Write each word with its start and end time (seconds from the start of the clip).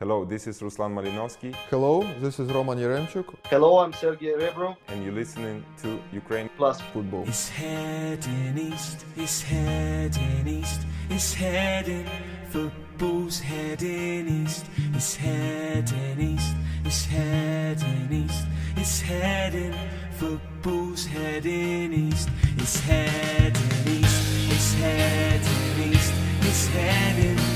Hello, 0.00 0.24
this 0.24 0.46
is 0.46 0.60
Ruslan 0.60 0.94
Malinovsky, 0.94 1.52
Hello, 1.70 2.04
this 2.20 2.38
is 2.38 2.48
Roman 2.52 2.78
Yaremchuk. 2.78 3.34
Hello, 3.50 3.78
I'm 3.80 3.92
Sergey 3.92 4.32
Rebrov. 4.38 4.76
and 4.86 5.02
you're 5.04 5.12
listening 5.12 5.64
to 5.82 5.98
Ukraine 6.12 6.48
Plus, 6.56 6.80
Football. 6.92 7.24
It's 7.26 7.48
heading 7.48 8.56
east, 8.56 9.04
it's 9.16 9.42
heading 9.42 10.46
east, 10.46 10.82
it's 11.10 11.34
heading. 11.34 12.06
Football's 12.50 13.40
heading 13.40 14.28
east, 14.28 14.66
it's 14.94 15.16
heading 15.16 16.20
east, 16.20 16.54
it's 16.84 17.04
heading 17.06 18.12
east, 18.12 18.44
it's 18.76 19.00
heading. 19.00 19.74
Football's 20.12 21.06
heading 21.06 21.92
east, 21.92 22.28
it's 22.56 22.78
heading 22.80 23.88
east, 23.98 24.22
it's 24.52 24.74
heading 24.74 25.92
east, 25.92 26.14
it's 26.42 26.66
heading. 26.68 27.47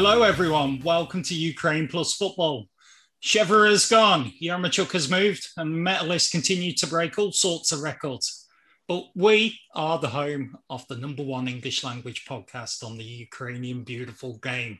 Hello, 0.00 0.22
everyone. 0.22 0.80
Welcome 0.84 1.24
to 1.24 1.34
Ukraine 1.34 1.88
Plus 1.88 2.14
Football. 2.14 2.68
Sheva 3.20 3.68
has 3.68 3.88
gone, 3.88 4.32
Yaremchuk 4.40 4.92
has 4.92 5.10
moved, 5.10 5.48
and 5.56 5.82
Metalists 5.82 6.30
continue 6.30 6.72
to 6.74 6.86
break 6.86 7.18
all 7.18 7.32
sorts 7.32 7.72
of 7.72 7.80
records. 7.80 8.46
But 8.86 9.06
we 9.16 9.58
are 9.74 9.98
the 9.98 10.10
home 10.10 10.56
of 10.70 10.86
the 10.86 10.96
number 10.96 11.24
one 11.24 11.48
English 11.48 11.82
language 11.82 12.26
podcast 12.26 12.84
on 12.84 12.96
the 12.96 13.02
Ukrainian 13.02 13.82
beautiful 13.82 14.38
game. 14.38 14.78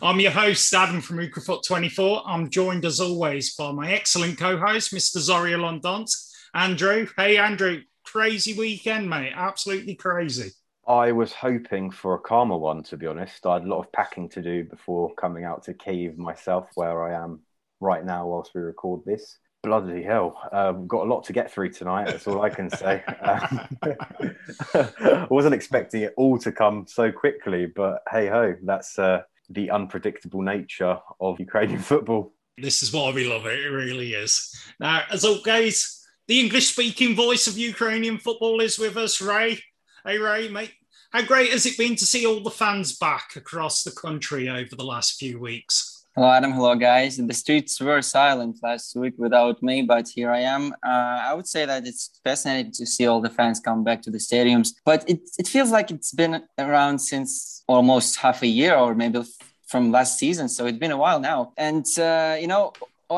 I'm 0.00 0.20
your 0.20 0.30
host, 0.30 0.72
Adam 0.72 1.00
from 1.00 1.16
Ukrafoot24. 1.16 2.22
I'm 2.24 2.48
joined 2.48 2.84
as 2.84 3.00
always 3.00 3.56
by 3.56 3.72
my 3.72 3.90
excellent 3.90 4.38
co 4.38 4.56
host, 4.56 4.94
Mr. 4.94 5.16
Zoria 5.16 5.58
Londonsk. 5.58 6.30
Andrew. 6.54 7.08
Hey, 7.16 7.38
Andrew. 7.38 7.80
Crazy 8.04 8.52
weekend, 8.52 9.10
mate. 9.10 9.32
Absolutely 9.34 9.96
crazy. 9.96 10.52
I 10.86 11.12
was 11.12 11.32
hoping 11.32 11.90
for 11.90 12.14
a 12.14 12.18
calmer 12.18 12.56
one, 12.56 12.82
to 12.84 12.96
be 12.96 13.06
honest. 13.06 13.46
I 13.46 13.54
had 13.54 13.64
a 13.64 13.68
lot 13.68 13.80
of 13.80 13.92
packing 13.92 14.28
to 14.30 14.42
do 14.42 14.64
before 14.64 15.14
coming 15.14 15.44
out 15.44 15.64
to 15.64 15.74
Kiev 15.74 16.18
myself, 16.18 16.68
where 16.74 17.02
I 17.02 17.22
am 17.22 17.40
right 17.80 18.04
now 18.04 18.26
whilst 18.26 18.54
we 18.54 18.60
record 18.60 19.02
this. 19.04 19.38
Bloody 19.62 20.02
hell. 20.02 20.38
We've 20.78 20.88
got 20.88 21.06
a 21.06 21.10
lot 21.10 21.24
to 21.24 21.32
get 21.32 21.50
through 21.50 21.70
tonight. 21.70 22.06
That's 22.06 22.26
all 22.26 22.42
I 22.42 22.50
can 22.50 22.68
say. 22.68 23.02
Um, 23.22 23.68
I 23.82 25.26
wasn't 25.30 25.54
expecting 25.54 26.02
it 26.02 26.14
all 26.16 26.38
to 26.38 26.52
come 26.52 26.84
so 26.86 27.10
quickly, 27.10 27.66
but 27.66 28.02
hey 28.10 28.26
ho, 28.26 28.54
that's 28.62 28.98
uh, 28.98 29.22
the 29.48 29.70
unpredictable 29.70 30.42
nature 30.42 30.98
of 31.20 31.40
Ukrainian 31.40 31.78
football. 31.92 32.34
This 32.58 32.82
is 32.82 32.92
why 32.92 33.10
we 33.12 33.26
love 33.26 33.46
it. 33.46 33.58
It 33.58 33.70
really 33.70 34.12
is. 34.12 34.54
Now, 34.78 35.02
as 35.10 35.24
always, 35.24 36.06
the 36.28 36.40
English 36.40 36.68
speaking 36.68 37.16
voice 37.16 37.46
of 37.46 37.58
Ukrainian 37.58 38.18
football 38.18 38.60
is 38.60 38.78
with 38.78 38.96
us, 38.96 39.20
Ray. 39.20 39.60
Hey, 40.06 40.18
Ray, 40.18 40.50
mate. 40.50 40.74
How 41.12 41.22
great 41.22 41.50
has 41.52 41.64
it 41.64 41.78
been 41.78 41.96
to 41.96 42.04
see 42.04 42.26
all 42.26 42.40
the 42.40 42.50
fans 42.50 42.98
back 42.98 43.36
across 43.36 43.84
the 43.84 43.90
country 43.90 44.50
over 44.50 44.76
the 44.76 44.84
last 44.84 45.18
few 45.18 45.40
weeks? 45.40 46.04
Hello, 46.14 46.30
Adam. 46.30 46.52
Hello, 46.52 46.74
guys. 46.74 47.16
The 47.16 47.32
streets 47.32 47.80
were 47.80 48.02
silent 48.02 48.58
last 48.62 48.94
week 48.96 49.14
without 49.16 49.62
me, 49.62 49.80
but 49.80 50.06
here 50.06 50.30
I 50.30 50.40
am. 50.40 50.74
Uh, 50.86 51.22
I 51.28 51.32
would 51.32 51.46
say 51.46 51.64
that 51.64 51.86
it's 51.86 52.20
fascinating 52.22 52.72
to 52.72 52.84
see 52.84 53.06
all 53.06 53.22
the 53.22 53.30
fans 53.30 53.60
come 53.60 53.82
back 53.82 54.02
to 54.02 54.10
the 54.10 54.18
stadiums, 54.18 54.74
but 54.84 55.08
it, 55.08 55.20
it 55.38 55.48
feels 55.48 55.70
like 55.70 55.90
it's 55.90 56.12
been 56.12 56.42
around 56.58 56.98
since 56.98 57.64
almost 57.66 58.16
half 58.16 58.42
a 58.42 58.46
year 58.46 58.74
or 58.74 58.94
maybe 58.94 59.22
from 59.68 59.90
last 59.90 60.18
season. 60.18 60.50
So 60.50 60.66
it's 60.66 60.76
been 60.76 60.92
a 60.92 60.98
while 60.98 61.18
now. 61.18 61.54
And, 61.56 61.86
uh, 61.98 62.36
you 62.38 62.46
know, 62.46 62.74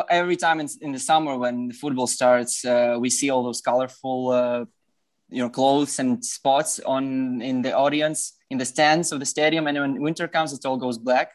every 0.09 0.37
time 0.37 0.61
in, 0.61 0.69
in, 0.81 0.93
the 0.93 1.01
summer 1.01 1.37
when 1.37 1.67
the 1.67 1.75
football 1.75 2.07
starts, 2.07 2.65
uh, 2.65 2.97
we 3.01 3.11
see 3.11 3.29
all 3.31 3.43
those 3.43 3.61
colorful, 3.61 4.31
uh, 4.31 4.65
you 5.29 5.43
know, 5.43 5.51
clothes 5.51 5.99
and 5.99 6.25
spots 6.25 6.81
on 6.81 7.43
in 7.43 7.63
the 7.63 7.77
audience, 7.77 8.35
in 8.51 8.59
the 8.59 8.65
stands 8.65 9.13
of 9.13 9.21
the 9.21 9.27
stadium. 9.27 9.67
And 9.67 9.79
when 9.79 10.01
winter 10.01 10.29
comes, 10.29 10.53
it 10.53 10.65
all 10.65 10.77
goes 10.77 10.99
black. 10.99 11.33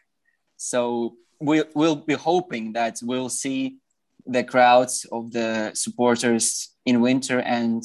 So 0.56 1.16
we, 1.40 1.62
we'll 1.74 1.96
be 1.96 2.14
hoping 2.14 2.72
that 2.72 2.98
we'll 3.02 3.28
see 3.28 3.78
the 4.26 4.44
crowds 4.44 5.06
of 5.10 5.32
the 5.32 5.72
supporters 5.74 6.70
in 6.86 7.00
winter 7.00 7.40
and 7.40 7.82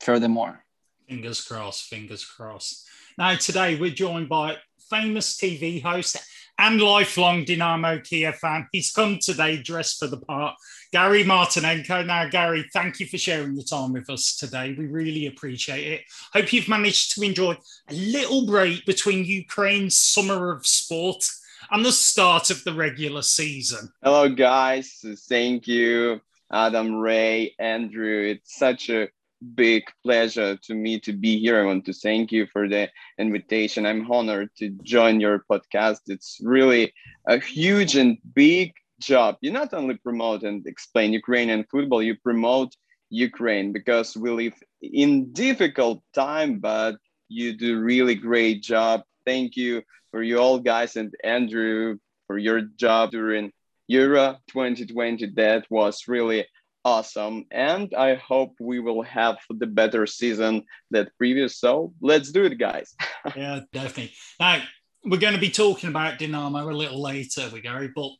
furthermore. 0.00 0.64
Fingers 1.08 1.44
crossed, 1.44 1.84
fingers 1.84 2.24
crossed. 2.24 2.86
Now, 3.18 3.34
today 3.36 3.78
we're 3.78 3.90
joined 3.90 4.28
by 4.28 4.56
famous 4.90 5.36
TV 5.36 5.82
host 5.82 6.16
and 6.58 6.80
lifelong 6.80 7.44
Dynamo 7.44 7.98
Kiev 8.00 8.36
fan. 8.36 8.68
He's 8.72 8.92
come 8.92 9.18
today 9.18 9.56
dressed 9.56 9.98
for 9.98 10.06
the 10.06 10.18
part. 10.18 10.56
Gary 10.92 11.24
Martinenko. 11.24 12.06
Now, 12.06 12.28
Gary, 12.28 12.64
thank 12.72 13.00
you 13.00 13.06
for 13.06 13.18
sharing 13.18 13.54
your 13.54 13.64
time 13.64 13.92
with 13.92 14.08
us 14.08 14.36
today. 14.36 14.74
We 14.78 14.86
really 14.86 15.26
appreciate 15.26 15.86
it. 15.86 16.02
Hope 16.32 16.52
you've 16.52 16.68
managed 16.68 17.12
to 17.14 17.22
enjoy 17.22 17.56
a 17.88 17.94
little 17.94 18.46
break 18.46 18.86
between 18.86 19.24
Ukraine's 19.24 19.96
summer 19.96 20.52
of 20.52 20.66
sport 20.66 21.24
and 21.70 21.84
the 21.84 21.92
start 21.92 22.50
of 22.50 22.62
the 22.64 22.74
regular 22.74 23.22
season. 23.22 23.90
Hello, 24.02 24.28
guys. 24.28 25.04
Thank 25.28 25.66
you, 25.66 26.20
Adam, 26.52 26.94
Ray, 26.94 27.54
Andrew. 27.58 28.28
It's 28.30 28.56
such 28.56 28.90
a 28.90 29.08
big 29.54 29.84
pleasure 30.02 30.56
to 30.56 30.74
me 30.74 30.98
to 31.00 31.12
be 31.12 31.38
here. 31.38 31.60
I 31.60 31.66
want 31.66 31.84
to 31.86 31.92
thank 31.92 32.32
you 32.32 32.46
for 32.52 32.68
the 32.68 32.88
invitation. 33.18 33.86
I'm 33.86 34.10
honored 34.10 34.50
to 34.58 34.70
join 34.82 35.20
your 35.20 35.44
podcast. 35.50 36.00
It's 36.06 36.38
really 36.42 36.92
a 37.26 37.38
huge 37.38 37.96
and 37.96 38.18
big 38.34 38.72
job. 39.00 39.36
You 39.40 39.50
not 39.50 39.74
only 39.74 39.96
promote 39.96 40.42
and 40.42 40.66
explain 40.66 41.12
Ukrainian 41.12 41.64
football, 41.70 42.02
you 42.02 42.16
promote 42.16 42.74
Ukraine 43.10 43.72
because 43.72 44.16
we 44.16 44.30
live 44.30 44.54
in 44.80 45.32
difficult 45.32 46.02
time, 46.14 46.58
but 46.58 46.96
you 47.28 47.56
do 47.56 47.80
really 47.80 48.14
great 48.14 48.62
job. 48.62 49.02
Thank 49.24 49.56
you 49.56 49.82
for 50.10 50.22
you 50.22 50.38
all 50.38 50.58
guys 50.58 50.96
and 50.96 51.12
Andrew 51.24 51.98
for 52.26 52.38
your 52.38 52.62
job 52.76 53.10
during 53.10 53.52
Euro 53.88 54.36
2020. 54.48 55.26
That 55.34 55.64
was 55.70 56.08
really 56.08 56.46
awesome. 56.84 57.46
And 57.50 57.92
I 57.94 58.14
hope 58.14 58.56
we 58.60 58.78
will 58.78 59.02
have 59.02 59.38
the 59.50 59.66
better 59.66 60.06
season 60.06 60.64
that 60.90 61.16
previous. 61.16 61.58
So 61.58 61.92
let's 62.00 62.30
do 62.30 62.44
it, 62.44 62.58
guys. 62.58 62.94
yeah, 63.36 63.60
definitely. 63.72 64.12
Now, 64.38 64.62
we're 65.04 65.18
going 65.18 65.34
to 65.34 65.40
be 65.40 65.50
talking 65.50 65.90
about 65.90 66.18
Dynamo 66.18 66.70
a 66.70 66.72
little 66.72 67.00
later, 67.00 67.48
we 67.52 67.60
Gary, 67.60 67.90
but 67.94 68.10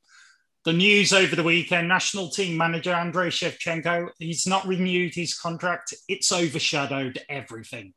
the 0.65 0.73
news 0.73 1.13
over 1.13 1.37
the 1.37 1.43
weekend 1.43 1.89
national 1.89 2.31
team 2.31 2.57
manager 2.57 2.93
Andrei 2.93 3.29
Shevchenko, 3.29 4.09
he's 4.19 4.47
not 4.47 4.67
renewed 4.67 5.15
his 5.15 5.39
contract. 5.39 5.93
It's 6.09 6.33
overshadowed 6.33 7.21
everything. 7.29 7.93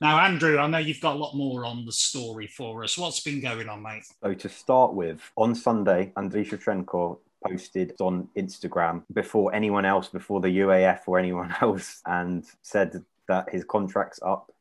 Now, 0.00 0.18
Andrew, 0.20 0.58
I 0.58 0.66
know 0.66 0.78
you've 0.78 1.00
got 1.00 1.16
a 1.16 1.18
lot 1.18 1.34
more 1.34 1.64
on 1.64 1.84
the 1.84 1.92
story 1.92 2.46
for 2.46 2.84
us. 2.84 2.96
What's 2.96 3.20
been 3.20 3.40
going 3.40 3.68
on, 3.68 3.82
mate? 3.82 4.04
So, 4.22 4.32
to 4.32 4.48
start 4.48 4.94
with, 4.94 5.20
on 5.36 5.54
Sunday, 5.54 6.12
Andrei 6.16 6.44
Shevchenko 6.44 7.18
posted 7.44 7.94
on 8.00 8.28
Instagram 8.36 9.02
before 9.12 9.54
anyone 9.54 9.84
else, 9.84 10.08
before 10.08 10.40
the 10.40 10.58
UAF 10.58 11.00
or 11.06 11.18
anyone 11.18 11.54
else, 11.60 12.00
and 12.06 12.44
said 12.62 13.04
that 13.28 13.50
his 13.50 13.64
contract's 13.64 14.20
up. 14.24 14.52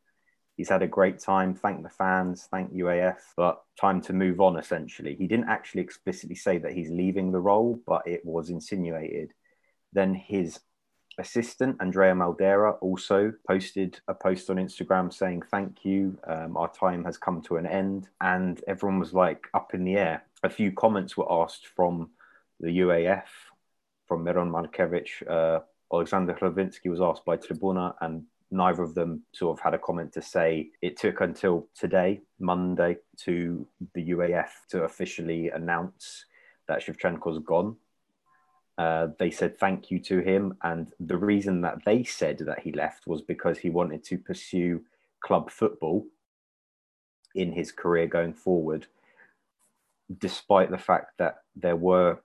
He's 0.58 0.70
had 0.70 0.82
a 0.82 0.88
great 0.88 1.20
time. 1.20 1.54
Thank 1.54 1.84
the 1.84 1.90
fans, 1.90 2.48
thank 2.50 2.74
UAF, 2.74 3.18
but 3.36 3.62
time 3.80 4.00
to 4.02 4.14
move 4.14 4.40
on 4.40 4.58
essentially. 4.58 5.16
He 5.16 5.28
didn't 5.28 5.50
actually 5.50 5.82
explicitly 5.82 6.36
say 6.36 6.58
that 6.60 6.74
he's 6.74 6.90
leaving 6.90 7.32
the 7.32 7.42
role, 7.42 7.80
but 7.86 8.08
it 8.08 8.26
was 8.26 8.50
insinuated. 8.50 9.34
Then 9.92 10.14
his 10.14 10.60
assistant, 11.18 11.78
Andrea 11.80 12.14
Maldera, 12.14 12.78
also 12.82 13.34
posted 13.48 14.00
a 14.08 14.14
post 14.14 14.50
on 14.50 14.58
Instagram 14.58 15.14
saying, 15.14 15.44
Thank 15.52 15.84
you. 15.84 16.18
Um, 16.26 16.58
our 16.58 16.72
time 16.72 17.04
has 17.06 17.18
come 17.18 17.42
to 17.44 17.58
an 17.58 17.66
end. 17.66 18.10
And 18.22 18.62
everyone 18.68 19.00
was 19.00 19.14
like 19.14 19.48
up 19.54 19.74
in 19.74 19.84
the 19.84 19.98
air. 19.98 20.24
A 20.44 20.50
few 20.50 20.72
comments 20.72 21.18
were 21.18 21.32
asked 21.32 21.68
from 21.68 22.10
the 22.60 22.80
UAF, 22.80 23.24
from 24.08 24.24
Miron 24.24 24.52
Markevich. 24.52 25.28
Uh, 25.28 25.62
Alexander 25.94 26.34
Hrovinsky 26.34 26.90
was 26.90 27.02
asked 27.02 27.26
by 27.26 27.38
Tribuna, 27.38 27.96
and 28.02 28.24
neither 28.52 28.84
of 28.84 28.96
them 28.96 29.24
sort 29.34 29.58
of 29.58 29.64
had 29.64 29.74
a 29.74 29.80
comment 29.80 30.14
to 30.14 30.22
say. 30.22 30.70
It 30.82 30.98
took 30.98 31.22
until 31.22 31.68
today, 31.78 32.22
Monday, 32.40 32.98
to 33.22 33.68
the 33.94 34.10
UAF 34.10 34.50
to 34.70 34.84
officially 34.84 35.50
announce 35.50 36.26
that 36.68 36.82
Shevchenko's 36.82 37.40
gone. 37.40 37.76
Uh, 38.78 39.08
they 39.20 39.32
said 39.32 39.58
thank 39.58 39.90
you 39.90 40.00
to 40.00 40.20
him. 40.20 40.58
And 40.64 40.88
the 41.00 41.18
reason 41.18 41.62
that 41.62 41.86
they 41.86 42.04
said 42.04 42.40
that 42.40 42.60
he 42.60 42.72
left 42.72 43.08
was 43.08 43.22
because 43.22 43.58
he 43.58 43.70
wanted 43.70 44.04
to 44.06 44.18
pursue 44.18 44.82
club 45.22 45.50
football 45.50 46.06
in 47.34 47.52
his 47.52 47.72
career 47.72 48.08
going 48.08 48.34
forward, 48.34 48.88
despite 50.20 50.72
the 50.72 50.78
fact 50.78 51.18
that 51.18 51.44
there 51.56 51.76
were 51.76 52.20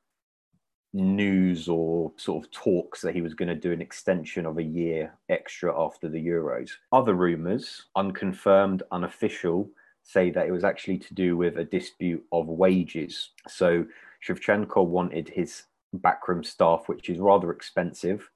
news 0.93 1.69
or 1.69 2.13
sort 2.17 2.45
of 2.45 2.51
talks 2.51 3.01
that 3.01 3.15
he 3.15 3.23
was 3.23 3.35
going 3.35 3.49
to 3.49 3.55
do 3.55 3.73
an 3.73 3.81
extension 3.81 4.47
of 4.47 4.59
a 4.59 4.63
year 4.63 5.15
extra 5.29 5.79
after 5.79 6.09
the 6.09 6.25
Euros. 6.25 6.71
Other 6.93 7.15
rumours, 7.15 7.87
unconfirmed, 7.97 8.83
unofficial, 8.91 9.69
say 10.03 10.31
that 10.31 10.47
it 10.47 10.53
was 10.53 10.65
actually 10.65 10.99
to 10.99 11.15
do 11.15 11.37
with 11.37 11.59
a 11.59 11.65
dispute 11.65 12.25
of 12.33 12.47
wages. 12.47 13.31
So 13.49 13.85
Shevchenko 14.27 14.85
wanted 14.85 15.29
his 15.29 15.65
backroom 15.93 16.43
staff, 16.43 16.89
which 16.89 17.09
is 17.09 17.19
rather 17.19 17.51
expensive, 17.51 18.29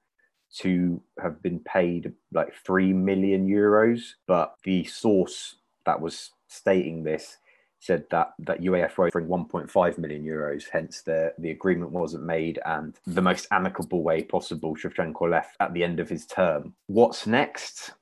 to 0.59 1.03
have 1.21 1.43
been 1.43 1.59
paid 1.61 2.13
like 2.33 2.55
3 2.65 2.93
million 2.93 3.49
euros, 3.49 4.13
but 4.27 4.55
the 4.63 4.85
source 4.85 5.57
that 5.85 6.01
was 6.01 6.31
stating 6.49 7.03
this 7.03 7.39
said 7.85 8.05
that 8.11 8.35
that 8.39 8.61
UEFA 8.61 8.99
were 8.99 9.07
offering 9.09 9.29
1.5 9.29 9.99
million 9.99 10.25
euros. 10.25 10.65
Hence, 10.73 11.03
the 11.03 11.33
the 11.39 11.51
agreement 11.51 11.91
wasn't 11.91 12.25
made, 12.25 12.59
and 12.65 12.99
the 13.07 13.23
most 13.23 13.47
amicable 13.51 14.03
way 14.03 14.23
possible, 14.23 14.75
Shevchenko 14.75 15.31
left 15.31 15.57
at 15.61 15.75
the 15.75 15.85
end 15.85 16.01
of 16.01 16.09
his 16.09 16.27
term. 16.27 16.75
What's 16.87 17.27
next? 17.27 17.93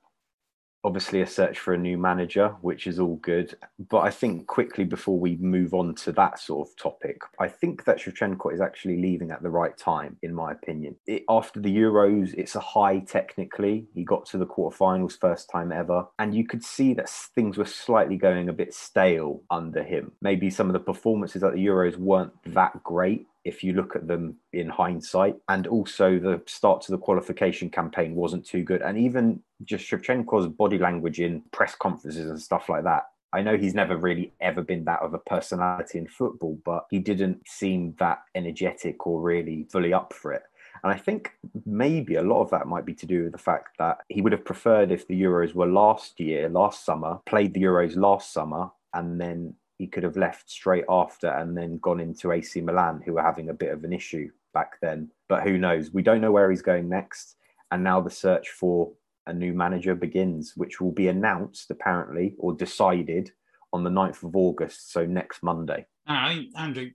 Obviously 0.85 1.21
a 1.21 1.27
search 1.27 1.59
for 1.59 1.75
a 1.75 1.79
new 1.79 1.97
manager, 1.97 2.49
which 2.61 2.87
is 2.87 2.99
all 2.99 3.17
good. 3.17 3.57
But 3.89 4.01
I 4.01 4.11
think 4.11 4.47
quickly 4.47 4.85
before 4.85 5.19
we 5.19 5.37
move 5.37 5.75
on 5.75 5.95
to 5.97 6.13
that 6.13 6.39
sort 6.39 6.69
of 6.69 6.77
topic, 6.77 7.21
I 7.39 7.49
think 7.49 7.85
that 7.85 7.99
Shevchenko 7.99 8.53
is 8.53 8.61
actually 8.61 9.01
leaving 9.01 9.31
at 9.31 9.43
the 9.43 9.51
right 9.51 9.77
time, 9.77 10.17
in 10.23 10.35
my 10.35 10.53
opinion. 10.53 10.97
It, 11.07 11.25
after 11.29 11.61
the 11.61 11.75
Euros, 11.75 12.35
it's 12.35 12.57
a 12.57 12.61
high 12.61 13.01
technically. 13.01 13.87
He 13.95 14.05
got 14.05 14.27
to 14.27 14.39
the 14.39 14.47
quarterfinals 14.47 15.19
first 15.19 15.49
time 15.51 15.73
ever. 15.73 16.07
And 16.19 16.35
you 16.35 16.47
could 16.47 16.65
see 16.65 16.95
that 16.95 17.09
things 17.09 17.59
were 17.59 17.65
slightly 17.65 18.17
going 18.17 18.49
a 18.49 18.53
bit 18.53 18.75
stale 18.75 19.43
under 19.51 19.83
him. 19.83 20.13
Maybe 20.21 20.51
some 20.51 20.69
of 20.69 20.73
the 20.73 20.81
performances 20.81 21.43
at 21.43 21.53
the 21.53 21.65
Euros 21.65 21.97
weren't 21.97 22.33
that 22.47 22.83
great 22.83 23.27
if 23.45 23.65
you 23.65 23.73
look 23.73 23.97
at 23.97 24.07
them 24.07 24.37
in 24.53 24.69
hindsight. 24.69 25.37
And 25.49 25.67
also, 25.67 26.19
the 26.19 26.43
start 26.47 26.83
to 26.83 26.93
the 26.93 26.99
qualification 26.99 27.71
campaign 27.71 28.15
wasn't 28.15 28.47
too 28.47 28.63
good. 28.63 28.83
And 28.83 28.99
even 28.99 29.43
just 29.65 29.89
Shevchenko's 29.91 30.49
body 30.49 30.79
language 30.79 31.21
in 31.21 31.43
press 31.53 31.75
conferences 31.75 32.29
and 32.29 32.41
stuff 32.41 32.69
like 32.69 32.85
that. 32.85 33.05
I 33.35 33.41
know 33.41 33.57
he's 33.57 33.75
never 33.75 33.97
really 33.97 34.33
ever 34.41 34.61
been 34.63 34.85
that 34.85 35.01
of 35.01 35.15
a 35.15 35.19
personality 35.19 35.99
in 35.99 36.07
football, 36.07 36.59
but 36.65 36.87
he 36.91 36.99
didn't 36.99 37.49
seem 37.49 37.95
that 37.99 38.19
energetic 38.35 39.07
or 39.07 39.23
really 39.23 39.67
fully 39.71 39.95
up 39.95 40.13
for 40.13 40.33
it. 40.33 40.43
And 40.85 40.93
I 40.93 40.99
think 40.99 41.33
maybe 41.65 42.17
a 42.17 42.23
lot 42.23 42.43
of 42.43 42.51
that 42.51 42.67
might 42.67 42.85
be 42.85 42.95
to 42.95 43.07
do 43.07 43.25
with 43.25 43.33
the 43.33 43.39
fact 43.39 43.79
that 43.79 43.99
he 44.09 44.21
would 44.21 44.33
have 44.33 44.45
preferred 44.45 44.91
if 44.91 45.07
the 45.07 45.21
Euros 45.21 45.55
were 45.55 45.67
last 45.67 46.19
year, 46.19 46.49
last 46.49 46.85
summer, 46.85 47.21
played 47.25 47.55
the 47.55 47.63
Euros 47.63 47.97
last 47.97 48.33
summer, 48.33 48.71
and 48.93 49.21
then 49.21 49.55
he 49.79 49.87
could 49.87 50.03
have 50.03 50.17
left 50.17 50.51
straight 50.51 50.85
after 50.89 51.29
and 51.29 51.57
then 51.57 51.79
gone 51.79 52.01
into 52.01 52.33
AC 52.33 52.61
Milan, 52.61 53.03
who 53.05 53.15
were 53.15 53.23
having 53.23 53.49
a 53.49 53.55
bit 53.55 53.73
of 53.73 53.85
an 53.85 53.93
issue 53.93 54.31
back 54.55 54.81
then. 54.81 55.11
But 55.29 55.43
who 55.43 55.59
knows? 55.59 55.93
We 55.93 56.03
don't 56.03 56.21
know 56.21 56.33
where 56.33 56.51
he's 56.51 56.63
going 56.63 56.89
next. 56.89 57.37
And 57.71 57.83
now 57.83 58.01
the 58.01 58.11
search 58.11 58.51
for 58.51 58.93
a 59.27 59.33
new 59.33 59.53
manager 59.55 59.95
begins, 59.95 60.57
which 60.57 60.81
will 60.81 60.93
be 60.93 61.09
announced 61.09 61.71
apparently 61.71 62.35
or 62.39 62.53
decided 62.55 63.33
on 63.73 63.85
the 63.85 63.91
9th 63.91 64.23
of 64.25 64.37
August, 64.37 64.93
so 64.93 65.07
next 65.07 65.43
Monday. 65.43 65.87
Now, 66.07 66.37
Andrew, 66.57 66.91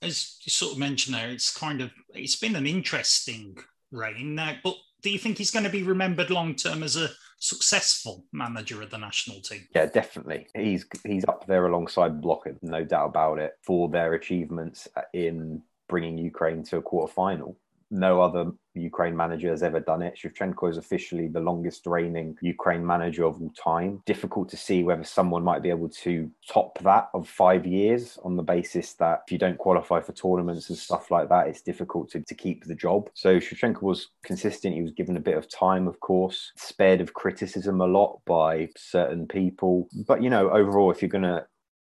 as 0.00 0.38
you 0.44 0.50
sort 0.50 0.72
of 0.72 0.78
mentioned 0.78 1.14
there, 1.14 1.28
it's 1.28 1.54
kind 1.54 1.80
of 1.80 1.90
it's 2.14 2.36
been 2.36 2.56
an 2.56 2.66
interesting 2.66 3.58
reign 3.90 4.34
now, 4.34 4.56
but 4.62 4.76
do 5.02 5.10
you 5.10 5.18
think 5.18 5.36
he's 5.36 5.50
going 5.50 5.64
to 5.64 5.70
be 5.70 5.82
remembered 5.82 6.30
long 6.30 6.54
term 6.54 6.82
as 6.82 6.96
a 6.96 7.10
successful 7.44 8.24
manager 8.32 8.80
of 8.80 8.90
the 8.90 8.96
national 8.96 9.40
team. 9.40 9.68
Yeah, 9.74 9.86
definitely. 9.86 10.46
He's 10.54 10.86
he's 11.04 11.24
up 11.26 11.46
there 11.46 11.66
alongside 11.66 12.22
Blokhin, 12.22 12.56
no 12.62 12.84
doubt 12.84 13.10
about 13.10 13.38
it, 13.38 13.58
for 13.62 13.88
their 13.90 14.14
achievements 14.14 14.88
in 15.12 15.62
bringing 15.88 16.16
Ukraine 16.16 16.62
to 16.64 16.78
a 16.78 16.82
quarter 16.82 17.12
final 17.12 17.58
no 17.94 18.20
other 18.20 18.50
Ukraine 18.74 19.16
manager 19.16 19.50
has 19.50 19.62
ever 19.62 19.78
done 19.78 20.02
it. 20.02 20.18
Shevchenko 20.18 20.68
is 20.68 20.78
officially 20.78 21.28
the 21.28 21.40
longest 21.40 21.86
reigning 21.86 22.36
Ukraine 22.42 22.84
manager 22.84 23.24
of 23.24 23.40
all 23.40 23.50
time. 23.50 24.02
Difficult 24.04 24.48
to 24.48 24.56
see 24.56 24.82
whether 24.82 25.04
someone 25.04 25.44
might 25.44 25.62
be 25.62 25.70
able 25.70 25.88
to 25.88 26.28
top 26.48 26.78
that 26.80 27.08
of 27.14 27.28
five 27.28 27.64
years 27.64 28.18
on 28.24 28.36
the 28.36 28.42
basis 28.42 28.94
that 28.94 29.22
if 29.26 29.32
you 29.32 29.38
don't 29.38 29.58
qualify 29.58 30.00
for 30.00 30.12
tournaments 30.12 30.68
and 30.68 30.78
stuff 30.78 31.12
like 31.12 31.28
that, 31.28 31.46
it's 31.46 31.62
difficult 31.62 32.10
to, 32.10 32.20
to 32.22 32.34
keep 32.34 32.64
the 32.64 32.74
job. 32.74 33.08
So 33.14 33.36
Shevchenko 33.38 33.82
was 33.82 34.08
consistent. 34.24 34.74
He 34.74 34.82
was 34.82 34.92
given 34.92 35.16
a 35.16 35.20
bit 35.20 35.38
of 35.38 35.48
time, 35.48 35.86
of 35.86 36.00
course, 36.00 36.50
spared 36.56 37.00
of 37.00 37.14
criticism 37.14 37.80
a 37.80 37.86
lot 37.86 38.20
by 38.26 38.70
certain 38.76 39.28
people. 39.28 39.88
But, 40.08 40.20
you 40.20 40.30
know, 40.30 40.50
overall, 40.50 40.90
if 40.90 41.00
you're 41.00 41.08
going 41.08 41.22
to, 41.22 41.46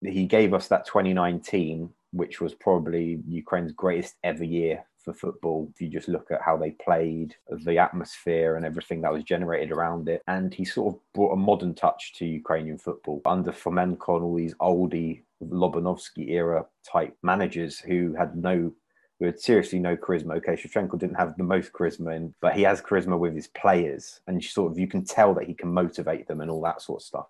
he 0.03 0.27
gave 0.27 0.53
us 0.53 0.67
that 0.67 0.85
2019 0.85 1.89
which 2.11 2.39
was 2.39 2.53
probably 2.53 3.19
Ukraine's 3.27 3.73
greatest 3.73 4.15
ever 4.23 4.43
year 4.43 4.85
for 5.07 5.13
football. 5.13 5.69
If 5.73 5.81
you 5.81 5.87
just 5.87 6.09
look 6.09 6.31
at 6.31 6.41
how 6.41 6.57
they 6.57 6.71
played, 6.71 7.35
the 7.49 7.77
atmosphere, 7.77 8.57
and 8.57 8.65
everything 8.65 9.01
that 9.01 9.13
was 9.13 9.23
generated 9.23 9.71
around 9.71 10.09
it. 10.09 10.21
And 10.27 10.53
he 10.53 10.65
sort 10.65 10.93
of 10.93 10.99
brought 11.13 11.33
a 11.33 11.37
modern 11.37 11.73
touch 11.73 12.13
to 12.15 12.25
Ukrainian 12.25 12.77
football 12.77 13.21
under 13.25 13.51
Fomenko 13.51 14.15
and 14.15 14.23
all 14.25 14.35
these 14.35 14.53
oldie 14.55 15.23
Lobanovsky 15.41 16.29
era 16.29 16.65
type 16.83 17.15
managers 17.23 17.79
who 17.79 18.13
had 18.17 18.35
no 18.35 18.73
who 19.19 19.25
had 19.25 19.39
seriously 19.39 19.79
no 19.79 19.95
charisma. 19.95 20.35
Okay, 20.37 20.53
Shevchenko 20.53 20.99
didn't 20.99 21.15
have 21.15 21.35
the 21.37 21.43
most 21.43 21.73
charisma, 21.73 22.15
in, 22.15 22.35
but 22.39 22.53
he 22.53 22.61
has 22.63 22.81
charisma 22.81 23.17
with 23.17 23.33
his 23.33 23.47
players, 23.47 24.19
and 24.27 24.43
sort 24.43 24.71
of 24.71 24.77
you 24.77 24.87
can 24.87 25.03
tell 25.03 25.33
that 25.33 25.47
he 25.47 25.53
can 25.53 25.73
motivate 25.73 26.27
them 26.27 26.41
and 26.41 26.51
all 26.51 26.61
that 26.61 26.81
sort 26.81 27.01
of 27.01 27.05
stuff. 27.05 27.25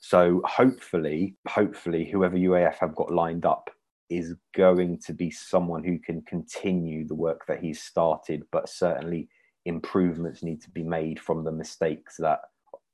So 0.00 0.42
hopefully, 0.44 1.36
hopefully, 1.48 2.04
whoever 2.04 2.36
UAF 2.36 2.74
have 2.74 2.94
got 2.94 3.10
lined 3.10 3.46
up 3.46 3.70
is 4.10 4.34
going 4.54 4.98
to 5.06 5.12
be 5.12 5.30
someone 5.30 5.82
who 5.82 5.98
can 5.98 6.22
continue 6.22 7.06
the 7.06 7.14
work 7.14 7.46
that 7.46 7.60
he's 7.60 7.82
started, 7.82 8.44
but 8.52 8.68
certainly 8.68 9.28
improvements 9.64 10.42
need 10.42 10.62
to 10.62 10.70
be 10.70 10.82
made 10.82 11.18
from 11.18 11.44
the 11.44 11.52
mistakes 11.52 12.16
that 12.18 12.40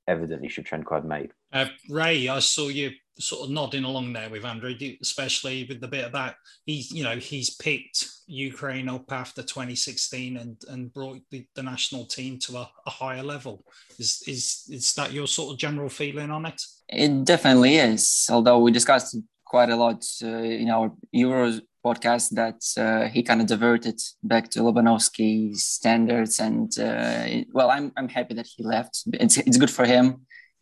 evidently 0.07 0.47
Shevchenko 0.47 0.93
had 0.93 1.05
made. 1.05 1.31
Uh, 1.53 1.65
Ray, 1.89 2.27
I 2.27 2.39
saw 2.39 2.69
you 2.69 2.91
sort 3.19 3.45
of 3.45 3.51
nodding 3.51 3.83
along 3.83 4.13
there 4.13 4.29
with 4.29 4.45
Andrew, 4.45 4.73
especially 5.01 5.65
with 5.67 5.81
the 5.81 5.87
bit 5.87 6.05
about 6.05 6.35
he's, 6.65 6.91
you 6.91 7.03
know, 7.03 7.17
he's 7.17 7.55
picked 7.55 8.07
Ukraine 8.27 8.87
up 8.89 9.11
after 9.11 9.43
2016 9.43 10.37
and 10.37 10.57
and 10.69 10.93
brought 10.93 11.19
the, 11.29 11.45
the 11.55 11.63
national 11.63 12.05
team 12.05 12.39
to 12.39 12.57
a, 12.57 12.69
a, 12.85 12.89
higher 12.89 13.23
level. 13.23 13.65
Is 13.99 14.23
is 14.27 14.63
is 14.69 14.93
that 14.93 15.11
your 15.11 15.27
sort 15.27 15.53
of 15.53 15.59
general 15.59 15.89
feeling 15.89 16.31
on 16.31 16.45
it? 16.45 16.61
It 16.87 17.25
definitely 17.25 17.75
is. 17.75 18.27
Although 18.31 18.59
we 18.59 18.71
discussed 18.71 19.17
quite 19.51 19.69
a 19.69 19.75
lot 19.75 20.01
uh, 20.23 20.61
in 20.63 20.69
our 20.69 20.87
Euros 21.13 21.59
podcast 21.85 22.27
that 22.41 22.61
uh, 22.77 23.09
he 23.13 23.21
kind 23.21 23.41
of 23.41 23.47
diverted 23.47 23.99
back 24.23 24.49
to 24.51 24.59
Lobanovsky's 24.61 25.63
standards. 25.77 26.39
And 26.39 26.69
uh, 26.79 27.43
well, 27.51 27.69
I'm, 27.69 27.91
I'm 27.97 28.07
happy 28.07 28.33
that 28.35 28.47
he 28.55 28.63
left. 28.63 29.03
It's, 29.23 29.37
it's 29.37 29.57
good 29.57 29.73
for 29.79 29.85
him, 29.85 30.05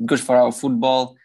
good 0.09 0.19
for 0.19 0.35
our 0.35 0.51
football. 0.51 1.15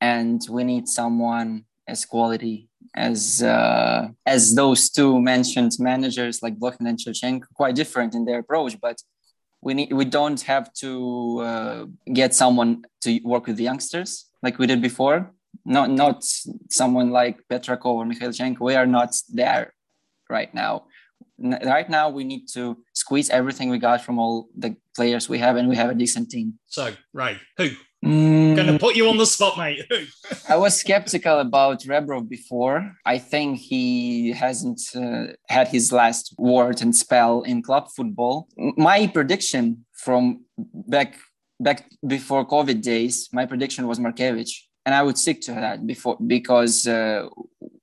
And 0.00 0.40
we 0.50 0.64
need 0.64 0.88
someone 0.88 1.64
as 1.86 2.04
quality 2.04 2.68
as 2.94 3.42
uh, 3.42 4.08
as 4.26 4.54
those 4.54 4.90
two 4.90 5.20
mentioned 5.20 5.72
managers 5.78 6.42
like 6.42 6.58
Blokhin 6.58 6.88
and 6.90 6.98
Shevchenko, 6.98 7.46
quite 7.54 7.74
different 7.76 8.14
in 8.14 8.24
their 8.24 8.40
approach, 8.40 8.74
but 8.86 8.98
we 9.66 9.72
need 9.74 9.92
we 9.92 10.04
don't 10.04 10.40
have 10.42 10.66
to 10.82 10.90
uh, 11.50 11.84
get 12.12 12.34
someone 12.34 12.84
to 13.04 13.10
work 13.32 13.46
with 13.46 13.56
the 13.56 13.66
youngsters 13.70 14.10
like 14.42 14.58
we 14.58 14.66
did 14.66 14.82
before 14.82 15.18
not 15.64 15.90
not 15.90 16.24
someone 16.70 17.10
like 17.10 17.40
Petrakov 17.50 17.84
or 17.84 18.04
Mikhailchenko. 18.04 18.60
We 18.60 18.74
are 18.74 18.86
not 18.86 19.14
there 19.32 19.74
right 20.28 20.52
now. 20.54 20.84
Right 21.38 21.88
now, 21.88 22.08
we 22.08 22.24
need 22.24 22.46
to 22.54 22.76
squeeze 22.92 23.28
everything 23.30 23.68
we 23.70 23.78
got 23.78 24.04
from 24.04 24.18
all 24.18 24.48
the 24.56 24.76
players 24.94 25.28
we 25.28 25.38
have, 25.38 25.56
and 25.56 25.68
we 25.68 25.76
have 25.76 25.90
a 25.90 25.94
decent 25.94 26.30
team. 26.30 26.58
So, 26.66 26.94
right, 27.12 27.38
who? 27.56 27.70
Mm. 28.04 28.56
Going 28.56 28.66
to 28.66 28.78
put 28.78 28.96
you 28.96 29.08
on 29.08 29.16
the 29.16 29.26
spot, 29.26 29.56
mate. 29.56 29.84
I 30.48 30.56
was 30.56 30.78
skeptical 30.78 31.38
about 31.38 31.82
Rebrov 31.82 32.28
before. 32.28 32.92
I 33.06 33.18
think 33.18 33.58
he 33.58 34.32
hasn't 34.32 34.80
uh, 34.94 35.34
had 35.48 35.68
his 35.68 35.92
last 35.92 36.34
word 36.36 36.82
and 36.82 36.94
spell 36.94 37.42
in 37.42 37.62
club 37.62 37.88
football. 37.96 38.48
My 38.56 39.06
prediction 39.06 39.84
from 39.92 40.44
back 40.58 41.16
back 41.60 41.88
before 42.04 42.44
COVID 42.46 42.82
days, 42.82 43.28
my 43.32 43.46
prediction 43.46 43.86
was 43.86 44.00
Markevich 44.00 44.50
and 44.84 44.94
I 44.94 45.02
would 45.02 45.18
stick 45.18 45.40
to 45.42 45.52
that 45.52 45.86
before 45.86 46.16
because 46.26 46.86
uh, 46.86 47.28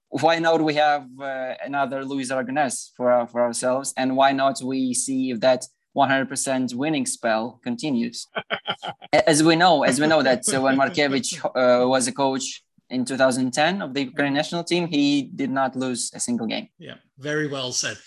why 0.10 0.40
not 0.40 0.62
we 0.62 0.74
have 0.76 1.08
uh, 1.20 1.54
another 1.64 2.04
Luis 2.04 2.32
Aragonés 2.32 2.92
for 2.96 3.12
our, 3.12 3.28
for 3.28 3.42
ourselves, 3.42 3.94
and 3.96 4.16
why 4.16 4.32
not 4.32 4.62
we 4.62 4.94
see 4.94 5.32
if 5.32 5.40
that 5.42 5.66
100% 5.96 6.74
winning 6.74 7.06
spell 7.06 7.60
continues? 7.64 8.28
as 9.14 9.44
we 9.44 9.56
know, 9.56 9.84
as 9.84 10.00
we 10.00 10.08
know 10.08 10.22
that 10.24 10.44
uh, 10.54 10.62
when 10.62 10.78
Markevich 10.78 11.40
uh, 11.46 11.88
was 11.88 12.08
a 12.08 12.12
coach 12.12 12.64
in 12.90 13.06
2010 13.06 13.82
of 13.82 13.94
the 13.94 14.04
Ukrainian 14.06 14.34
national 14.34 14.64
team, 14.64 14.88
he 14.88 15.30
did 15.36 15.52
not 15.52 15.76
lose 15.76 16.12
a 16.14 16.20
single 16.20 16.48
game. 16.48 16.70
Yeah, 16.80 16.96
very 17.18 17.48
well 17.48 17.72
said. 17.72 17.98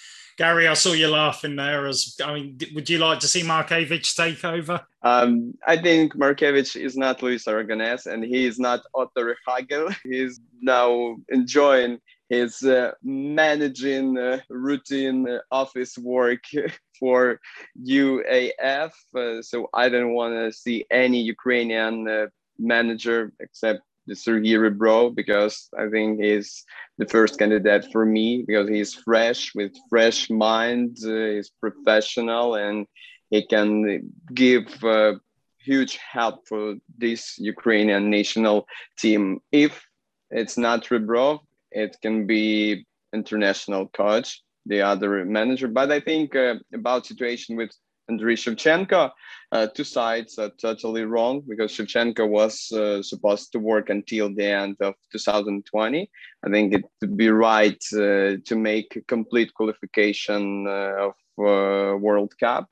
Gary, 0.42 0.66
I 0.66 0.74
saw 0.74 0.92
you 0.92 1.06
laughing 1.06 1.54
there. 1.54 1.86
As 1.86 2.16
I 2.20 2.34
mean, 2.34 2.58
would 2.74 2.90
you 2.90 2.98
like 2.98 3.20
to 3.20 3.28
see 3.28 3.42
Markevich 3.42 4.16
take 4.16 4.44
over? 4.44 4.84
Um, 5.02 5.54
I 5.68 5.76
think 5.76 6.16
Markevich 6.16 6.74
is 6.74 6.96
not 6.96 7.22
Luis 7.22 7.44
Aragonés 7.44 8.06
and 8.06 8.24
he 8.24 8.44
is 8.46 8.58
not 8.58 8.80
Otto 8.92 9.22
Rehhagel. 9.22 9.94
He's 10.02 10.40
now 10.60 11.14
enjoying 11.28 12.00
his 12.28 12.60
uh, 12.64 12.90
managing 13.04 14.18
uh, 14.18 14.40
routine 14.50 15.28
uh, 15.28 15.38
office 15.52 15.96
work 15.96 16.42
for 16.98 17.38
UAF. 17.86 18.90
Uh, 19.16 19.42
so 19.42 19.68
I 19.72 19.88
don't 19.88 20.12
want 20.12 20.34
to 20.34 20.50
see 20.50 20.84
any 20.90 21.20
Ukrainian 21.20 22.08
uh, 22.08 22.26
manager 22.58 23.32
except 23.38 23.82
the 24.06 24.16
Sergei 24.16 24.54
Rebrov 24.54 25.14
because 25.14 25.68
I 25.78 25.88
think 25.88 26.20
he's 26.20 26.64
the 26.98 27.06
first 27.06 27.38
candidate 27.38 27.86
for 27.92 28.04
me 28.04 28.44
because 28.46 28.68
he's 28.68 28.94
fresh 28.94 29.54
with 29.54 29.72
fresh 29.88 30.28
mind, 30.30 30.98
uh, 31.04 31.10
he's 31.10 31.50
professional, 31.60 32.56
and 32.56 32.86
he 33.30 33.46
can 33.46 34.12
give 34.34 34.66
uh, 34.84 35.14
huge 35.58 35.96
help 35.96 36.46
for 36.48 36.74
this 36.98 37.38
Ukrainian 37.38 38.10
national 38.10 38.66
team. 38.98 39.40
If 39.52 39.84
it's 40.30 40.58
not 40.58 40.84
Rebrov, 40.86 41.40
it 41.70 41.96
can 42.02 42.26
be 42.26 42.86
international 43.12 43.88
coach, 43.88 44.42
the 44.66 44.82
other 44.82 45.24
manager. 45.24 45.68
But 45.68 45.92
I 45.92 46.00
think 46.00 46.34
uh, 46.34 46.56
about 46.72 47.06
situation 47.06 47.56
with 47.56 47.70
Andriy 48.12 48.36
Shevchenko, 48.36 49.10
uh, 49.52 49.66
two 49.68 49.84
sides 49.84 50.38
are 50.38 50.50
totally 50.60 51.04
wrong 51.04 51.42
because 51.48 51.72
Shevchenko 51.72 52.28
was 52.28 52.70
uh, 52.72 53.02
supposed 53.02 53.52
to 53.52 53.58
work 53.58 53.90
until 53.90 54.34
the 54.34 54.44
end 54.44 54.76
of 54.80 54.94
2020. 55.12 56.10
I 56.44 56.50
think 56.50 56.74
it 56.74 56.84
would 57.00 57.16
be 57.16 57.30
right 57.30 57.82
uh, 57.92 58.36
to 58.44 58.54
make 58.56 58.96
a 58.96 59.02
complete 59.02 59.54
qualification 59.54 60.66
uh, 60.66 61.08
of 61.08 61.14
uh, 61.38 61.96
World 61.96 62.32
Cup, 62.38 62.68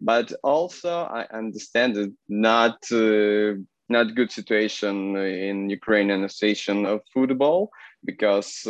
but 0.00 0.32
also 0.42 1.04
I 1.04 1.26
understand 1.32 1.96
that 1.96 2.14
not 2.28 2.78
uh, 2.92 3.60
not 3.90 4.14
good 4.14 4.30
situation 4.30 5.16
in 5.16 5.70
Ukrainian 5.70 6.24
Association 6.24 6.84
of 6.84 7.00
Football 7.14 7.70
because 8.04 8.66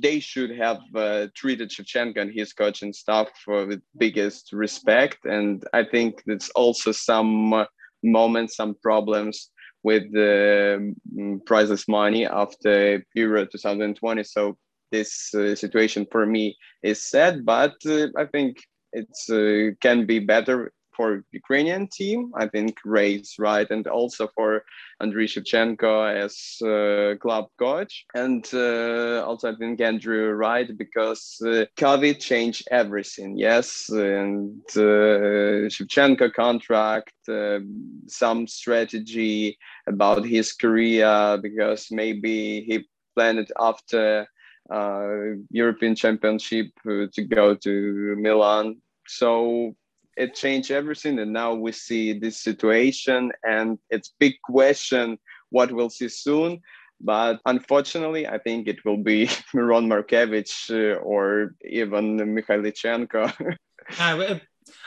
they 0.00 0.20
should 0.20 0.50
have 0.50 0.80
uh, 0.94 1.26
treated 1.34 1.70
Shevchenko 1.70 2.20
and 2.20 2.32
his 2.32 2.52
coaching 2.52 2.92
staff 2.92 3.28
uh, 3.48 3.64
with 3.66 3.80
biggest 3.98 4.52
respect. 4.52 5.18
And 5.24 5.64
I 5.72 5.84
think 5.84 6.22
there's 6.26 6.50
also 6.50 6.92
some 6.92 7.52
uh, 7.52 7.64
moments, 8.02 8.56
some 8.56 8.74
problems 8.82 9.50
with 9.82 10.12
the 10.12 10.94
um, 11.18 11.40
priceless 11.46 11.88
money 11.88 12.26
after 12.26 13.04
Euro 13.14 13.46
2020. 13.46 14.24
So 14.24 14.56
this 14.92 15.34
uh, 15.34 15.54
situation 15.54 16.06
for 16.10 16.26
me 16.26 16.56
is 16.82 17.08
sad, 17.08 17.44
but 17.44 17.74
uh, 17.86 18.08
I 18.16 18.26
think 18.26 18.58
it 18.92 19.08
uh, 19.30 19.74
can 19.80 20.06
be 20.06 20.18
better 20.18 20.72
for 20.96 21.24
Ukrainian 21.32 21.86
team. 21.88 22.32
I 22.34 22.46
think 22.48 22.78
Ray's 22.84 23.34
right, 23.38 23.68
and 23.70 23.86
also 23.86 24.28
for 24.34 24.64
Andriy 25.02 25.28
Shevchenko 25.32 25.94
as 26.24 26.34
uh, 26.62 27.18
club 27.18 27.46
coach, 27.58 28.06
and 28.14 28.44
uh, 28.54 29.24
also 29.26 29.52
I 29.52 29.56
think 29.56 29.80
Andrew 29.80 30.32
right 30.32 30.68
because 30.76 31.36
uh, 31.44 31.66
COVID 31.76 32.18
changed 32.20 32.66
everything. 32.70 33.36
Yes, 33.36 33.88
and 33.90 34.62
uh, 34.76 35.68
Shevchenko 35.74 36.32
contract, 36.32 37.14
uh, 37.28 37.60
some 38.06 38.46
strategy 38.46 39.58
about 39.86 40.24
his 40.24 40.52
career 40.52 41.38
because 41.42 41.88
maybe 41.90 42.62
he 42.62 42.88
planned 43.14 43.50
after. 43.60 44.26
Uh, 44.68 45.38
European 45.52 45.94
Championship 45.94 46.66
to 46.84 47.22
go 47.28 47.54
to 47.54 48.16
Milan. 48.18 48.82
So 49.06 49.76
it 50.16 50.34
changed 50.34 50.70
everything 50.70 51.18
and 51.18 51.32
now 51.32 51.54
we 51.54 51.72
see 51.72 52.12
this 52.12 52.40
situation 52.42 53.32
and 53.44 53.78
it's 53.90 54.14
big 54.18 54.34
question 54.42 55.18
what 55.50 55.70
we'll 55.70 55.90
see 55.90 56.08
soon. 56.08 56.60
But 57.00 57.40
unfortunately 57.44 58.26
i 58.26 58.38
think 58.38 58.68
it 58.68 58.84
will 58.84 58.96
be 58.96 59.28
miron 59.54 59.86
markevich 59.88 60.70
uh, 60.70 60.98
or 61.00 61.54
even 61.64 62.16
mikhailichenko. 62.18 63.56
Uh, 64.00 64.36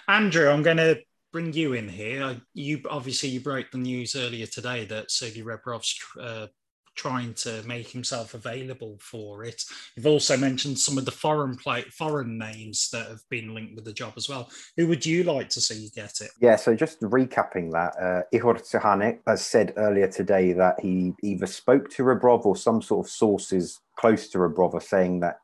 andrew 0.10 0.50
i'm 0.50 0.62
going 0.62 0.76
to 0.76 1.00
bring 1.32 1.54
you 1.54 1.74
in 1.74 1.88
here. 1.90 2.38
You 2.54 2.82
obviously 2.90 3.30
you 3.30 3.40
broke 3.40 3.72
the 3.72 3.78
news 3.78 4.16
earlier 4.16 4.46
today 4.46 4.86
that 4.86 5.12
sergei 5.12 5.42
rebrov's 5.42 5.96
uh, 6.20 6.48
trying 7.00 7.34
to 7.34 7.64
make 7.66 7.90
himself 7.90 8.34
available 8.34 8.98
for 9.00 9.46
it. 9.46 9.64
You've 9.96 10.06
also 10.06 10.36
mentioned 10.36 10.78
some 10.78 10.98
of 10.98 11.06
the 11.06 11.12
foreign 11.12 11.56
play, 11.56 11.84
foreign 11.84 12.38
names 12.38 12.90
that 12.92 13.08
have 13.08 13.22
been 13.30 13.54
linked 13.54 13.74
with 13.74 13.86
the 13.86 13.94
job 13.94 14.14
as 14.18 14.28
well. 14.28 14.50
Who 14.76 14.86
would 14.88 15.06
you 15.06 15.24
like 15.24 15.48
to 15.52 15.62
see 15.62 15.90
get 15.96 16.20
it? 16.20 16.32
Yeah, 16.42 16.58
so 16.58 16.76
just 16.76 17.00
recapping 17.00 17.72
that, 17.72 17.96
uh, 17.98 18.24
Ihor 18.34 18.60
Tsuhanik 18.60 19.20
has 19.26 19.46
said 19.46 19.72
earlier 19.78 20.10
today 20.10 20.52
that 20.52 20.82
he 20.82 21.14
either 21.24 21.48
spoke 21.48 21.90
to 21.92 22.04
Rebrov 22.04 22.46
or 22.46 22.58
some 22.58 22.82
sort 22.82 23.06
of 23.08 23.12
sources 23.12 23.80
close 23.96 24.28
to 24.30 24.40
Rebrov 24.40 24.74
are 24.74 24.82
saying 24.82 25.22
that 25.22 25.40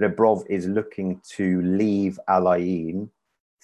Rebrov 0.00 0.44
is 0.48 0.68
looking 0.68 1.20
to 1.30 1.60
leave 1.62 2.20
Al 2.28 2.54
Ain 2.54 3.10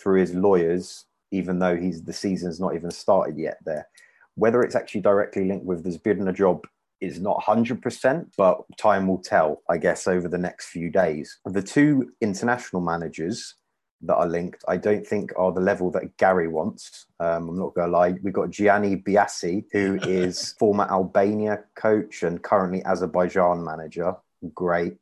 through 0.01 0.21
his 0.21 0.35
lawyers, 0.35 1.05
even 1.31 1.61
though 1.61 1.77
he's 1.77 2.03
the 2.03 2.13
season's 2.13 2.59
not 2.59 2.75
even 2.75 2.91
started 2.91 3.39
yet 3.39 3.59
there. 3.65 3.87
Whether 4.35 4.63
it's 4.63 4.75
actually 4.75 5.03
directly 5.03 5.47
linked 5.47 5.65
with 5.65 5.85
the 5.85 5.97
Zbirna 5.97 6.35
job 6.35 6.67
is 7.01 7.21
not 7.21 7.43
100%, 7.43 8.27
but 8.37 8.63
time 8.79 9.07
will 9.07 9.19
tell, 9.19 9.63
I 9.69 9.79
guess, 9.79 10.07
over 10.07 10.29
the 10.29 10.39
next 10.39 10.69
few 10.69 10.91
days. 10.91 11.39
The 11.45 11.63
two 11.63 12.13
international 12.21 12.83
managers 12.83 13.55
that 14.03 14.17
are 14.17 14.29
linked, 14.29 14.65
I 14.69 14.77
don't 14.77 15.07
think 15.07 15.33
are 15.37 15.53
the 15.53 15.61
level 15.61 15.91
that 15.93 16.17
Gary 16.17 16.49
wants. 16.49 17.07
Um, 17.21 17.49
I'm 17.49 17.59
not 17.59 17.75
going 17.75 17.91
to 17.91 17.97
lie. 17.97 18.15
We've 18.23 18.33
got 18.33 18.51
Gianni 18.51 18.97
Biasi, 18.97 19.65
who 19.73 19.99
is 20.03 20.53
former 20.59 20.85
Albania 20.91 21.65
coach 21.75 22.23
and 22.23 22.43
currently 22.43 22.85
Azerbaijan 22.85 23.65
manager. 23.65 24.15
Great. 24.55 24.97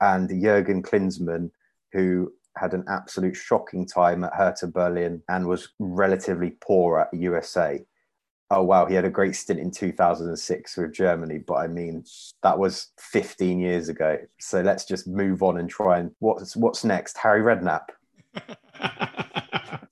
And 0.00 0.28
Jurgen 0.28 0.82
Klinsmann, 0.82 1.50
who 1.92 2.32
had 2.56 2.74
an 2.74 2.84
absolute 2.88 3.34
shocking 3.34 3.86
time 3.86 4.24
at 4.24 4.34
Hertha 4.34 4.66
Berlin 4.66 5.22
and 5.28 5.46
was 5.46 5.70
relatively 5.78 6.56
poor 6.60 7.00
at 7.00 7.18
USA 7.18 7.84
oh 8.54 8.62
wow, 8.62 8.86
he 8.86 8.94
had 8.94 9.04
a 9.04 9.10
great 9.10 9.34
stint 9.34 9.58
in 9.58 9.70
2006 9.70 10.76
with 10.76 10.92
Germany, 10.92 11.38
but 11.38 11.54
I 11.54 11.66
mean 11.66 12.04
that 12.42 12.58
was 12.58 12.92
15 12.98 13.58
years 13.58 13.88
ago. 13.88 14.18
So 14.38 14.62
let's 14.62 14.84
just 14.84 15.06
move 15.06 15.42
on 15.42 15.58
and 15.58 15.68
try 15.68 15.98
and 15.98 16.12
what's 16.20 16.56
what's 16.56 16.84
next? 16.84 17.18
Harry 17.18 17.42
Redknapp. 17.42 17.86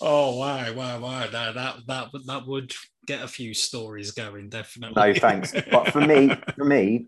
oh 0.00 0.36
wow, 0.36 0.72
wow, 0.72 1.00
wow! 1.00 1.26
That 1.30 1.54
that 1.54 1.76
that 1.86 2.08
that 2.26 2.46
would 2.46 2.72
get 3.06 3.22
a 3.22 3.28
few 3.28 3.54
stories 3.54 4.10
going, 4.10 4.48
definitely. 4.48 5.00
No 5.00 5.14
thanks, 5.14 5.54
but 5.70 5.92
for 5.92 6.00
me, 6.00 6.32
for 6.56 6.64
me. 6.64 7.06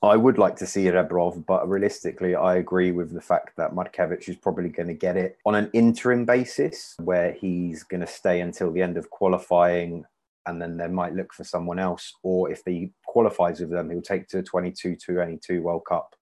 I 0.00 0.16
would 0.16 0.38
like 0.38 0.54
to 0.58 0.66
see 0.66 0.84
Rebrov, 0.84 1.44
but 1.44 1.68
realistically, 1.68 2.36
I 2.36 2.54
agree 2.54 2.92
with 2.92 3.12
the 3.12 3.20
fact 3.20 3.56
that 3.56 3.74
Markevich 3.74 4.28
is 4.28 4.36
probably 4.36 4.68
going 4.68 4.86
to 4.86 4.94
get 4.94 5.16
it 5.16 5.38
on 5.44 5.56
an 5.56 5.70
interim 5.72 6.24
basis 6.24 6.94
where 7.00 7.32
he's 7.32 7.82
going 7.82 8.02
to 8.02 8.06
stay 8.06 8.40
until 8.40 8.70
the 8.70 8.80
end 8.80 8.96
of 8.96 9.10
qualifying 9.10 10.04
and 10.48 10.60
then 10.60 10.78
they 10.78 10.88
might 10.88 11.14
look 11.14 11.32
for 11.32 11.44
someone 11.44 11.78
else. 11.78 12.14
Or 12.22 12.50
if 12.50 12.62
he 12.64 12.92
qualifies 13.04 13.60
with 13.60 13.70
them, 13.70 13.90
he'll 13.90 14.00
take 14.00 14.26
to 14.28 14.42
22 14.42 14.96
to 14.96 15.14
22 15.14 15.62
World 15.62 15.84
Cup, 15.86 16.14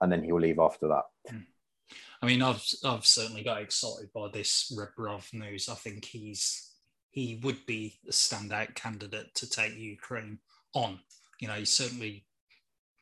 and 0.00 0.10
then 0.10 0.22
he'll 0.22 0.40
leave 0.40 0.60
after 0.60 0.86
that. 0.88 1.04
Hmm. 1.28 1.38
I 2.22 2.26
mean, 2.26 2.40
I've 2.42 2.64
I've 2.84 3.06
certainly 3.06 3.42
got 3.42 3.60
excited 3.60 4.12
by 4.14 4.28
this 4.28 4.72
Rebrov 4.76 5.32
news. 5.34 5.68
I 5.68 5.74
think 5.74 6.04
he's 6.04 6.72
he 7.10 7.40
would 7.42 7.66
be 7.66 7.98
a 8.06 8.12
standout 8.12 8.74
candidate 8.74 9.34
to 9.34 9.50
take 9.50 9.76
Ukraine 9.76 10.38
on. 10.74 11.00
You 11.40 11.48
know, 11.48 11.54
he's 11.54 11.72
certainly, 11.72 12.26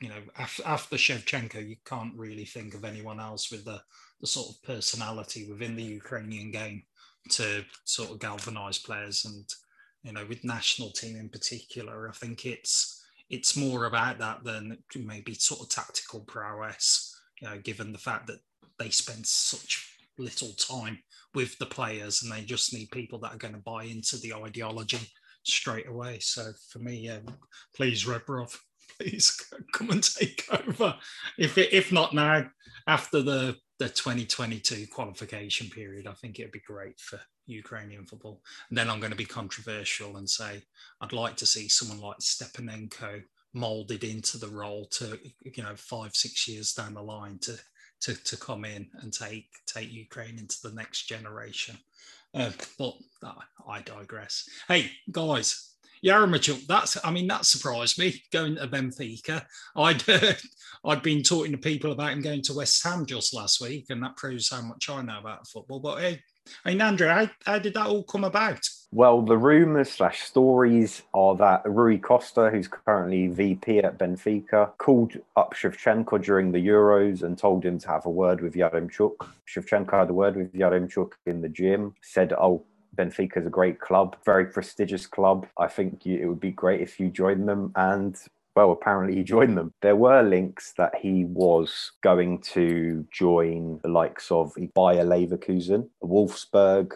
you 0.00 0.08
know, 0.08 0.22
after, 0.38 0.62
after 0.66 0.96
Shevchenko, 0.96 1.66
you 1.68 1.76
can't 1.84 2.14
really 2.16 2.44
think 2.44 2.74
of 2.74 2.84
anyone 2.84 3.20
else 3.20 3.50
with 3.50 3.64
the 3.64 3.82
the 4.20 4.26
sort 4.26 4.48
of 4.48 4.62
personality 4.62 5.46
within 5.46 5.76
the 5.76 5.82
Ukrainian 5.82 6.50
game 6.50 6.84
to 7.28 7.64
sort 7.84 8.10
of 8.10 8.18
galvanize 8.18 8.78
players 8.78 9.26
and 9.26 9.44
you 10.06 10.12
know, 10.12 10.24
with 10.28 10.44
national 10.44 10.90
team 10.90 11.16
in 11.16 11.28
particular, 11.28 12.08
I 12.08 12.12
think 12.12 12.46
it's 12.46 13.02
it's 13.28 13.56
more 13.56 13.86
about 13.86 14.18
that 14.18 14.44
than 14.44 14.78
maybe 14.94 15.34
sort 15.34 15.60
of 15.60 15.68
tactical 15.68 16.20
prowess. 16.20 17.12
You 17.40 17.48
know, 17.48 17.58
given 17.58 17.92
the 17.92 17.98
fact 17.98 18.28
that 18.28 18.38
they 18.78 18.90
spend 18.90 19.26
such 19.26 19.98
little 20.16 20.52
time 20.52 21.00
with 21.34 21.58
the 21.58 21.66
players 21.66 22.22
and 22.22 22.30
they 22.32 22.42
just 22.42 22.72
need 22.72 22.90
people 22.92 23.18
that 23.18 23.34
are 23.34 23.38
going 23.38 23.54
to 23.54 23.60
buy 23.60 23.84
into 23.84 24.16
the 24.18 24.32
ideology 24.32 25.10
straight 25.42 25.88
away. 25.88 26.18
So 26.20 26.52
for 26.70 26.78
me, 26.78 26.96
yeah, 26.96 27.18
please, 27.74 28.04
Rebrov, 28.04 28.56
please 28.98 29.36
come 29.72 29.90
and 29.90 30.02
take 30.02 30.44
over. 30.50 30.94
If 31.36 31.58
if 31.58 31.90
not 31.90 32.14
now, 32.14 32.46
after 32.86 33.22
the 33.22 33.56
the 33.80 33.88
2022 33.88 34.86
qualification 34.86 35.68
period, 35.68 36.06
I 36.06 36.12
think 36.12 36.38
it'd 36.38 36.52
be 36.52 36.60
great 36.60 37.00
for 37.00 37.20
Ukrainian 37.46 38.04
football. 38.04 38.42
And 38.68 38.78
then 38.78 38.90
I'm 38.90 39.00
going 39.00 39.12
to 39.12 39.16
be 39.16 39.24
controversial 39.24 40.16
and 40.16 40.28
say 40.28 40.62
I'd 41.00 41.12
like 41.12 41.36
to 41.36 41.46
see 41.46 41.68
someone 41.68 42.00
like 42.00 42.18
Stepanenko 42.18 43.22
molded 43.52 44.04
into 44.04 44.36
the 44.36 44.48
role 44.48 44.86
to 44.86 45.18
you 45.42 45.62
know 45.62 45.74
five 45.76 46.14
six 46.14 46.46
years 46.46 46.72
down 46.72 46.94
the 46.94 47.02
line 47.02 47.38
to 47.38 47.58
to, 48.02 48.14
to 48.24 48.36
come 48.36 48.64
in 48.64 48.88
and 49.00 49.12
take 49.12 49.46
take 49.66 49.90
Ukraine 49.90 50.38
into 50.38 50.56
the 50.62 50.72
next 50.72 51.04
generation. 51.04 51.78
Uh, 52.34 52.50
but 52.78 52.94
uh, 53.22 53.32
I 53.66 53.80
digress. 53.80 54.46
Hey 54.68 54.90
guys, 55.10 55.76
Yaremchuk, 56.04 56.66
that's 56.66 56.98
I 57.04 57.10
mean 57.10 57.26
that 57.28 57.46
surprised 57.46 57.98
me 57.98 58.22
going 58.32 58.56
to 58.56 58.68
Benfica. 58.68 59.44
I'd 59.74 60.08
uh, 60.08 60.34
I'd 60.84 61.02
been 61.02 61.22
talking 61.22 61.52
to 61.52 61.58
people 61.58 61.92
about 61.92 62.12
him 62.12 62.20
going 62.20 62.42
to 62.42 62.54
West 62.54 62.84
Ham 62.84 63.06
just 63.06 63.34
last 63.34 63.60
week, 63.60 63.86
and 63.88 64.02
that 64.02 64.16
proves 64.16 64.50
how 64.50 64.62
much 64.62 64.90
I 64.90 65.02
know 65.02 65.18
about 65.18 65.48
football. 65.48 65.80
But 65.80 66.00
hey, 66.00 66.22
I 66.64 66.70
mean, 66.70 66.80
Andrew, 66.80 67.08
how, 67.08 67.28
how 67.44 67.58
did 67.58 67.74
that 67.74 67.86
all 67.86 68.02
come 68.02 68.24
about? 68.24 68.68
Well, 68.92 69.22
the 69.22 69.36
rumours 69.36 69.90
slash 69.90 70.22
stories 70.22 71.02
are 71.12 71.36
that 71.36 71.62
Rui 71.66 71.98
Costa, 71.98 72.50
who's 72.50 72.68
currently 72.68 73.26
VP 73.26 73.80
at 73.80 73.98
Benfica, 73.98 74.70
called 74.78 75.14
up 75.36 75.54
Shevchenko 75.54 76.22
during 76.22 76.52
the 76.52 76.66
Euros 76.66 77.22
and 77.22 77.36
told 77.36 77.64
him 77.64 77.78
to 77.80 77.88
have 77.88 78.06
a 78.06 78.10
word 78.10 78.40
with 78.40 78.54
Yaremchuk. 78.54 79.28
Shevchenko 79.46 79.92
had 79.92 80.10
a 80.10 80.14
word 80.14 80.36
with 80.36 80.52
Yaremchuk 80.54 81.12
in 81.26 81.40
the 81.42 81.48
gym, 81.48 81.94
said, 82.00 82.32
Oh, 82.32 82.64
Benfica 82.96 83.38
is 83.38 83.46
a 83.46 83.50
great 83.50 83.80
club, 83.80 84.16
very 84.24 84.46
prestigious 84.46 85.06
club. 85.06 85.46
I 85.58 85.66
think 85.66 86.06
you, 86.06 86.18
it 86.18 86.26
would 86.26 86.40
be 86.40 86.52
great 86.52 86.80
if 86.80 86.98
you 86.98 87.10
joined 87.10 87.48
them. 87.48 87.72
And 87.76 88.16
well, 88.56 88.72
apparently 88.72 89.16
he 89.16 89.22
joined 89.22 89.56
them. 89.56 89.74
There 89.82 89.96
were 89.96 90.22
links 90.22 90.72
that 90.78 90.94
he 90.96 91.26
was 91.26 91.92
going 92.02 92.40
to 92.54 93.06
join 93.12 93.78
the 93.82 93.88
likes 93.88 94.30
of 94.30 94.54
Bayer 94.56 95.04
Leverkusen, 95.04 95.90
Wolfsburg, 96.02 96.94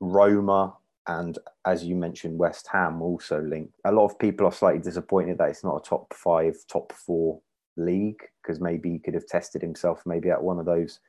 Roma, 0.00 0.74
and 1.06 1.38
as 1.64 1.82
you 1.82 1.96
mentioned, 1.96 2.38
West 2.38 2.68
Ham 2.70 3.00
also 3.00 3.40
linked. 3.40 3.72
A 3.86 3.92
lot 3.92 4.04
of 4.04 4.18
people 4.18 4.46
are 4.46 4.52
slightly 4.52 4.82
disappointed 4.82 5.38
that 5.38 5.48
it's 5.48 5.64
not 5.64 5.78
a 5.78 5.88
top 5.88 6.12
five, 6.12 6.54
top 6.70 6.92
four 6.92 7.40
league 7.78 8.20
because 8.42 8.60
maybe 8.60 8.90
he 8.90 8.98
could 8.98 9.14
have 9.14 9.26
tested 9.26 9.62
himself 9.62 10.02
maybe 10.04 10.28
at 10.28 10.42
one 10.42 10.58
of 10.58 10.66
those 10.66 11.00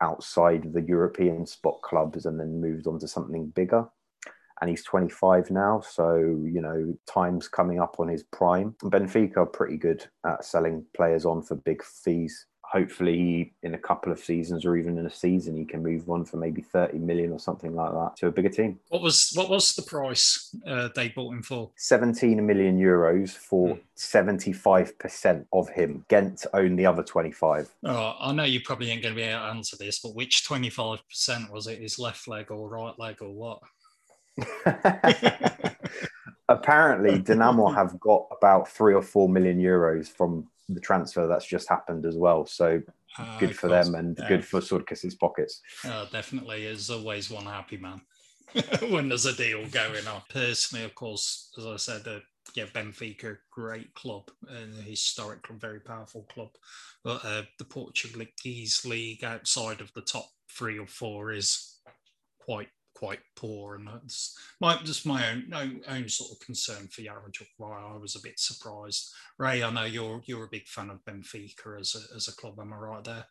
outside 0.00 0.72
the 0.72 0.82
European 0.82 1.44
spot 1.44 1.82
clubs 1.82 2.24
and 2.24 2.38
then 2.38 2.60
moved 2.60 2.86
on 2.86 3.00
to 3.00 3.08
something 3.08 3.48
bigger. 3.48 3.88
And 4.60 4.68
he's 4.68 4.84
25 4.84 5.50
now, 5.50 5.80
so 5.80 6.16
you 6.16 6.60
know 6.60 6.94
time's 7.06 7.48
coming 7.48 7.80
up 7.80 7.96
on 7.98 8.08
his 8.08 8.22
prime. 8.24 8.74
Benfica 8.82 9.38
are 9.38 9.46
pretty 9.46 9.76
good 9.76 10.04
at 10.26 10.44
selling 10.44 10.84
players 10.94 11.24
on 11.24 11.42
for 11.42 11.54
big 11.56 11.82
fees. 11.82 12.46
Hopefully 12.62 13.52
in 13.64 13.74
a 13.74 13.78
couple 13.78 14.12
of 14.12 14.20
seasons 14.20 14.64
or 14.64 14.76
even 14.76 14.96
in 14.96 15.04
a 15.04 15.10
season 15.10 15.56
he 15.56 15.64
can 15.64 15.82
move 15.82 16.08
on 16.08 16.24
for 16.24 16.36
maybe 16.36 16.62
30 16.62 16.98
million 16.98 17.32
or 17.32 17.40
something 17.40 17.74
like 17.74 17.90
that 17.90 18.12
to 18.18 18.28
a 18.28 18.30
bigger 18.30 18.48
team. 18.48 18.78
What 18.90 19.02
was 19.02 19.32
what 19.34 19.50
was 19.50 19.74
the 19.74 19.82
price 19.82 20.54
uh, 20.64 20.88
they 20.94 21.08
bought 21.08 21.32
him 21.32 21.42
for? 21.42 21.72
17 21.76 22.46
million 22.46 22.78
euros 22.78 23.30
for 23.30 23.74
mm. 23.74 23.80
75% 23.96 25.46
of 25.52 25.68
him. 25.70 26.04
Ghent 26.08 26.46
own 26.54 26.76
the 26.76 26.86
other 26.86 27.02
25 27.02 27.74
oh 27.86 28.14
i 28.20 28.32
know 28.32 28.44
you 28.44 28.60
probably 28.60 28.90
ain't 28.90 29.02
going 29.02 29.14
to 29.16 29.20
be 29.20 29.26
able 29.26 29.40
to 29.40 29.46
answer 29.46 29.76
this 29.76 29.98
but 29.98 30.14
which 30.14 30.44
25% 30.48 31.50
was 31.50 31.66
it? 31.66 31.80
His 31.80 31.98
left 31.98 32.28
leg 32.28 32.52
or 32.52 32.68
right 32.68 32.96
leg 33.00 33.20
or 33.20 33.32
what 33.32 33.60
apparently 36.48 37.20
Dinamo 37.20 37.74
have 37.74 37.98
got 38.00 38.26
about 38.36 38.68
three 38.68 38.94
or 38.94 39.02
four 39.02 39.28
million 39.28 39.58
euros 39.58 40.08
from 40.08 40.48
the 40.68 40.80
transfer 40.80 41.26
that's 41.26 41.46
just 41.46 41.68
happened 41.68 42.06
as 42.06 42.16
well. 42.16 42.46
So 42.46 42.82
uh, 43.18 43.38
good 43.38 43.56
for 43.56 43.68
course, 43.68 43.86
them 43.86 43.94
and 43.94 44.18
yeah. 44.18 44.28
good 44.28 44.44
for 44.44 44.60
Surkis's 44.60 45.14
pockets. 45.14 45.60
Uh, 45.84 46.06
definitely, 46.12 46.66
is 46.66 46.90
always 46.90 47.30
one 47.30 47.46
happy 47.46 47.76
man 47.76 48.00
when 48.88 49.08
there's 49.08 49.26
a 49.26 49.34
deal 49.34 49.66
going 49.68 50.06
on. 50.06 50.22
Personally, 50.28 50.84
of 50.84 50.94
course, 50.94 51.52
as 51.58 51.66
I 51.66 51.76
said, 51.76 52.06
uh, 52.06 52.20
yeah, 52.54 52.66
Benfica, 52.66 53.38
great 53.50 53.94
club 53.94 54.30
and 54.48 54.74
historic 54.74 55.42
club, 55.42 55.60
very 55.60 55.80
powerful 55.80 56.26
club. 56.32 56.50
But 57.04 57.24
uh, 57.24 57.42
the 57.58 57.64
Portuguese 57.64 58.84
league 58.84 59.24
outside 59.24 59.80
of 59.80 59.92
the 59.94 60.02
top 60.02 60.28
three 60.50 60.78
or 60.78 60.86
four 60.86 61.32
is 61.32 61.78
quite 62.40 62.68
quite 63.00 63.20
poor, 63.34 63.76
and 63.76 63.88
that's 63.88 64.38
my 64.60 64.76
just 64.84 65.06
my 65.06 65.30
own, 65.30 65.50
own, 65.54 65.80
own 65.88 66.08
sort 66.08 66.32
of 66.32 66.46
concern 66.46 66.86
for 66.88 67.00
Yaremchuk. 67.00 67.48
Why 67.56 67.80
I 67.80 67.96
was 67.96 68.14
a 68.14 68.20
bit 68.22 68.38
surprised. 68.38 69.10
Ray, 69.38 69.62
I 69.62 69.70
know 69.70 69.84
you're 69.84 70.20
you're 70.26 70.44
a 70.44 70.54
big 70.56 70.66
fan 70.66 70.90
of 70.90 71.02
Benfica 71.06 71.80
as 71.80 71.96
a, 71.98 72.16
as 72.16 72.28
a 72.28 72.36
club. 72.36 72.60
Am 72.60 72.74
I 72.74 72.76
right 72.76 73.04
there? 73.04 73.24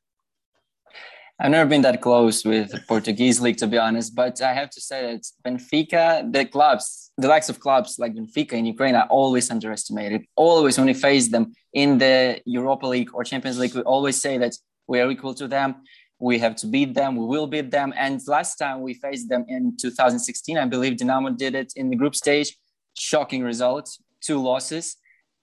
I've 1.40 1.52
never 1.52 1.70
been 1.70 1.84
that 1.84 2.02
close 2.02 2.44
with 2.44 2.72
the 2.72 2.82
Portuguese 2.88 3.40
league, 3.40 3.58
to 3.58 3.68
be 3.68 3.78
honest. 3.78 4.14
But 4.14 4.42
I 4.42 4.54
have 4.54 4.72
to 4.72 4.82
say 4.82 5.00
that 5.12 5.24
Benfica, 5.46 6.34
the 6.34 6.46
clubs, 6.46 7.12
the 7.18 7.30
likes 7.30 7.48
of 7.48 7.60
clubs 7.60 7.98
like 8.00 8.16
Benfica 8.16 8.54
in 8.54 8.66
Ukraine, 8.66 8.96
are 8.96 9.08
always 9.20 9.52
underestimated. 9.52 10.26
Always, 10.36 10.78
when 10.78 10.88
we 10.88 10.96
face 10.96 11.30
them 11.30 11.54
in 11.74 12.00
the 12.00 12.42
Europa 12.46 12.88
League 12.88 13.12
or 13.14 13.24
Champions 13.24 13.60
League, 13.60 13.76
we 13.76 13.82
always 13.82 14.20
say 14.20 14.40
that 14.40 14.54
we 14.88 15.00
are 15.00 15.12
equal 15.12 15.36
to 15.36 15.48
them 15.48 15.76
we 16.20 16.38
have 16.40 16.56
to 16.56 16.68
beat 16.68 16.94
them 16.94 17.16
we 17.16 17.26
will 17.26 17.48
beat 17.48 17.72
them. 17.72 17.94
And 17.98 18.22
last 18.28 18.56
time 18.56 18.82
we 18.82 18.94
faced 18.94 19.30
them 19.30 19.46
in 19.48 19.76
2016 19.78 20.58
i 20.58 20.66
believe 20.66 20.94
dinamo 20.98 21.36
did 21.36 21.56
it 21.56 21.74
in 21.76 21.90
the 21.90 21.96
group 21.96 22.16
stage. 22.16 22.58
Shocking 22.98 23.44
results 23.44 24.00
two 24.22 24.42
losses. 24.42 24.98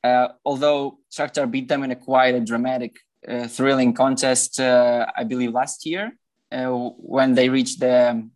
Uh, 0.04 0.28
although 0.44 0.98
Shakhtar 1.10 1.50
beat 1.50 1.68
them 1.68 1.82
in 1.82 1.90
a 1.90 1.96
quite 1.96 2.34
a 2.34 2.40
dramatic 2.40 2.96
uh, 3.26 3.48
thrilling 3.48 3.92
contest 3.92 4.60
uh, 4.60 5.06
i 5.16 5.24
believe 5.24 5.52
last 5.52 5.84
year 5.84 6.12
uh, 6.52 6.68
when 7.14 7.34
they 7.34 7.48
reached 7.48 7.80
the 7.80 8.28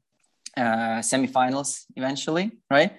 uh, 0.57 0.99
semifinals 1.01 1.85
eventually 1.97 2.51
right? 2.71 2.93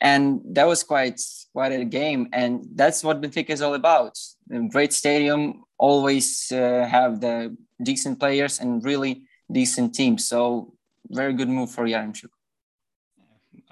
And 0.00 0.42
that 0.52 0.66
was 0.66 0.82
quite 0.82 1.20
quite 1.52 1.72
a 1.72 1.84
game. 1.84 2.28
And 2.32 2.66
that's 2.74 3.02
what 3.02 3.20
benfica 3.20 3.50
is 3.50 3.62
all 3.62 3.74
about. 3.74 4.18
A 4.52 4.60
great 4.68 4.92
stadium 4.92 5.64
always 5.78 6.50
uh, 6.52 6.86
have 6.90 7.20
the 7.20 7.56
decent 7.82 8.18
players 8.18 8.60
and 8.60 8.84
really 8.84 9.22
decent 9.50 9.94
teams. 9.94 10.26
So 10.26 10.74
very 11.08 11.34
good 11.34 11.48
move 11.48 11.70
for 11.70 11.84
Yaremchuk. 11.84 12.30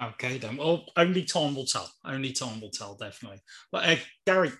Okay, 0.03 0.39
then. 0.39 0.57
Well, 0.57 0.85
only 0.97 1.25
time 1.25 1.55
will 1.55 1.67
tell. 1.67 1.91
Only 2.05 2.33
time 2.33 2.61
will 2.61 2.71
tell, 2.71 2.95
definitely. 2.97 3.41
But 3.71 3.89
uh, 3.89 3.97
Gary, 4.27 4.53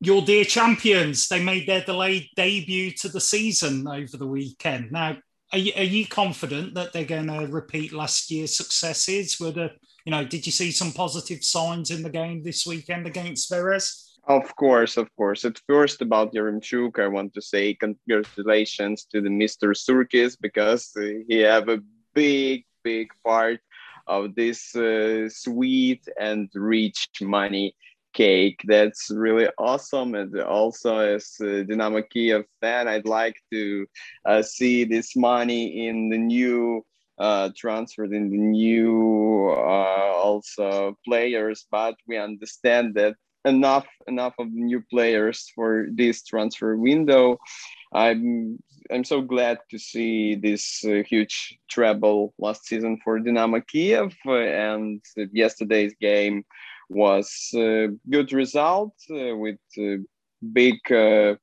your 0.00 0.22
dear 0.22 0.44
champions, 0.44 1.28
they 1.28 1.42
made 1.42 1.66
their 1.66 1.82
delayed 1.82 2.28
debut 2.36 2.92
to 2.92 3.08
the 3.08 3.20
season 3.20 3.86
over 3.86 4.16
the 4.16 4.26
weekend. 4.26 4.92
Now, 4.92 5.16
are 5.52 5.58
you, 5.58 5.72
are 5.76 5.82
you 5.82 6.06
confident 6.06 6.74
that 6.74 6.92
they're 6.92 7.04
going 7.04 7.26
to 7.26 7.46
repeat 7.46 7.92
last 7.92 8.30
year's 8.30 8.56
successes? 8.56 9.38
Were 9.38 9.50
the, 9.50 9.70
you 10.04 10.12
know, 10.12 10.24
did 10.24 10.46
you 10.46 10.52
see 10.52 10.70
some 10.70 10.92
positive 10.92 11.44
signs 11.44 11.90
in 11.90 12.02
the 12.02 12.10
game 12.10 12.42
this 12.42 12.66
weekend 12.66 13.06
against 13.06 13.50
Veres? 13.50 14.11
Of 14.24 14.54
course, 14.56 14.96
of 14.96 15.14
course. 15.16 15.44
At 15.44 15.58
first, 15.66 16.00
about 16.00 16.32
Yaremchuk, 16.32 16.98
I 16.98 17.08
want 17.08 17.34
to 17.34 17.42
say 17.42 17.74
congratulations 17.74 19.04
to 19.06 19.20
the 19.20 19.28
Mr. 19.28 19.74
Surkis 19.74 20.36
because 20.40 20.92
he 21.28 21.38
have 21.38 21.68
a 21.68 21.82
big, 22.14 22.64
big 22.84 23.08
part 23.24 23.60
of 24.06 24.34
this 24.34 24.74
uh, 24.76 25.28
sweet 25.28 26.06
and 26.20 26.48
rich 26.54 27.08
money 27.20 27.74
cake. 28.12 28.60
That's 28.64 29.10
really 29.10 29.48
awesome. 29.58 30.14
And 30.14 30.38
also, 30.40 30.98
as 30.98 31.40
a 31.40 31.64
Dynamo 31.64 32.02
Kiev 32.02 32.44
fan, 32.60 32.86
I'd 32.88 33.06
like 33.06 33.36
to 33.50 33.86
uh, 34.24 34.42
see 34.42 34.84
this 34.84 35.16
money 35.16 35.88
in 35.88 36.10
the 36.10 36.18
new 36.18 36.84
uh, 37.18 37.50
transferred 37.56 38.12
in 38.12 38.30
the 38.30 38.38
new 38.38 39.48
uh, 39.50 40.12
also 40.26 40.96
players, 41.04 41.66
but 41.70 41.96
we 42.06 42.16
understand 42.18 42.94
that 42.94 43.16
enough 43.44 43.86
enough 44.06 44.34
of 44.38 44.48
new 44.52 44.82
players 44.90 45.50
for 45.54 45.86
this 45.92 46.22
transfer 46.22 46.76
window. 46.76 47.38
I'm 47.92 48.58
I'm 48.90 49.04
so 49.04 49.20
glad 49.20 49.58
to 49.70 49.78
see 49.78 50.34
this 50.34 50.84
uh, 50.84 51.02
huge 51.08 51.58
treble 51.68 52.34
last 52.38 52.66
season 52.66 52.98
for 53.04 53.18
Dynamo 53.18 53.60
Kiev, 53.60 54.14
uh, 54.26 54.32
and 54.32 55.00
yesterday's 55.32 55.94
game 56.00 56.44
was 56.88 57.50
a 57.54 57.88
good 58.10 58.32
result 58.32 58.94
uh, 59.10 59.36
with 59.36 59.60
big. 60.52 60.78
a 60.90 61.36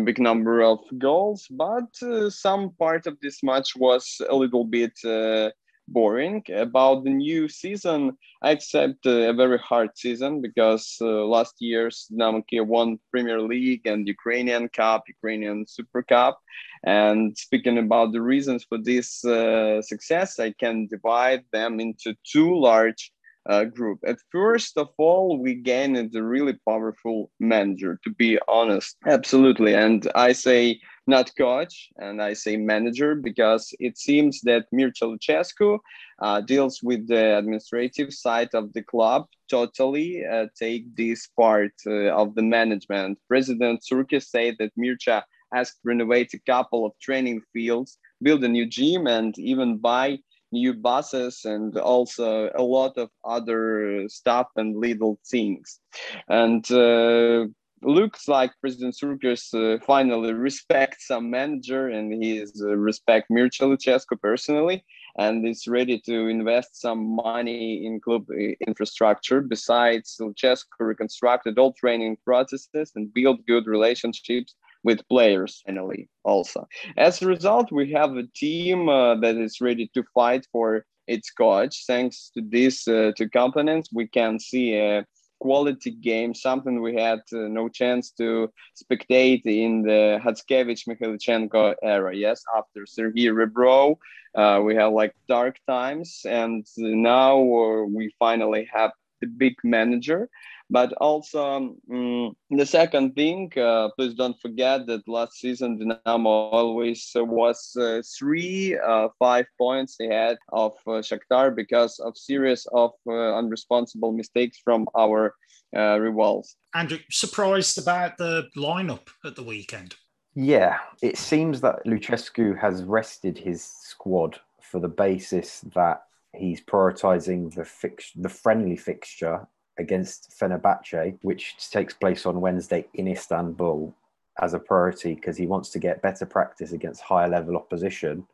big 0.00 0.18
number 0.18 0.62
of 0.62 0.78
goals, 0.96 1.46
but 1.50 1.90
uh, 2.02 2.30
some 2.30 2.70
part 2.78 3.06
of 3.06 3.18
this 3.20 3.42
match 3.42 3.76
was 3.76 4.18
a 4.30 4.34
little 4.34 4.64
bit 4.64 4.92
uh, 5.04 5.50
boring. 5.88 6.42
About 6.52 7.04
the 7.04 7.10
new 7.10 7.48
season, 7.48 8.16
I 8.42 8.50
accept 8.50 9.06
a 9.06 9.32
very 9.32 9.58
hard 9.58 9.90
season 9.96 10.40
because 10.40 10.96
uh, 11.00 11.24
last 11.26 11.54
year's 11.60 12.06
Dynamo 12.10 12.42
won 12.64 12.98
Premier 13.10 13.40
League 13.40 13.86
and 13.86 14.08
Ukrainian 14.08 14.68
Cup, 14.68 15.04
Ukrainian 15.08 15.66
Super 15.66 16.02
Cup. 16.02 16.38
And 16.84 17.36
speaking 17.36 17.78
about 17.78 18.12
the 18.12 18.22
reasons 18.22 18.64
for 18.68 18.78
this 18.78 19.24
uh, 19.24 19.80
success, 19.82 20.38
I 20.38 20.52
can 20.52 20.86
divide 20.86 21.44
them 21.52 21.80
into 21.80 22.14
two 22.30 22.58
large 22.58 23.12
uh, 23.48 23.64
group. 23.64 24.00
At 24.06 24.18
first 24.32 24.76
of 24.78 24.88
all, 24.98 25.38
we 25.38 25.54
gained 25.54 26.14
a 26.14 26.22
really 26.22 26.58
powerful 26.66 27.30
manager, 27.40 27.98
to 28.04 28.10
be 28.10 28.38
honest. 28.48 28.96
Absolutely. 29.06 29.74
And 29.74 30.10
I 30.14 30.32
say 30.32 30.80
not 31.06 31.30
coach, 31.36 31.90
and 31.96 32.22
I 32.22 32.32
say 32.32 32.56
manager 32.56 33.14
because 33.14 33.74
it 33.78 33.98
seems 33.98 34.40
that 34.42 34.66
Mircea 34.72 35.16
Lucescu 35.16 35.78
uh, 36.20 36.40
deals 36.40 36.80
with 36.82 37.06
the 37.08 37.38
administrative 37.38 38.12
side 38.12 38.50
of 38.54 38.72
the 38.72 38.82
club 38.82 39.26
totally 39.50 40.24
uh, 40.24 40.46
take 40.58 40.94
this 40.96 41.28
part 41.38 41.72
uh, 41.86 42.10
of 42.14 42.34
the 42.34 42.42
management. 42.42 43.18
President 43.28 43.82
Surkis 43.82 44.24
said 44.24 44.56
that 44.58 44.72
Mircea 44.78 45.22
asked 45.54 45.80
renovate 45.84 46.34
a 46.34 46.40
couple 46.40 46.86
of 46.86 46.92
training 47.00 47.42
fields, 47.52 47.98
build 48.22 48.42
a 48.44 48.48
new 48.48 48.66
gym, 48.66 49.06
and 49.06 49.38
even 49.38 49.78
buy 49.78 50.18
new 50.52 50.72
buses 50.72 51.44
and 51.44 51.76
also 51.76 52.48
a 52.54 52.62
lot 52.62 52.96
of 52.96 53.10
other 53.24 54.08
stuff 54.08 54.46
and 54.56 54.76
little 54.76 55.18
things. 55.26 55.80
And 56.28 56.64
uh, 56.70 57.46
looks 57.86 58.28
like 58.28 58.52
President 58.60 58.94
Surkis 58.94 59.54
uh, 59.54 59.78
finally 59.84 60.32
respects 60.32 61.08
some 61.08 61.30
manager 61.30 61.88
and 61.88 62.12
he 62.12 62.38
is 62.38 62.62
uh, 62.62 62.76
respect 62.76 63.30
Mircea 63.30 63.66
Lucescu 63.68 64.20
personally. 64.20 64.84
and 65.16 65.46
is 65.46 65.68
ready 65.68 66.00
to 66.00 66.26
invest 66.26 66.80
some 66.80 67.14
money 67.14 67.86
in 67.86 68.00
club 68.00 68.26
infrastructure. 68.66 69.40
Besides, 69.40 70.16
Lucescu 70.20 70.80
reconstructed 70.80 71.58
all 71.58 71.72
training 71.72 72.16
processes 72.24 72.92
and 72.96 73.14
built 73.14 73.46
good 73.46 73.66
relationships 73.66 74.54
with 74.84 75.06
players 75.08 75.62
finally 75.66 76.08
also 76.24 76.68
as 76.98 77.20
a 77.22 77.26
result 77.26 77.72
we 77.72 77.90
have 77.90 78.16
a 78.16 78.26
team 78.36 78.88
uh, 78.88 79.14
that 79.16 79.36
is 79.36 79.60
ready 79.60 79.90
to 79.94 80.04
fight 80.14 80.46
for 80.52 80.84
its 81.06 81.30
coach 81.30 81.84
thanks 81.86 82.30
to 82.34 82.42
these 82.48 82.86
uh, 82.86 83.10
two 83.16 83.28
components 83.28 83.88
we 83.92 84.06
can 84.06 84.38
see 84.38 84.76
a 84.76 85.04
quality 85.44 85.90
game, 85.90 86.32
something 86.32 86.80
we 86.80 86.94
had 86.94 87.20
uh, 87.34 87.48
no 87.60 87.68
chance 87.68 88.12
to 88.12 88.50
spectate 88.80 89.44
in 89.44 89.82
the 89.82 90.18
Hatskevich 90.24 90.88
Mikhailichenko 90.88 91.74
era. 91.82 92.16
Yes, 92.16 92.42
after 92.56 92.86
Sergei 92.86 93.28
Rebrov, 93.38 93.96
uh, 94.34 94.62
we 94.64 94.74
have 94.74 94.92
like 94.94 95.12
dark 95.28 95.56
times, 95.66 96.08
and 96.24 96.64
now 96.78 97.36
uh, 97.36 97.84
we 97.96 98.04
finally 98.18 98.66
have 98.72 98.92
the 99.20 99.26
big 99.26 99.54
manager 99.62 100.30
but 100.74 100.92
also, 100.94 101.76
um, 101.88 102.36
the 102.50 102.66
second 102.66 103.14
thing, 103.14 103.52
uh, 103.56 103.90
please 103.96 104.14
don't 104.14 104.38
forget 104.42 104.88
that 104.88 105.06
last 105.06 105.34
season 105.34 105.78
Dynamo 105.78 106.28
always 106.50 107.12
was 107.14 107.76
uh, 107.80 108.02
three, 108.18 108.76
uh, 108.76 109.06
five 109.20 109.46
points 109.56 109.94
ahead 110.00 110.36
of 110.48 110.72
uh, 110.88 110.98
Shakhtar 111.08 111.54
because 111.54 112.00
of 112.00 112.18
series 112.18 112.66
of 112.72 112.90
uh, 113.06 113.38
unresponsible 113.40 114.12
mistakes 114.16 114.58
from 114.64 114.88
our 114.96 115.36
uh, 115.76 115.96
rivals. 116.00 116.56
Andrew, 116.74 116.98
surprised 117.08 117.78
about 117.78 118.18
the 118.18 118.48
lineup 118.56 119.06
at 119.24 119.36
the 119.36 119.44
weekend? 119.44 119.94
Yeah, 120.34 120.78
it 121.00 121.16
seems 121.16 121.60
that 121.60 121.86
Lucescu 121.86 122.58
has 122.58 122.82
rested 122.82 123.38
his 123.38 123.62
squad 123.62 124.40
for 124.60 124.80
the 124.80 124.88
basis 124.88 125.60
that 125.76 126.02
he's 126.32 126.60
prioritizing 126.60 127.54
the 127.54 127.64
fix- 127.64 128.10
the 128.16 128.28
friendly 128.28 128.76
fixture 128.76 129.46
against 129.78 130.34
Fenerbahce, 130.38 131.18
which 131.22 131.56
takes 131.70 131.94
place 131.94 132.26
on 132.26 132.40
Wednesday 132.40 132.86
in 132.94 133.08
Istanbul, 133.08 133.94
as 134.40 134.54
a 134.54 134.58
priority 134.58 135.14
because 135.14 135.36
he 135.36 135.46
wants 135.46 135.70
to 135.70 135.78
get 135.78 136.02
better 136.02 136.26
practice 136.26 136.72
against 136.72 137.00
higher 137.02 137.28
level 137.28 137.56
opposition 137.56 138.26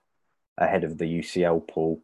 ahead 0.59 0.85
of 0.85 0.99
the 0.99 1.05
UCL 1.05 1.67
pool 1.69 2.01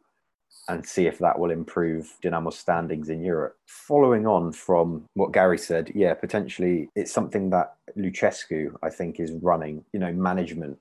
and 0.69 0.85
see 0.85 1.07
if 1.07 1.19
that 1.19 1.39
will 1.39 1.51
improve 1.51 2.17
Dynamo's 2.23 2.59
standings 2.59 3.09
in 3.09 3.23
Europe. 3.23 3.57
Following 3.67 4.27
on 4.27 4.53
from 4.53 5.05
what 5.15 5.33
Gary 5.33 5.59
said, 5.59 5.93
yeah, 5.95 6.15
potentially 6.15 6.89
it's 6.95 7.13
something 7.13 7.51
that 7.51 7.75
Lucescu, 7.97 8.75
I 8.83 8.91
think, 8.91 9.21
is 9.21 9.33
running, 9.33 9.85
you 9.93 10.01
know, 10.01 10.13
management 10.13 10.79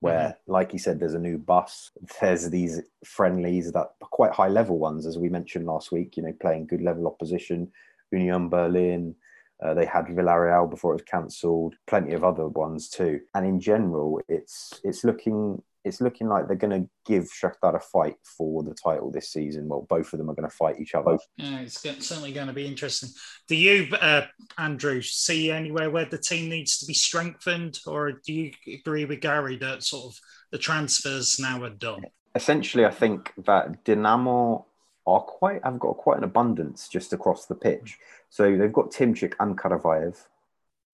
where, 0.00 0.28
mm-hmm. 0.28 0.52
like 0.52 0.72
he 0.72 0.78
said, 0.78 1.00
there's 1.00 1.14
a 1.14 1.18
new 1.18 1.38
bus. 1.38 1.90
There's 2.20 2.50
these 2.50 2.80
friendlies 3.04 3.72
that 3.72 3.78
are 3.78 4.08
quite 4.10 4.32
high 4.32 4.48
level 4.48 4.78
ones, 4.78 5.06
as 5.06 5.16
we 5.16 5.28
mentioned 5.28 5.66
last 5.66 5.92
week, 5.92 6.16
you 6.16 6.22
know, 6.22 6.34
playing 6.40 6.66
good 6.66 6.82
level 6.82 7.06
opposition, 7.06 7.72
Union 8.16 8.48
Berlin. 8.48 9.14
Uh, 9.62 9.74
they 9.74 9.86
had 9.86 10.06
Villarreal 10.06 10.68
before 10.68 10.92
it 10.92 10.96
was 10.96 11.02
cancelled. 11.02 11.74
Plenty 11.86 12.12
of 12.14 12.24
other 12.24 12.48
ones 12.48 12.88
too. 12.88 13.20
And 13.34 13.46
in 13.46 13.60
general, 13.60 14.20
it's 14.28 14.80
it's 14.82 15.04
looking 15.04 15.62
it's 15.84 16.00
looking 16.00 16.28
like 16.28 16.46
they're 16.46 16.56
going 16.56 16.82
to 16.82 16.88
give 17.04 17.24
Shakhtar 17.24 17.76
a 17.76 17.80
fight 17.80 18.16
for 18.22 18.62
the 18.62 18.74
title 18.74 19.10
this 19.10 19.28
season. 19.30 19.68
Well, 19.68 19.86
both 19.88 20.12
of 20.12 20.18
them 20.18 20.30
are 20.30 20.34
going 20.34 20.48
to 20.48 20.56
fight 20.56 20.80
each 20.80 20.94
other. 20.94 21.18
Yeah, 21.36 21.60
it's 21.60 21.80
certainly 21.80 22.32
going 22.32 22.46
to 22.46 22.54
be 22.54 22.66
interesting. 22.66 23.10
Do 23.48 23.54
you, 23.54 23.94
uh, 23.94 24.22
Andrew, 24.56 25.02
see 25.02 25.50
anywhere 25.50 25.90
where 25.90 26.06
the 26.06 26.18
team 26.18 26.48
needs 26.48 26.78
to 26.78 26.86
be 26.86 26.94
strengthened, 26.94 27.80
or 27.86 28.12
do 28.12 28.32
you 28.32 28.52
agree 28.72 29.04
with 29.04 29.20
Gary 29.20 29.56
that 29.58 29.82
sort 29.82 30.06
of 30.06 30.20
the 30.52 30.58
transfers 30.58 31.38
now 31.38 31.62
are 31.62 31.70
done? 31.70 32.04
Essentially, 32.34 32.86
I 32.86 32.90
think 32.90 33.32
that 33.44 33.84
Dinamo 33.84 34.64
are 35.06 35.20
quite 35.20 35.62
have 35.64 35.78
got 35.78 35.96
quite 35.96 36.18
an 36.18 36.24
abundance 36.24 36.88
just 36.88 37.12
across 37.12 37.46
the 37.46 37.54
pitch. 37.54 37.98
So 38.30 38.56
they've 38.56 38.72
got 38.72 38.90
Timchik 38.90 39.34
and 39.40 39.56
Karavayev, 39.56 40.16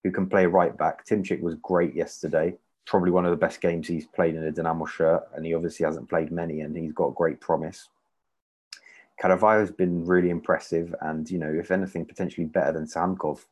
who 0.03 0.11
can 0.11 0.27
play 0.27 0.45
right 0.45 0.77
back. 0.77 1.05
Timchik 1.05 1.41
was 1.41 1.55
great 1.55 1.95
yesterday. 1.95 2.57
Probably 2.85 3.11
one 3.11 3.25
of 3.25 3.31
the 3.31 3.37
best 3.37 3.61
games 3.61 3.87
he's 3.87 4.07
played 4.07 4.35
in 4.35 4.43
a 4.43 4.51
Dynamo 4.51 4.85
shirt, 4.85 5.29
and 5.35 5.45
he 5.45 5.53
obviously 5.53 5.85
hasn't 5.85 6.09
played 6.09 6.31
many, 6.31 6.61
and 6.61 6.75
he's 6.75 6.93
got 6.93 7.15
great 7.15 7.39
promise. 7.39 7.89
Karavayev's 9.21 9.71
been 9.71 10.05
really 10.05 10.29
impressive, 10.29 10.93
and 11.01 11.29
you 11.29 11.37
know, 11.37 11.53
if 11.53 11.71
anything, 11.71 12.05
potentially 12.05 12.45
better 12.45 12.73
than 12.73 12.85
Tsygankov 12.85 13.45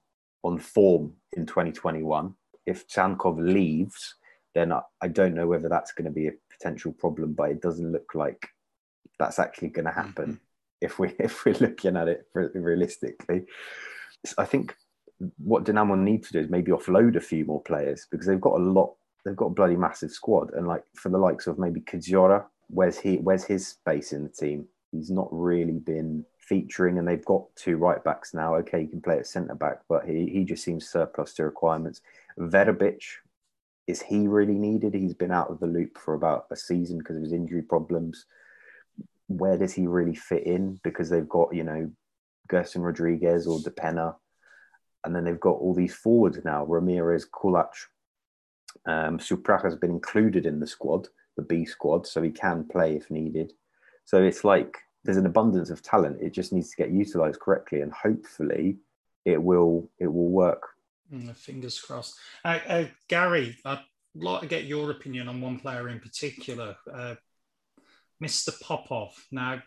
on 0.44 0.58
form 0.58 1.14
in 1.34 1.46
2021. 1.46 2.34
If 2.66 2.88
Tsygankov 2.88 3.38
leaves, 3.38 4.16
then 4.56 4.74
I 4.74 5.08
don't 5.08 5.36
know 5.36 5.48
whether 5.48 5.70
that's 5.70 5.92
going 5.92 6.06
to 6.06 6.12
be 6.12 6.28
a 6.28 6.34
potential 6.52 6.92
problem, 6.92 7.34
but 7.34 7.52
it 7.52 7.62
doesn't 7.62 7.92
look 7.92 8.16
like 8.16 8.50
that's 9.20 9.40
actually 9.40 9.70
going 9.70 9.86
to 9.86 9.92
happen. 9.92 10.26
Mm-hmm. 10.26 10.49
If 10.82 11.00
we 11.00 11.10
if 11.20 11.46
we're 11.46 11.56
looking 11.56 11.98
at 11.98 12.08
it 12.08 12.28
realistically. 12.34 13.46
I 14.38 14.46
think 14.46 14.76
what 15.38 15.66
Dynamo 15.66 15.96
need 15.96 16.24
to 16.24 16.34
do 16.34 16.40
is 16.40 16.50
maybe 16.50 16.72
offload 16.72 17.16
a 17.16 17.22
few 17.22 17.46
more 17.46 17.62
players 17.62 18.08
because 18.10 18.28
they've 18.28 18.40
got 18.40 18.60
a 18.60 18.64
lot. 18.64 18.96
They've 19.26 19.36
got 19.36 19.48
a 19.48 19.52
bloody 19.52 19.76
massive 19.76 20.12
squad, 20.12 20.54
and 20.54 20.68
like 20.68 20.84
for 20.96 21.10
the 21.10 21.18
likes 21.18 21.48
of 21.48 21.60
maybe 21.60 21.82
Kedziora, 21.82 22.46
where's 22.70 22.98
he? 22.98 23.18
Where's 23.18 23.44
his 23.44 23.68
space 23.68 24.14
in 24.14 24.24
the 24.24 24.30
team? 24.30 24.66
He's 24.92 25.12
not 25.12 25.28
really 25.32 25.80
been 25.80 26.26
featuring, 26.38 26.98
and 26.98 27.08
they've 27.08 27.26
got 27.26 27.44
two 27.56 27.78
right 27.78 28.04
backs 28.04 28.34
now. 28.34 28.56
Okay, 28.56 28.82
he 28.82 28.88
can 28.88 29.02
play 29.02 29.20
at 29.20 29.28
centre 29.28 29.56
back, 29.56 29.82
but 29.90 30.06
he 30.06 30.30
he 30.30 30.46
just 30.46 30.64
seems 30.64 30.88
surplus 30.88 31.34
to 31.34 31.44
requirements. 31.44 32.02
Verbic, 32.38 33.02
is 33.88 34.02
he 34.02 34.28
really 34.28 34.58
needed? 34.58 34.94
He's 34.94 35.14
been 35.14 35.32
out 35.32 35.50
of 35.50 35.60
the 35.60 35.68
loop 35.68 35.98
for 35.98 36.14
about 36.14 36.46
a 36.50 36.56
season 36.56 37.00
because 37.00 37.18
of 37.18 37.24
his 37.24 37.34
injury 37.34 37.62
problems 37.62 38.26
where 39.30 39.58
does 39.58 39.74
he 39.74 39.88
really 39.88 40.16
fit 40.16 40.44
in? 40.44 40.80
Because 40.84 41.10
they've 41.10 41.30
got, 41.30 41.56
you 41.56 41.64
know, 41.64 41.90
Gerson 42.48 42.82
Rodriguez 42.82 43.48
or 43.48 43.60
Depena, 43.60 44.16
and 45.06 45.16
then 45.16 45.24
they've 45.24 45.40
got 45.40 45.52
all 45.52 45.74
these 45.74 45.94
forwards 45.94 46.40
now 46.44 46.66
Ramirez, 46.66 47.26
Kulach. 47.32 47.70
Um, 48.86 49.20
Suprak 49.20 49.64
has 49.64 49.76
been 49.76 49.92
included 49.92 50.46
in 50.46 50.60
the 50.60 50.68
squad, 50.68 51.08
the 51.38 51.44
B 51.44 51.64
squad, 51.64 52.08
so 52.08 52.22
he 52.22 52.32
can 52.32 52.66
play 52.68 52.96
if 52.96 53.10
needed. 53.10 53.54
So 54.06 54.22
it's 54.24 54.44
like 54.44 54.76
there's 55.04 55.18
an 55.18 55.28
abundance 55.28 55.70
of 55.70 55.84
talent. 55.84 56.22
It 56.22 56.34
just 56.34 56.52
needs 56.52 56.72
to 56.72 56.78
get 56.78 56.92
utilized 56.92 57.40
correctly, 57.40 57.82
and 57.82 57.94
hopefully, 57.94 58.78
it 59.26 59.42
will 59.42 59.90
it 60.00 60.08
will 60.08 60.30
work. 60.30 60.70
Mm, 61.14 61.36
fingers 61.36 61.80
crossed. 61.80 62.16
Uh, 62.44 62.60
uh, 62.68 62.86
Gary, 63.08 63.58
I'd 63.64 63.80
like 64.16 64.42
to 64.42 64.48
get 64.48 64.66
your 64.66 64.92
opinion 64.92 65.28
on 65.28 65.40
one 65.40 65.60
player 65.60 65.90
in 65.90 66.00
particular. 66.00 66.76
Uh, 66.92 67.16
Mr. 68.22 68.60
Popov. 68.62 69.16
Now, 69.32 69.62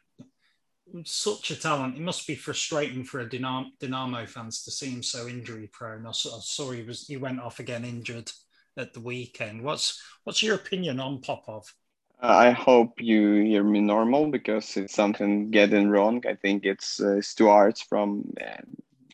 such 1.04 1.50
a 1.50 1.56
talent. 1.56 1.96
It 1.96 2.02
must 2.02 2.26
be 2.26 2.34
frustrating 2.34 3.04
for 3.04 3.20
a 3.20 3.28
Dynamo, 3.28 3.68
Dynamo 3.80 4.26
fans 4.26 4.62
to 4.64 4.70
see 4.70 4.90
him 4.90 5.02
so 5.02 5.26
injury 5.26 5.68
prone. 5.72 6.06
I 6.06 6.12
saw, 6.12 6.70
he 6.70 6.82
was 6.82 7.06
he 7.06 7.16
went 7.16 7.40
off 7.40 7.60
again 7.60 7.84
injured 7.84 8.30
at 8.76 8.92
the 8.92 9.00
weekend. 9.00 9.62
What's 9.62 10.02
what's 10.24 10.42
your 10.42 10.56
opinion 10.56 11.00
on 11.00 11.20
Popov? 11.20 11.72
I 12.20 12.52
hope 12.52 13.00
you 13.00 13.42
hear 13.42 13.64
me 13.64 13.80
normal 13.80 14.28
because 14.28 14.76
it's 14.76 14.94
something 14.94 15.50
getting 15.50 15.88
wrong. 15.88 16.22
I 16.26 16.34
think 16.34 16.64
it's 16.64 17.00
uh, 17.00 17.20
Stuarts 17.20 17.82
from 17.82 18.32
uh, 18.40 18.62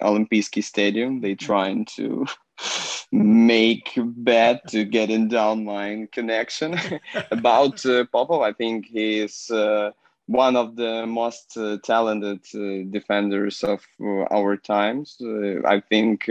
Olympijski 0.02 0.62
Stadium. 0.62 1.20
They 1.20 1.34
trying 1.34 1.86
to 1.96 2.26
make 3.12 3.92
bet 3.96 4.66
to 4.68 4.84
get 4.84 5.10
in 5.10 5.28
downline 5.28 6.10
connection 6.12 6.78
about 7.30 7.84
uh, 7.86 8.04
Popov. 8.12 8.42
I 8.42 8.52
think 8.52 8.86
he 8.86 9.20
is 9.20 9.50
uh, 9.50 9.92
one 10.26 10.56
of 10.56 10.76
the 10.76 11.06
most 11.06 11.56
uh, 11.56 11.78
talented 11.82 12.40
uh, 12.54 12.84
defenders 12.90 13.64
of 13.64 13.86
uh, 14.00 14.24
our 14.30 14.56
times. 14.56 15.16
Uh, 15.22 15.66
I 15.66 15.80
think 15.80 16.28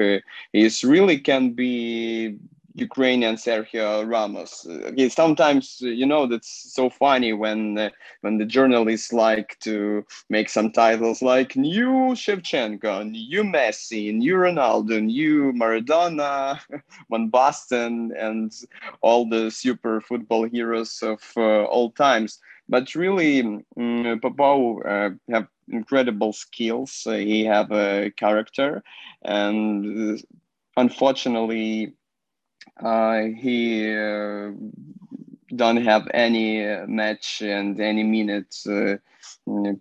he 0.53 0.69
really 0.83 1.19
can 1.19 1.53
be 1.53 2.37
Ukrainian 2.77 3.35
Sergio 3.35 4.07
Ramos. 4.07 4.65
Uh, 4.65 5.09
sometimes 5.09 5.77
you 5.81 6.05
know 6.05 6.27
that's 6.27 6.71
so 6.73 6.89
funny 6.89 7.33
when 7.33 7.77
uh, 7.77 7.89
when 8.21 8.37
the 8.37 8.45
journalists 8.45 9.11
like 9.11 9.57
to 9.61 10.05
make 10.29 10.47
some 10.47 10.71
titles 10.71 11.21
like 11.23 11.55
"New 11.55 12.13
Shevchenko," 12.13 13.09
"New 13.09 13.43
Messi," 13.43 14.13
"New 14.13 14.35
Ronaldo," 14.35 15.03
"New 15.03 15.51
Maradona," 15.53 16.59
Van 17.09 17.31
Basten, 17.31 18.11
and 18.17 18.53
all 19.01 19.27
the 19.27 19.49
super 19.49 19.99
football 19.99 20.43
heroes 20.43 21.01
of 21.01 21.21
uh, 21.35 21.63
all 21.65 21.91
times. 21.91 22.39
But 22.69 22.93
really, 22.93 23.41
um, 23.41 24.19
Popov 24.21 24.85
uh, 24.85 25.09
have 25.29 25.47
incredible 25.69 26.33
skills. 26.33 27.03
Uh, 27.07 27.13
he 27.13 27.43
have 27.45 27.71
a 27.71 28.11
character, 28.11 28.83
and 29.23 30.19
uh, 30.19 30.21
unfortunately 30.77 31.87
uh, 31.87 31.96
he 33.36 33.95
uh, 33.95 34.51
don't 35.56 35.77
have 35.77 36.08
any 36.13 36.65
uh, 36.65 36.86
match 36.88 37.41
and 37.41 37.80
any 37.80 38.03
minutes 38.03 38.67
uh, 38.67 38.97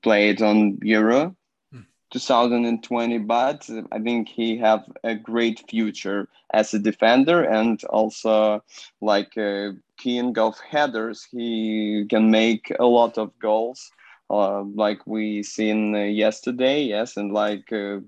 played 0.02 0.42
on 0.42 0.78
Euro 0.82 1.36
hmm. 1.72 1.80
2020, 2.12 3.18
but 3.18 3.68
I 3.92 3.98
think 3.98 4.28
he 4.28 4.58
have 4.58 4.84
a 5.04 5.14
great 5.14 5.64
future 5.68 6.28
as 6.52 6.72
a 6.74 6.78
defender 6.78 7.42
and 7.42 7.82
also 7.84 8.62
like 9.00 9.36
a 9.36 9.72
king 9.98 10.38
of 10.38 10.58
headers. 10.60 11.26
He 11.30 12.06
can 12.08 12.30
make 12.30 12.72
a 12.78 12.86
lot 12.86 13.18
of 13.18 13.38
goals 13.38 13.90
uh, 14.30 14.62
like 14.62 15.06
we 15.06 15.42
seen 15.42 15.94
uh, 15.94 16.00
yesterday. 16.04 16.82
Yes, 16.82 17.16
and 17.16 17.32
like 17.32 17.72
uh, 17.72 17.98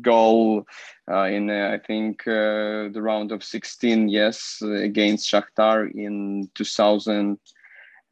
goal 0.00 0.66
uh, 1.10 1.24
in 1.24 1.50
uh, 1.50 1.70
I 1.74 1.78
think 1.78 2.26
uh, 2.26 2.88
the 2.92 3.00
round 3.00 3.32
of 3.32 3.44
16. 3.44 4.08
Yes, 4.08 4.62
against 4.62 5.30
Shakhtar 5.30 5.90
in 5.94 6.50
2000, 6.54 7.38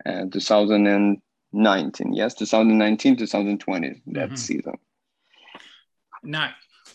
2019. 0.05 2.13
Yes, 2.13 2.35
2019, 2.35 3.17
2020 3.17 4.03
that 4.07 4.27
mm-hmm. 4.27 4.37
season. 4.37 4.79
Now, 6.23 6.51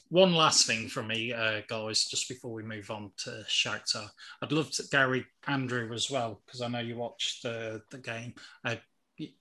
one 0.09 0.35
last 0.35 0.67
thing 0.67 0.87
from 0.87 1.07
me, 1.07 1.33
uh, 1.33 1.61
guys, 1.67 2.05
just 2.05 2.29
before 2.29 2.53
we 2.53 2.63
move 2.63 2.91
on 2.91 3.11
to 3.17 3.43
Shakhtar. 3.49 4.09
I'd 4.41 4.51
love 4.51 4.71
to, 4.71 4.83
Gary 4.91 5.25
Andrew 5.47 5.91
as 5.93 6.11
well, 6.11 6.41
because 6.45 6.61
I 6.61 6.67
know 6.67 6.79
you 6.79 6.95
watched 6.95 7.43
the, 7.43 7.81
the 7.89 7.97
game. 7.97 8.35
Uh, 8.63 8.75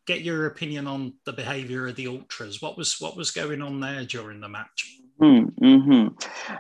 get 0.07 0.23
your 0.23 0.47
opinion 0.47 0.87
on 0.87 1.15
the 1.25 1.33
behaviour 1.33 1.89
of 1.89 1.97
the 1.97 2.07
ultras. 2.07 2.63
What 2.63 2.79
was 2.79 3.01
what 3.01 3.17
was 3.17 3.31
going 3.31 3.61
on 3.61 3.81
there 3.81 4.05
during 4.05 4.41
the 4.41 4.49
match? 4.49 5.01
Mm-hmm. 5.21 6.09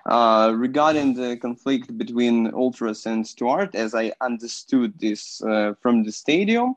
Uh, 0.06 0.52
regarding 0.52 1.14
the 1.14 1.36
conflict 1.36 1.96
between 1.98 2.52
ultras 2.54 3.04
and 3.06 3.26
Stuart, 3.26 3.74
as 3.74 3.94
I 3.94 4.12
understood 4.20 4.98
this 4.98 5.42
uh, 5.42 5.74
from 5.80 6.04
the 6.04 6.12
stadium, 6.12 6.74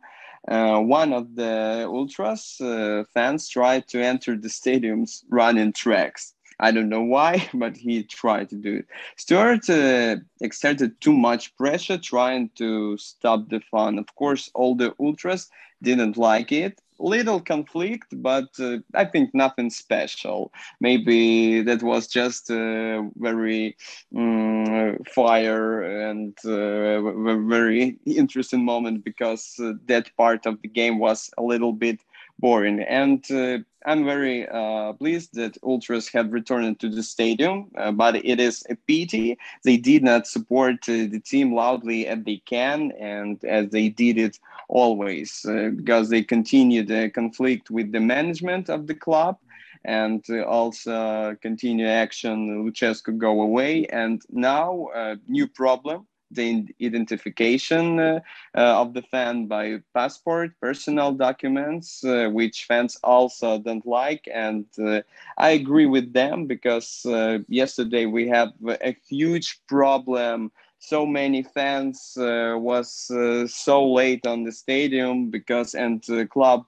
uh, 0.48 0.80
one 0.80 1.14
of 1.14 1.36
the 1.36 1.86
ultras 1.88 2.60
uh, 2.62 3.04
fans 3.14 3.48
tried 3.50 3.88
to 3.90 4.02
enter 4.04 4.36
the 4.36 4.50
stadium's 4.50 5.24
running 5.30 5.74
tracks 5.74 6.34
I 6.60 6.72
don't 6.72 6.90
know 6.90 7.04
why, 7.04 7.48
but 7.54 7.78
he 7.78 8.04
tried 8.04 8.50
to 8.50 8.56
do 8.56 8.78
it. 8.78 8.88
Stuart 9.16 9.70
uh, 9.70 10.18
exerted 10.42 11.00
too 11.02 11.14
much 11.14 11.56
pressure 11.56 11.98
trying 11.98 12.50
to 12.56 12.98
stop 12.98 13.50
the 13.50 13.60
fun. 13.60 14.00
Of 14.00 14.14
course, 14.16 14.50
all 14.54 14.76
the 14.76 14.94
ultras 15.00 15.50
didn't 15.82 16.18
like 16.18 16.52
it. 16.52 16.82
Little 17.00 17.40
conflict, 17.40 18.08
but 18.12 18.50
uh, 18.60 18.78
I 18.96 19.06
think 19.06 19.34
nothing 19.34 19.70
special. 19.70 20.52
Maybe 20.82 21.62
that 21.62 21.84
was 21.84 22.08
just 22.08 22.50
a 22.50 23.08
very 23.18 23.78
um, 24.16 24.98
fire 25.14 25.84
and 25.84 26.36
uh, 26.44 27.38
very 27.48 27.98
interesting 28.06 28.66
moment 28.66 29.04
because 29.04 29.60
uh, 29.62 29.74
that 29.86 30.16
part 30.18 30.46
of 30.46 30.62
the 30.62 30.68
game 30.68 30.98
was 30.98 31.30
a 31.38 31.44
little 31.44 31.74
bit 31.74 32.02
boring. 32.40 32.82
And 32.82 33.24
uh, 33.32 33.60
I'm 33.88 34.04
very 34.04 34.46
uh, 34.50 34.92
pleased 34.94 35.34
that 35.36 35.58
Ultras 35.64 36.10
have 36.10 36.34
returned 36.34 36.78
to 36.82 36.90
the 36.90 37.02
stadium, 37.02 37.72
uh, 37.78 37.94
but 37.94 38.18
it 38.18 38.38
is 38.38 38.62
a 38.70 38.76
pity 38.76 39.38
they 39.64 39.78
did 39.78 40.04
not 40.04 40.28
support 40.28 40.90
uh, 40.90 41.08
the 41.08 41.22
team 41.26 41.56
loudly 41.56 42.06
as 42.06 42.20
they 42.26 42.42
can 42.46 42.92
and 43.00 43.42
as 43.46 43.70
they 43.70 43.88
did 43.88 44.18
it 44.18 44.40
always, 44.68 45.46
uh, 45.48 45.70
because 45.74 46.10
they 46.10 46.22
continued 46.22 46.90
the 46.90 47.10
conflict 47.10 47.72
with 47.72 47.94
the 47.94 48.02
management 48.02 48.70
of 48.70 48.88
the 48.88 48.94
club 48.94 49.38
and 49.86 50.26
uh, 50.30 50.42
also 50.44 51.38
continue 51.42 51.88
action 51.88 52.66
Lucescu 52.66 53.18
go 53.18 53.42
away. 53.42 53.86
And 53.86 54.22
now 54.30 54.90
a 54.94 55.16
new 55.30 55.48
problem 55.48 56.08
the 56.32 56.66
identification 56.82 58.00
uh, 58.00 58.20
uh, 58.56 58.82
of 58.82 58.94
the 58.94 59.02
fan 59.02 59.46
by 59.48 59.80
passport, 59.94 60.52
personal 60.60 61.12
documents, 61.14 62.04
uh, 62.04 62.30
which 62.32 62.66
fans 62.66 62.98
also 63.04 63.60
don't 63.60 63.86
like. 63.86 64.28
And 64.34 64.66
uh, 64.80 65.02
I 65.38 65.52
agree 65.52 65.86
with 65.86 66.14
them 66.14 66.46
because 66.46 67.06
uh, 67.06 67.40
yesterday 67.48 68.06
we 68.06 68.28
have 68.30 68.50
a 68.66 68.96
huge 69.08 69.60
problem. 69.68 70.52
So 70.80 71.06
many 71.06 71.42
fans 71.42 72.14
was 72.18 73.10
so 73.52 73.92
late 73.92 74.28
on 74.28 74.44
the 74.44 74.52
stadium 74.52 75.30
because 75.32 75.74
and 75.74 76.04
the 76.04 76.28
club 76.28 76.66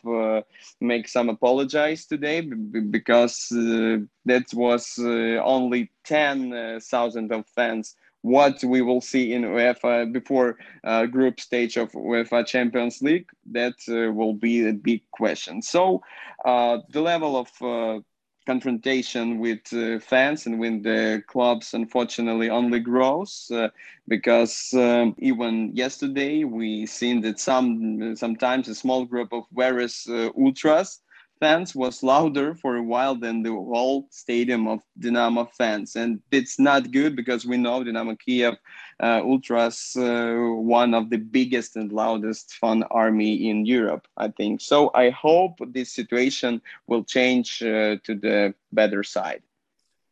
make 0.81 1.07
some 1.07 1.29
apologize 1.29 2.05
today 2.05 2.41
because 2.41 3.47
that 3.51 4.45
was 4.53 4.97
only 4.99 5.91
ten 6.03 6.79
thousand 6.81 7.31
of 7.31 7.45
fans 7.47 7.95
what 8.21 8.63
we 8.63 8.81
will 8.81 9.01
see 9.01 9.33
in 9.33 9.43
UEFA 9.43 10.11
before 10.11 10.57
uh, 10.83 11.05
group 11.05 11.39
stage 11.39 11.77
of 11.77 11.91
UEFA 11.93 12.45
Champions 12.45 13.01
League, 13.01 13.29
that 13.51 13.75
uh, 13.87 14.11
will 14.11 14.33
be 14.33 14.67
a 14.67 14.73
big 14.73 15.01
question. 15.11 15.61
So 15.61 16.01
uh, 16.43 16.79
the 16.89 17.01
level 17.01 17.37
of 17.37 17.49
uh, 17.61 18.01
confrontation 18.45 19.39
with 19.39 19.71
uh, 19.73 19.99
fans 19.99 20.45
and 20.47 20.59
with 20.59 20.83
the 20.83 21.21
clubs 21.27 21.73
unfortunately 21.73 22.49
only 22.49 22.79
grows 22.79 23.51
uh, 23.53 23.67
because 24.07 24.73
um, 24.73 25.15
even 25.19 25.75
yesterday 25.75 26.43
we 26.43 26.85
seen 26.85 27.21
that 27.21 27.39
some 27.39 28.15
sometimes 28.15 28.67
a 28.67 28.73
small 28.73 29.05
group 29.05 29.31
of 29.31 29.43
various 29.53 30.07
ultras 30.35 31.01
fans 31.39 31.73
was 31.73 32.03
louder 32.03 32.55
for 32.55 32.75
a 32.75 32.83
while 32.83 33.15
than 33.15 33.41
the 33.43 33.51
whole 33.51 34.07
stadium 34.11 34.67
of 34.67 34.81
Dynamo 34.99 35.45
fans. 35.57 35.95
And 35.95 36.21
it's 36.31 36.59
not 36.59 36.91
good 36.91 37.15
because 37.15 37.45
we 37.45 37.57
know 37.57 37.83
Dynamo 37.83 38.15
Kiev 38.15 38.55
uh, 39.01 39.21
Ultras, 39.23 39.95
uh, 39.95 40.35
one 40.55 40.93
of 40.93 41.09
the 41.09 41.17
biggest 41.17 41.75
and 41.75 41.91
loudest 41.91 42.53
fan 42.55 42.83
army 42.91 43.49
in 43.49 43.65
Europe, 43.65 44.07
I 44.17 44.29
think. 44.29 44.61
So 44.61 44.91
I 44.93 45.09
hope 45.11 45.59
this 45.67 45.91
situation 45.91 46.61
will 46.87 47.03
change 47.03 47.61
uh, 47.63 47.97
to 48.03 48.15
the 48.15 48.53
better 48.71 49.03
side. 49.03 49.41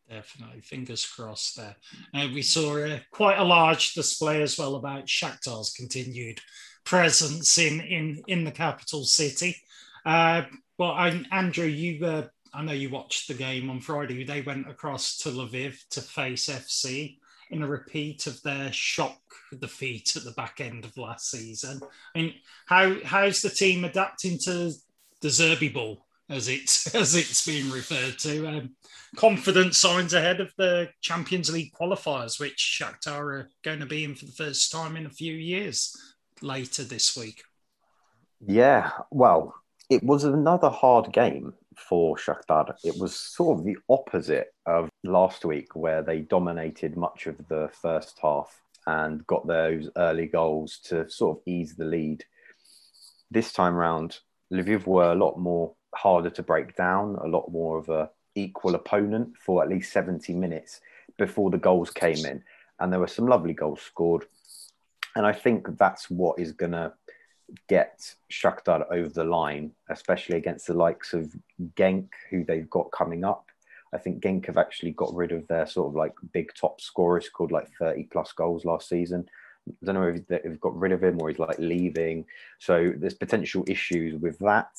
Definitely, 0.10 0.62
fingers 0.62 1.06
crossed 1.06 1.58
there. 1.58 1.76
Uh, 2.13 2.28
we 2.34 2.42
saw 2.42 2.78
uh, 2.78 3.00
quite 3.12 3.38
a 3.38 3.44
large 3.44 3.94
display 3.94 4.42
as 4.42 4.58
well 4.58 4.76
about 4.76 5.08
Shakhtar's 5.08 5.74
continued 5.74 6.40
presence 6.86 7.58
in 7.58 7.82
in 7.82 8.24
in 8.28 8.46
the 8.46 8.52
capital 8.52 9.04
city. 9.04 9.58
Uh, 10.06 10.44
well, 10.78 10.92
I, 10.92 11.24
Andrew, 11.32 11.66
you 11.66 12.06
uh, 12.06 12.28
I 12.54 12.63
know 12.63 12.74
you 12.74 12.90
watched 12.90 13.28
the 13.28 13.34
game 13.34 13.70
on 13.70 13.82
Friday. 13.82 14.24
They 14.24 14.42
went 14.42 14.70
across 14.70 15.18
to 15.20 15.30
Lviv 15.30 15.88
to 15.92 16.02
face 16.02 16.48
FC 16.48 17.18
in 17.50 17.63
a 17.63 17.68
repeat 17.68 18.28
of 18.28 18.42
their 18.44 18.72
shock 18.72 19.20
defeat 19.60 20.16
at 20.16 20.24
the 20.24 20.32
back 20.32 20.60
end 20.60 20.84
of 20.84 20.98
last 20.98 21.32
season. 21.32 21.80
I 22.16 22.20
mean, 22.20 22.34
how 22.66 22.96
how's 23.04 23.42
the 23.42 23.50
team 23.50 23.86
adapting 23.86 24.38
to 24.40 24.74
De 25.22 25.28
Zerbi 25.28 25.74
ball 25.74 26.06
as 26.30 26.48
it's 26.48 26.94
as 26.96 27.16
it's 27.16 27.46
being 27.46 27.72
referred 27.72 28.20
to? 28.20 28.48
Um, 28.48 28.76
confident 29.16 29.76
signs 29.76 30.13
ahead 30.13 30.42
of 30.42 30.54
the 30.58 30.90
Champions 31.02 31.52
League 31.52 31.74
qualifiers, 31.74 32.40
which 32.40 32.80
Shakhtar 32.82 33.20
are 33.20 33.50
going 33.63 33.80
to 33.80 33.86
be 33.86 34.04
in 34.04 34.16
for 34.16 34.26
the 34.26 34.32
first 34.32 34.72
time 34.72 34.96
in 34.96 35.06
a 35.06 35.12
few 35.12 35.34
years 35.34 35.96
later 36.42 36.84
this 36.84 37.16
week. 37.16 37.44
Yeah, 38.46 38.92
well, 39.10 39.56
it 39.89 40.04
was 40.04 40.23
another 40.23 40.69
hard 40.69 41.13
game 41.13 41.54
for 41.76 42.17
Shakhtar. 42.17 42.76
It 42.84 42.97
was 43.00 43.15
sort 43.15 43.60
of 43.60 43.65
the 43.65 43.78
opposite 43.89 44.54
of 44.65 44.89
last 45.04 45.45
week, 45.45 45.76
where 45.76 46.02
they 46.02 46.19
dominated 46.19 46.97
much 46.97 47.28
of 47.28 47.38
the 47.47 47.69
first 47.82 48.19
half 48.21 48.62
and 48.86 49.26
got 49.28 49.47
those 49.47 49.89
early 49.95 50.26
goals 50.26 50.80
to 50.86 51.10
sort 51.10 51.38
of 51.38 51.43
ease 51.45 51.76
the 51.76 51.86
lead. 51.86 52.23
This 53.32 53.52
time 53.52 53.76
round, 53.76 54.19
Lviv 54.52 54.86
were 54.86 55.12
a 55.12 55.15
lot 55.15 55.38
more 55.38 55.73
harder 55.93 56.30
to 56.32 56.43
break 56.43 56.76
down, 56.76 57.15
a 57.15 57.28
lot 57.28 57.52
more 57.52 57.78
of 57.78 57.89
a 57.89 58.10
equal 58.36 58.76
opponent 58.76 59.36
for 59.38 59.63
at 59.63 59.69
least 59.69 59.91
70 59.91 60.34
minutes 60.34 60.80
before 61.17 61.50
the 61.50 61.58
goals 61.58 61.89
came 61.89 62.26
in. 62.26 62.43
And 62.80 62.91
there 62.91 63.00
were 63.00 63.08
some 63.08 63.28
lovely 63.28 63.54
goals 63.54 63.82
scored. 63.82 64.26
And 65.15 65.26
I 65.26 65.34
think 65.34 65.78
that's 65.78 66.10
what 66.10 66.39
is 66.39 66.52
going 66.52 66.73
to 66.73 66.93
get 67.67 68.13
Shakhtar 68.31 68.86
over 68.91 69.10
the 69.10 69.23
line, 69.23 69.71
especially 69.89 70.38
against 70.38 70.67
the 70.67 70.73
likes 70.73 71.13
of 71.13 71.33
Genk, 71.75 72.10
who 72.29 72.43
they've 72.43 72.69
got 72.69 72.91
coming 72.91 73.23
up. 73.23 73.45
I 73.93 73.97
think 73.97 74.21
Genk 74.21 74.45
have 74.47 74.57
actually 74.57 74.91
got 74.91 75.13
rid 75.15 75.31
of 75.31 75.47
their 75.47 75.65
sort 75.65 75.89
of 75.89 75.95
like 75.95 76.13
big 76.33 76.53
top 76.53 76.81
scorer, 76.81 77.21
scored 77.21 77.51
like 77.51 77.69
30 77.79 78.03
plus 78.12 78.31
goals 78.33 78.65
last 78.65 78.89
season. 78.89 79.27
I 79.67 79.86
don't 79.86 79.95
know 79.95 80.07
if 80.07 80.27
they've 80.27 80.60
got 80.60 80.77
rid 80.77 80.91
of 80.91 81.03
him 81.03 81.21
or 81.21 81.29
he's 81.29 81.39
like 81.39 81.57
leaving. 81.60 82.25
So 82.60 82.93
there's 82.97 83.13
potential 83.13 83.63
issues 83.67 84.19
with 84.19 84.38
that. 84.39 84.71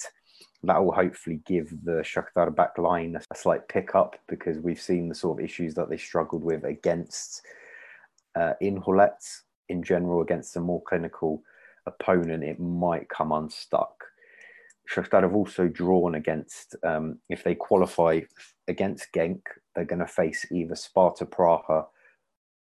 That 0.65 0.83
will 0.83 0.93
hopefully 0.93 1.41
give 1.47 1.71
the 1.85 2.03
Shakhtar 2.03 2.55
back 2.55 2.79
line 2.79 3.17
a 3.17 3.37
slight 3.37 3.69
pickup 3.69 4.17
because 4.29 4.59
we've 4.59 4.81
seen 4.81 5.09
the 5.09 5.15
sort 5.15 5.39
of 5.39 5.45
issues 5.45 5.75
that 5.75 5.89
they 5.89 5.97
struggled 5.97 6.43
with 6.43 6.65
against 6.65 7.43
uh, 8.35 8.55
Inhulets 8.61 9.43
in 9.69 9.83
general 9.83 10.23
against 10.23 10.55
the 10.55 10.61
more 10.61 10.83
clinical 10.83 11.43
opponent, 11.89 12.45
it 12.45 12.61
might 12.61 13.09
come 13.09 13.33
unstuck. 13.33 14.05
Shakhtar 14.89 15.23
have 15.23 15.35
also 15.35 15.69
drawn 15.69 16.15
against, 16.15 16.75
um, 16.83 17.19
if 17.29 17.45
they 17.45 17.55
qualify 17.55 18.21
against 18.69 19.13
Genk, 19.13 19.41
they're 19.75 19.85
going 19.85 19.99
to 19.99 20.07
face 20.07 20.47
either 20.51 20.75
Sparta 20.75 21.27
Praha 21.27 21.87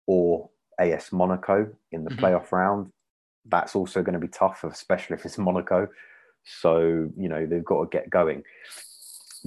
or 0.07 0.49
AS 0.79 1.11
Monaco 1.11 1.69
in 1.91 2.03
the 2.03 2.09
mm-hmm. 2.09 2.25
playoff 2.25 2.51
round. 2.51 2.91
That's 3.45 3.75
also 3.75 4.01
going 4.01 4.13
to 4.13 4.19
be 4.19 4.27
tough, 4.27 4.63
especially 4.63 5.15
if 5.15 5.25
it's 5.25 5.37
Monaco. 5.37 5.87
So, 6.43 7.09
you 7.17 7.29
know, 7.29 7.45
they've 7.45 7.63
got 7.63 7.83
to 7.83 7.97
get 7.97 8.09
going. 8.09 8.43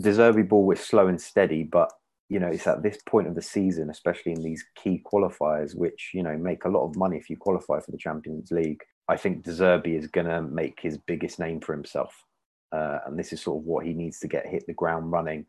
De 0.00 0.10
Zerbi 0.10 0.48
ball 0.48 0.70
is 0.70 0.80
slow 0.80 1.08
and 1.08 1.20
steady, 1.20 1.64
but, 1.64 1.92
you 2.30 2.38
know, 2.38 2.48
it's 2.48 2.66
at 2.66 2.82
this 2.82 2.98
point 3.06 3.28
of 3.28 3.34
the 3.34 3.42
season, 3.42 3.90
especially 3.90 4.32
in 4.32 4.42
these 4.42 4.64
key 4.74 5.02
qualifiers, 5.04 5.74
which, 5.74 6.12
you 6.14 6.22
know, 6.22 6.38
make 6.38 6.64
a 6.64 6.68
lot 6.70 6.86
of 6.86 6.96
money 6.96 7.18
if 7.18 7.28
you 7.28 7.36
qualify 7.36 7.78
for 7.78 7.90
the 7.90 7.98
Champions 7.98 8.50
League 8.50 8.82
I 9.10 9.16
think 9.16 9.42
De 9.42 9.50
Zerbi 9.50 9.98
is 9.98 10.06
going 10.06 10.28
to 10.28 10.40
make 10.40 10.78
his 10.80 10.96
biggest 10.96 11.38
name 11.38 11.60
for 11.60 11.72
himself. 11.74 12.24
uh, 12.72 12.98
and 13.06 13.18
this 13.18 13.32
is 13.32 13.40
sort 13.40 13.58
of 13.60 13.66
what 13.66 13.84
he 13.84 13.92
needs 13.92 14.20
to 14.20 14.28
get 14.28 14.46
hit 14.46 14.66
the 14.66 14.72
ground 14.72 15.10
running, 15.10 15.46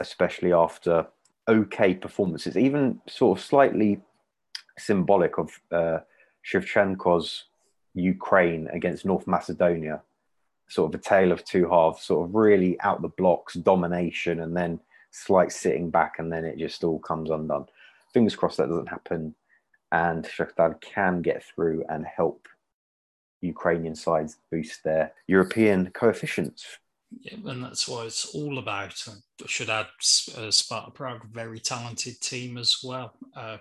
especially 0.00 0.52
after 0.52 1.06
okay 1.48 1.94
performances, 1.94 2.56
even 2.56 3.00
sort 3.08 3.38
of 3.38 3.44
slightly 3.44 4.00
symbolic 4.78 5.38
of 5.38 5.60
uh, 5.72 5.98
Shevchenko's 6.46 7.44
Ukraine 7.94 8.68
against 8.72 9.04
North 9.04 9.26
Macedonia. 9.26 10.02
Sort 10.68 10.94
of 10.94 11.00
a 11.00 11.02
tale 11.02 11.32
of 11.32 11.44
two 11.44 11.68
halves, 11.68 12.02
sort 12.02 12.28
of 12.28 12.34
really 12.34 12.80
out 12.80 13.02
the 13.02 13.08
blocks, 13.08 13.54
domination, 13.54 14.40
and 14.40 14.56
then 14.56 14.80
slight 15.10 15.52
sitting 15.52 15.90
back, 15.90 16.18
and 16.18 16.32
then 16.32 16.44
it 16.44 16.56
just 16.56 16.84
all 16.84 16.98
comes 17.00 17.30
undone. 17.30 17.66
Fingers 18.14 18.36
crossed 18.36 18.58
that 18.58 18.68
doesn't 18.68 18.88
happen, 18.88 19.34
and 19.90 20.24
Shakhtar 20.24 20.80
can 20.80 21.20
get 21.20 21.44
through 21.44 21.84
and 21.90 22.06
help 22.06 22.46
Ukrainian 23.42 23.94
sides 23.94 24.38
boost 24.50 24.84
their 24.84 25.12
European 25.26 25.90
coefficients. 25.90 26.64
Yeah, 27.20 27.38
and 27.44 27.62
that's 27.62 27.86
what 27.86 28.06
it's 28.06 28.34
all 28.34 28.58
about. 28.58 28.94
I 29.08 29.46
should 29.46 29.68
add 29.68 29.86
uh, 30.36 30.50
Sparta 30.50 30.90
Prague, 30.92 31.26
very 31.30 31.60
talented 31.60 32.20
team 32.20 32.56
as 32.56 32.78
well. 32.82 33.12
Uh, 33.36 33.58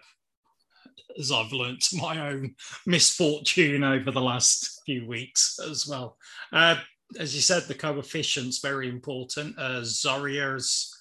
as 1.19 1.31
I've 1.31 1.51
learnt 1.51 1.85
my 1.93 2.29
own 2.29 2.55
misfortune 2.85 3.83
over 3.83 4.11
the 4.11 4.21
last 4.21 4.81
few 4.85 5.05
weeks 5.05 5.59
as 5.69 5.87
well. 5.87 6.17
Uh, 6.53 6.77
as 7.19 7.35
you 7.35 7.41
said, 7.41 7.63
the 7.63 7.73
coefficients 7.73 8.59
very 8.59 8.87
important. 8.87 9.57
Uh, 9.57 9.81
Zorya's 9.81 10.95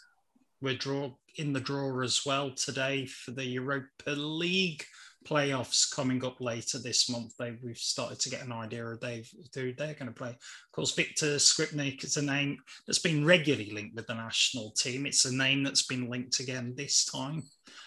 we're 0.62 0.74
draw 0.74 1.10
in 1.36 1.52
the 1.52 1.60
draw 1.60 2.02
as 2.02 2.26
well 2.26 2.50
today 2.50 3.06
for 3.06 3.30
the 3.30 3.44
Europa 3.44 4.10
League 4.10 4.84
playoffs 5.26 5.94
coming 5.94 6.24
up 6.24 6.40
later 6.40 6.78
this 6.78 7.08
month. 7.10 7.34
They 7.38 7.56
we've 7.62 7.76
started 7.76 8.18
to 8.20 8.30
get 8.30 8.44
an 8.44 8.52
idea 8.52 8.86
of 8.86 9.00
they've, 9.00 9.30
who 9.54 9.72
they're 9.72 9.94
going 9.94 10.06
to 10.06 10.12
play. 10.12 10.30
Of 10.30 10.72
course, 10.72 10.94
Viktor 10.94 11.36
Skripnik 11.36 12.04
is 12.04 12.16
a 12.16 12.22
name 12.22 12.58
that's 12.86 12.98
been 12.98 13.24
regularly 13.24 13.70
linked 13.70 13.96
with 13.96 14.06
the 14.06 14.14
national 14.14 14.70
team. 14.72 15.06
It's 15.06 15.24
a 15.24 15.34
name 15.34 15.62
that's 15.62 15.86
been 15.86 16.08
linked 16.08 16.40
again 16.40 16.74
this 16.76 17.04
time 17.04 17.42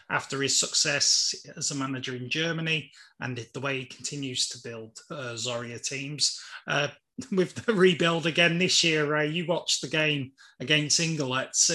after 0.09 0.41
his 0.41 0.57
success 0.57 1.33
as 1.57 1.71
a 1.71 1.75
manager 1.75 2.15
in 2.15 2.29
Germany 2.29 2.91
and 3.19 3.37
the 3.53 3.59
way 3.59 3.79
he 3.79 3.85
continues 3.85 4.47
to 4.49 4.61
build 4.67 4.99
uh, 5.09 5.33
Zorya 5.33 5.81
teams. 5.81 6.39
Uh, 6.67 6.89
with 7.31 7.53
the 7.65 7.73
rebuild 7.73 8.25
again 8.25 8.57
this 8.57 8.83
year, 8.83 9.05
Ray, 9.05 9.27
you 9.27 9.45
watched 9.45 9.81
the 9.81 9.87
game 9.87 10.31
against 10.59 10.99
Inhulets. 10.99 11.71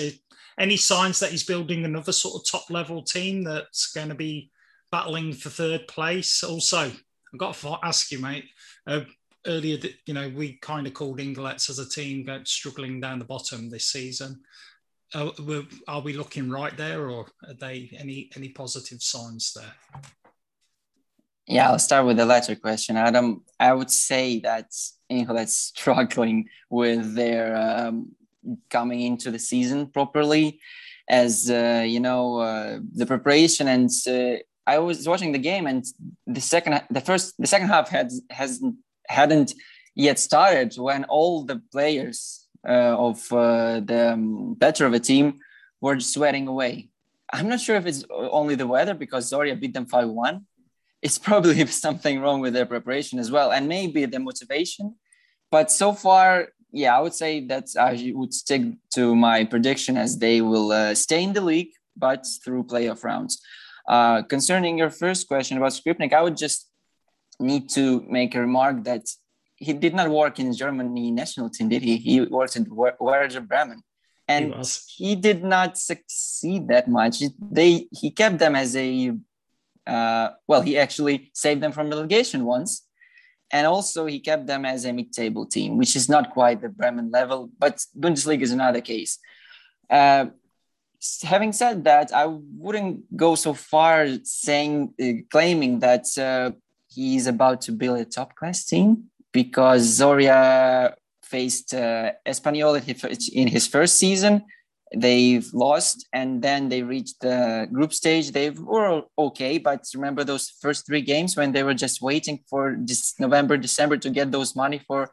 any 0.59 0.77
signs 0.77 1.21
that 1.21 1.31
he's 1.31 1.45
building 1.45 1.85
another 1.85 2.13
sort 2.13 2.41
of 2.41 2.49
top 2.49 2.71
level 2.71 3.03
team 3.03 3.45
that's 3.45 3.93
going 3.93 4.09
to 4.09 4.15
be 4.15 4.51
battling 4.91 5.33
for 5.33 5.51
third 5.51 5.89
place. 5.89 6.43
Also, 6.43 6.91
I've 7.33 7.39
got 7.39 7.55
to 7.55 7.79
ask 7.83 8.11
you, 8.11 8.19
mate. 8.19 8.45
Uh, 8.87 9.01
earlier, 9.47 9.79
you 10.07 10.15
know, 10.15 10.29
we 10.29 10.55
kind 10.55 10.87
of 10.87 10.95
called 10.95 11.21
Inhulets 11.21 11.71
as 11.71 11.79
a 11.79 11.89
team 11.89 12.29
struggling 12.45 13.01
down 13.01 13.19
the 13.19 13.25
bottom 13.25 13.71
this 13.71 13.87
season. 13.87 14.41
Uh, 15.15 15.31
are 15.87 16.03
we 16.03 16.13
looking 16.13 16.51
right 16.51 16.77
there, 16.77 17.09
or 17.09 17.27
are 17.47 17.55
they 17.59 17.91
any 17.99 18.31
any 18.37 18.51
positive 18.51 19.03
signs 19.03 19.55
there? 19.55 19.73
Yeah, 21.47 21.71
I'll 21.71 21.79
start 21.79 22.05
with 22.05 22.19
the 22.19 22.27
latter 22.27 22.55
question, 22.55 22.99
Adam. 22.99 23.43
I 23.59 23.73
would 23.73 23.91
say 23.91 24.39
that 24.41 24.71
Inhulets 25.09 25.73
struggling 25.75 26.49
with 26.69 27.15
their 27.15 27.57
um, 27.57 28.13
coming 28.69 29.01
into 29.01 29.31
the 29.31 29.39
season 29.39 29.87
properly, 29.87 30.61
as 31.09 31.51
uh, 31.51 31.85
you 31.87 32.01
know, 32.01 32.39
uh, 32.39 32.81
the 32.95 33.07
preparation 33.07 33.69
and 33.69 33.91
uh, 34.07 34.43
I 34.75 34.79
was 34.79 35.09
watching 35.09 35.33
the 35.33 35.45
game, 35.51 35.67
and 35.67 35.83
the 36.27 36.41
second, 36.41 36.83
the 36.91 37.01
first, 37.01 37.35
the 37.39 37.47
second 37.47 37.69
half 37.69 37.89
had 37.89 38.11
has 38.31 38.63
hadn't 39.09 39.55
yet 39.95 40.19
started 40.19 40.75
when 40.77 41.05
all 41.05 41.45
the 41.45 41.63
players 41.73 42.47
uh, 42.69 42.95
of 43.09 43.33
uh, 43.33 43.81
the 43.81 44.03
better 44.59 44.85
of 44.87 44.93
a 44.93 45.01
team 45.01 45.27
were 45.81 45.99
sweating 46.01 46.47
away. 46.49 46.91
I'm 47.33 47.49
not 47.49 47.61
sure 47.61 47.77
if 47.77 47.87
it's 47.87 48.05
only 48.11 48.57
the 48.57 48.67
weather 48.67 48.95
because 48.95 49.31
Zoria 49.33 49.59
beat 49.59 49.75
them 49.75 49.87
five 49.87 50.09
one. 50.09 50.47
It's 51.01 51.19
probably 51.19 51.67
something 51.87 52.21
wrong 52.21 52.41
with 52.41 52.53
their 52.53 52.67
preparation 52.67 53.19
as 53.19 53.31
well, 53.31 53.51
and 53.53 53.69
maybe 53.69 54.05
the 54.05 54.21
motivation. 54.21 54.97
But 55.51 55.73
so 55.73 55.95
far, 55.95 56.49
yeah, 56.73 56.97
I 56.97 57.01
would 57.01 57.15
say 57.15 57.47
that 57.47 57.67
I 57.81 58.13
would 58.15 58.35
stick 58.35 58.63
to 58.97 59.17
my 59.17 59.45
prediction 59.45 59.97
as 59.97 60.19
they 60.19 60.43
will 60.43 60.73
uh, 60.73 60.95
stay 60.95 61.23
in 61.23 61.33
the 61.33 61.41
league, 61.41 61.73
but 61.97 62.27
through 62.45 62.65
playoff 62.65 63.03
rounds. 63.03 63.41
Uh, 63.89 64.23
concerning 64.23 64.77
your 64.77 64.91
first 64.91 65.27
question 65.27 65.57
about 65.57 65.73
Skripnik, 65.73 66.13
I 66.13 66.21
would 66.21 66.37
just 66.37 66.69
need 67.41 67.71
to 67.71 68.03
make 68.09 68.35
a 68.35 68.41
remark 68.41 68.85
that 68.85 69.07
he 69.57 69.73
did 69.73 69.95
not 69.95 70.11
work 70.11 70.39
in 70.39 70.53
Germany 70.53 71.11
national 71.11 71.49
team, 71.49 71.71
did 71.71 71.83
he? 71.83 71.97
He 71.97 72.21
worked 72.21 72.55
in 72.57 72.67
Werder 72.69 73.41
Bremen, 73.41 73.83
and 74.29 74.55
he, 74.55 75.07
he, 75.09 75.17
did 75.17 75.43
not 75.43 75.79
succeed 75.79 76.69
that 76.69 76.87
much. 76.87 77.23
They 77.51 77.89
he 77.91 78.11
kept 78.11 78.39
them 78.39 78.55
as 78.55 78.77
a 78.77 79.17
uh, 79.87 80.29
well, 80.47 80.61
he 80.61 80.77
actually 80.77 81.31
saved 81.33 81.63
them 81.63 81.73
from 81.73 81.89
relegation 81.89 82.45
once, 82.45 82.87
and 83.51 83.67
also 83.67 84.05
he 84.05 84.21
kept 84.21 84.47
them 84.47 84.67
as 84.67 84.85
a 84.85 84.93
mid-table 84.93 85.47
team, 85.47 85.79
which 85.79 85.97
is 85.97 86.09
not 86.11 86.31
quite 86.31 86.61
the 86.61 86.69
Bremen 86.69 87.11
level, 87.11 87.51
but 87.59 87.83
Bundesliga 87.99 88.43
is 88.43 88.53
another 88.53 88.83
case. 88.83 89.19
Uh, 89.89 90.27
having 91.23 91.53
said 91.53 91.85
that, 91.85 92.13
I 92.13 92.27
wouldn't 92.27 93.17
go 93.17 93.35
so 93.35 93.55
far 93.55 94.07
saying 94.25 94.95
uh, 95.01 95.23
claiming 95.31 95.79
that 95.81 96.07
uh, 96.19 96.53
he's 96.89 97.27
about 97.27 97.61
to 97.63 97.73
build 97.73 97.99
a 98.01 98.05
top 98.05 98.35
class 98.35 98.65
team 98.65 99.05
because 99.33 99.99
Zorya 99.99 100.95
faced 101.23 101.75
uh, 101.75 102.13
Espanyol 102.27 102.77
in 103.33 103.49
his 103.49 103.67
first 103.67 103.99
season. 103.99 104.45
They've 104.97 105.47
lost 105.53 106.09
and 106.15 106.41
then 106.41 106.71
they 106.71 106.83
reached 106.83 107.21
the 107.21 107.69
group 107.71 107.93
stage. 107.93 108.33
They 108.33 108.51
were 108.51 109.03
okay, 109.19 109.59
but 109.59 109.85
remember 109.95 110.25
those 110.25 110.49
first 110.49 110.87
three 110.87 111.03
games 111.03 111.37
when 111.37 111.53
they 111.53 111.63
were 111.63 111.75
just 111.75 112.01
waiting 112.01 112.41
for 112.49 112.75
this 112.81 113.15
November, 113.21 113.59
December 113.59 113.99
to 113.99 114.11
get 114.11 114.33
those 114.33 114.57
money 114.57 114.81
for 114.87 115.11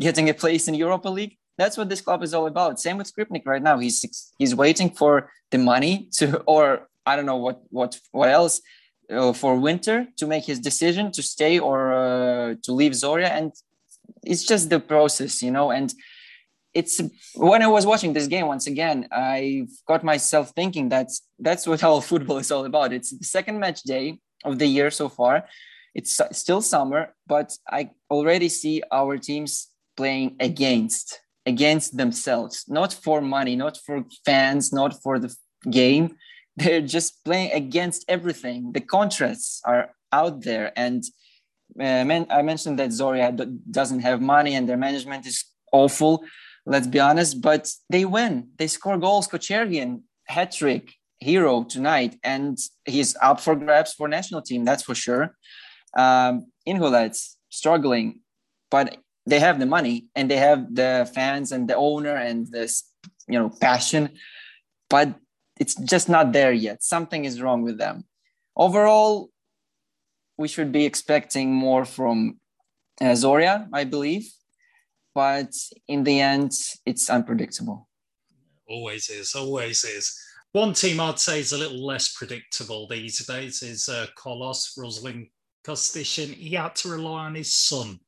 getting 0.00 0.30
a 0.30 0.34
place 0.34 0.66
in 0.66 0.74
Europa 0.74 1.10
League 1.10 1.36
that's 1.58 1.76
what 1.76 1.88
this 1.88 2.00
club 2.00 2.22
is 2.22 2.32
all 2.32 2.46
about. 2.46 2.80
Same 2.80 2.96
with 2.96 3.12
Skripnik 3.12 3.44
right 3.44 3.62
now. 3.62 3.78
He's 3.78 4.30
he's 4.38 4.54
waiting 4.54 4.90
for 4.90 5.30
the 5.50 5.58
money 5.58 6.08
to, 6.18 6.38
or 6.46 6.88
I 7.04 7.16
don't 7.16 7.26
know 7.26 7.36
what 7.36 7.60
what 7.70 8.00
what 8.12 8.30
else 8.30 8.62
uh, 9.10 9.32
for 9.32 9.58
winter 9.58 10.06
to 10.16 10.26
make 10.26 10.44
his 10.44 10.60
decision 10.60 11.10
to 11.12 11.22
stay 11.22 11.58
or 11.58 11.92
uh, 11.92 12.54
to 12.62 12.72
leave 12.72 12.92
Zorya, 12.92 13.30
and 13.30 13.52
it's 14.24 14.44
just 14.44 14.70
the 14.70 14.80
process, 14.80 15.42
you 15.42 15.50
know. 15.50 15.70
And 15.70 15.92
it's 16.74 17.00
when 17.34 17.62
I 17.62 17.66
was 17.66 17.84
watching 17.86 18.12
this 18.12 18.28
game 18.28 18.46
once 18.46 18.66
again, 18.66 19.08
I 19.10 19.66
got 19.86 20.04
myself 20.04 20.52
thinking 20.54 20.90
that 20.90 21.08
that's 21.38 21.66
what 21.66 21.82
all 21.86 22.00
football 22.00 22.38
is 22.38 22.52
all 22.52 22.64
about. 22.64 22.92
It's 22.92 23.10
the 23.10 23.24
second 23.24 23.58
match 23.58 23.82
day 23.82 24.18
of 24.44 24.58
the 24.58 24.66
year 24.66 24.90
so 24.90 25.08
far. 25.08 25.46
It's 25.94 26.20
still 26.32 26.62
summer, 26.62 27.14
but 27.26 27.56
I 27.68 27.90
already 28.10 28.48
see 28.48 28.82
our 28.92 29.18
teams 29.18 29.68
playing 29.96 30.36
against 30.38 31.20
against 31.52 31.96
themselves, 31.96 32.54
not 32.68 32.92
for 33.04 33.18
money, 33.20 33.54
not 33.64 33.74
for 33.86 33.96
fans, 34.24 34.64
not 34.80 34.92
for 35.02 35.14
the 35.18 35.30
game. 35.80 36.06
They're 36.60 36.88
just 36.96 37.24
playing 37.24 37.52
against 37.62 38.00
everything. 38.08 38.72
The 38.76 38.84
contrasts 38.96 39.60
are 39.64 39.84
out 40.12 40.36
there. 40.48 40.66
And 40.84 41.00
uh, 41.80 42.04
I 42.38 42.42
mentioned 42.42 42.78
that 42.80 42.90
Zorya 42.90 43.28
doesn't 43.78 44.00
have 44.08 44.20
money 44.20 44.52
and 44.56 44.68
their 44.68 44.82
management 44.88 45.26
is 45.26 45.44
awful. 45.72 46.24
Let's 46.66 46.86
be 46.86 47.00
honest, 47.00 47.40
but 47.40 47.62
they 47.88 48.04
win. 48.04 48.32
They 48.58 48.66
score 48.66 48.98
goals. 48.98 49.28
Kochergin, 49.28 50.02
hat 50.26 50.50
trick, 50.52 50.84
hero 51.20 51.64
tonight, 51.64 52.12
and 52.22 52.58
he's 52.84 53.16
up 53.22 53.40
for 53.40 53.54
grabs 53.56 53.92
for 53.94 54.06
national 54.08 54.42
team. 54.42 54.64
That's 54.64 54.82
for 54.82 54.94
sure. 54.94 55.24
Um, 55.96 56.34
Inhulets 56.66 57.36
struggling, 57.48 58.20
but 58.70 58.98
they 59.28 59.40
have 59.40 59.58
the 59.58 59.66
money 59.66 60.06
and 60.14 60.30
they 60.30 60.36
have 60.36 60.74
the 60.74 61.10
fans 61.14 61.52
and 61.52 61.68
the 61.68 61.76
owner 61.76 62.14
and 62.16 62.46
this 62.48 62.90
you 63.28 63.38
know 63.38 63.50
passion 63.60 64.10
but 64.90 65.14
it's 65.60 65.74
just 65.74 66.08
not 66.08 66.32
there 66.32 66.52
yet. 66.52 66.82
Something 66.82 67.24
is 67.24 67.42
wrong 67.42 67.62
with 67.62 67.78
them. 67.78 68.04
Overall 68.56 69.30
we 70.36 70.48
should 70.48 70.72
be 70.72 70.84
expecting 70.84 71.52
more 71.52 71.84
from 71.84 72.38
uh, 73.00 73.06
Zorya 73.06 73.68
i 73.72 73.84
believe 73.84 74.26
but 75.14 75.52
in 75.88 76.04
the 76.04 76.20
end 76.20 76.52
it's 76.86 77.10
unpredictable. 77.10 77.88
Always 78.68 79.08
is 79.08 79.34
always 79.34 79.84
is. 79.84 80.16
One 80.52 80.72
team 80.72 81.00
i'd 81.00 81.18
say 81.18 81.40
is 81.40 81.52
a 81.52 81.58
little 81.58 81.84
less 81.84 82.12
predictable 82.12 82.86
these 82.88 83.24
days 83.26 83.62
is 83.62 83.88
uh, 83.88 84.06
Ruslan 84.24 85.30
Kostishin. 85.66 86.32
he 86.34 86.54
had 86.54 86.74
to 86.76 86.88
rely 86.88 87.26
on 87.26 87.34
his 87.34 87.54
son 87.54 87.98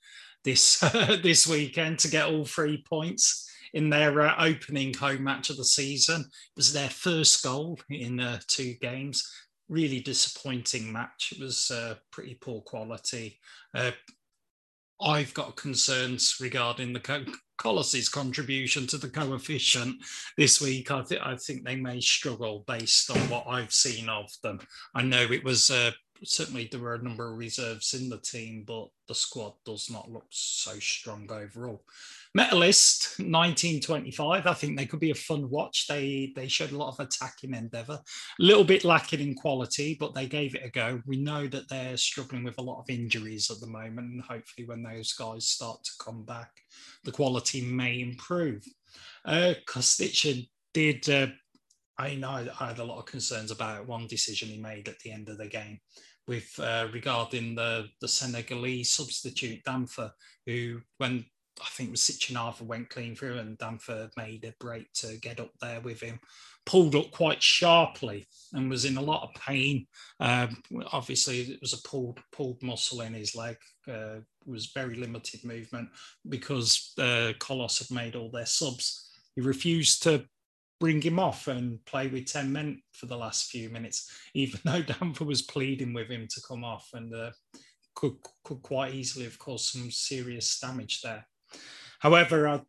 this 0.45 0.79
this 1.23 1.47
weekend 1.47 1.99
to 2.01 2.09
get 2.09 2.27
all 2.27 2.45
three 2.45 2.85
points 2.89 3.49
in 3.73 3.91
their 3.91 4.21
uh, 4.21 4.35
opening 4.39 4.95
home 4.95 5.25
match 5.25 5.51
of 5.51 5.57
the 5.57 5.65
season. 5.65 6.23
It 6.23 6.57
was 6.57 6.73
their 6.73 6.89
first 6.89 7.43
goal 7.43 7.79
in 7.89 8.21
uh, 8.21 8.41
two 8.49 8.75
games. 8.81 9.29
Really 9.69 10.01
disappointing 10.01 10.93
match. 10.93 11.33
It 11.37 11.41
was 11.41 11.71
uh, 11.71 11.95
pretty 12.11 12.35
poor 12.35 12.61
quality. 12.63 13.39
Uh, 13.75 13.93
I've 15.01 15.33
got 15.33 15.57
concerns 15.57 16.37
regarding 16.41 16.93
the 16.93 17.01
co- 17.01 17.25
Kolos's 17.61 18.09
contribution 18.09 18.87
to 18.89 18.97
the 18.99 19.09
coefficient 19.09 19.97
this 20.37 20.61
week, 20.61 20.91
I, 20.91 21.03
th- 21.03 21.21
I 21.23 21.37
think 21.37 21.65
they 21.65 21.77
may 21.77 22.01
struggle 22.01 22.65
based 22.67 23.11
on 23.11 23.19
what 23.29 23.47
I've 23.47 23.73
seen 23.73 24.09
of 24.09 24.31
them. 24.43 24.61
I 24.95 25.03
know 25.03 25.23
it 25.23 25.45
was 25.45 25.71
uh, 25.71 25.91
certainly 26.25 26.69
there 26.71 26.81
were 26.81 26.95
a 26.95 27.03
number 27.03 27.31
of 27.31 27.39
reserves 27.39 27.95
in 27.95 28.09
the 28.09 28.19
team, 28.19 28.65
but 28.67 28.89
the 29.09 29.15
squad 29.15 29.55
does 29.65 29.91
not 29.91 30.11
look 30.11 30.27
so 30.31 30.79
strong 30.79 31.31
overall. 31.31 31.83
Metalist 32.37 33.19
1925. 33.19 34.47
I 34.47 34.55
think 34.55 34.77
they 34.77 34.87
could 34.87 35.01
be 35.01 35.11
a 35.11 35.15
fun 35.15 35.49
watch. 35.51 35.87
They 35.87 36.33
they 36.37 36.47
showed 36.49 36.73
a 36.73 36.77
lot 36.77 36.93
of 36.93 37.01
attacking 37.01 37.55
endeavour, 37.55 38.01
a 38.01 38.43
little 38.43 38.65
bit 38.65 38.85
lacking 38.85 39.21
in 39.21 39.35
quality, 39.35 39.97
but 39.99 40.15
they 40.15 40.27
gave 40.27 40.55
it 40.55 40.65
a 40.65 40.71
go. 40.71 41.03
We 41.07 41.17
know 41.17 41.47
that 41.49 41.69
they're 41.69 41.97
struggling 41.97 42.45
with 42.45 42.59
a 42.59 42.63
lot 42.63 42.81
of 42.81 42.91
injuries 42.91 43.51
at 43.51 43.61
the 43.61 43.67
moment, 43.67 44.13
and 44.13 44.23
hopefully, 44.23 44.67
when 44.67 44.83
those 44.83 45.13
guys 45.13 45.49
start 45.49 45.83
to 45.85 46.05
come 46.05 46.25
back, 46.25 46.51
the 47.05 47.13
quality 47.13 47.63
may 47.63 48.01
improve. 48.01 48.65
Uh, 49.25 49.55
did. 50.73 51.09
Uh, 51.09 51.27
I 51.99 52.15
know 52.15 52.49
I 52.59 52.69
had 52.69 52.79
a 52.79 52.85
lot 52.85 52.99
of 52.99 53.05
concerns 53.05 53.51
about 53.51 53.87
one 53.87 54.07
decision 54.07 54.49
he 54.49 54.57
made 54.57 54.89
at 54.89 54.99
the 55.01 55.13
end 55.13 55.29
of 55.29 55.37
the 55.37 55.49
game 55.49 55.81
with 56.31 56.61
uh, 56.61 56.87
regarding 56.93 57.57
the 57.57 57.89
the 58.01 58.07
Senegalese 58.07 58.93
substitute 58.93 59.65
Danfer, 59.65 60.13
who 60.47 60.81
when 60.99 61.25
I 61.61 61.67
think 61.71 61.91
was 61.91 62.03
Sitchinava 62.03 62.63
went 62.63 62.89
clean 62.89 63.17
through 63.17 63.39
and 63.39 63.59
Danfer 63.59 64.09
made 64.17 64.45
a 64.45 64.55
break 64.61 64.93
to 64.95 65.17
get 65.17 65.41
up 65.41 65.51
there 65.61 65.81
with 65.81 66.01
him, 66.01 66.21
pulled 66.65 66.95
up 66.95 67.11
quite 67.11 67.43
sharply 67.43 68.29
and 68.53 68.71
was 68.71 68.85
in 68.85 68.97
a 68.97 69.03
lot 69.03 69.25
of 69.25 69.43
pain. 69.43 69.89
Um, 70.21 70.63
obviously, 70.93 71.41
it 71.41 71.61
was 71.61 71.73
a 71.73 71.89
pulled 71.89 72.21
pulled 72.31 72.63
muscle 72.63 73.01
in 73.01 73.13
his 73.13 73.35
leg. 73.35 73.57
Uh, 73.91 74.21
was 74.47 74.67
very 74.67 74.95
limited 74.95 75.45
movement 75.45 75.89
because 76.29 76.93
uh, 76.99 77.33
Kolos 77.41 77.81
had 77.81 77.95
made 77.95 78.15
all 78.15 78.31
their 78.31 78.47
subs. 78.47 79.11
He 79.35 79.41
refused 79.41 80.05
to 80.05 80.25
bring 80.81 81.01
him 81.03 81.19
off 81.19 81.47
and 81.47 81.85
play 81.85 82.09
with 82.09 82.27
10 82.27 82.51
men 82.51 82.83
for 82.93 83.07
the 83.07 83.17
last 83.17 83.51
few 83.51 83.69
minutes, 83.69 84.11
even 84.35 84.59
though 84.65 84.83
Danfer 84.83 85.25
was 85.25 85.43
pleading 85.43 85.93
with 85.93 86.09
him 86.09 86.27
to 86.31 86.41
come 86.49 86.65
off 86.65 86.89
and 86.95 87.15
uh, 87.15 87.31
could, 87.95 88.17
could 88.43 88.63
quite 88.63 88.95
easily 88.95 89.27
have 89.27 89.39
caused 89.39 89.67
some 89.67 89.91
serious 89.91 90.59
damage 90.59 91.03
there. 91.03 91.27
However, 92.01 92.49
uh, 92.49 92.61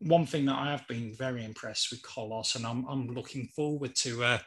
one 0.00 0.26
thing 0.26 0.44
that 0.46 0.56
I 0.56 0.70
have 0.70 0.86
been 0.86 1.14
very 1.16 1.44
impressed 1.44 1.90
with 1.90 2.02
Kolos, 2.02 2.54
and 2.56 2.64
I'm, 2.64 2.84
I'm 2.88 3.08
looking 3.08 3.48
forward 3.56 3.94
to 3.96 4.24
uh, 4.24 4.38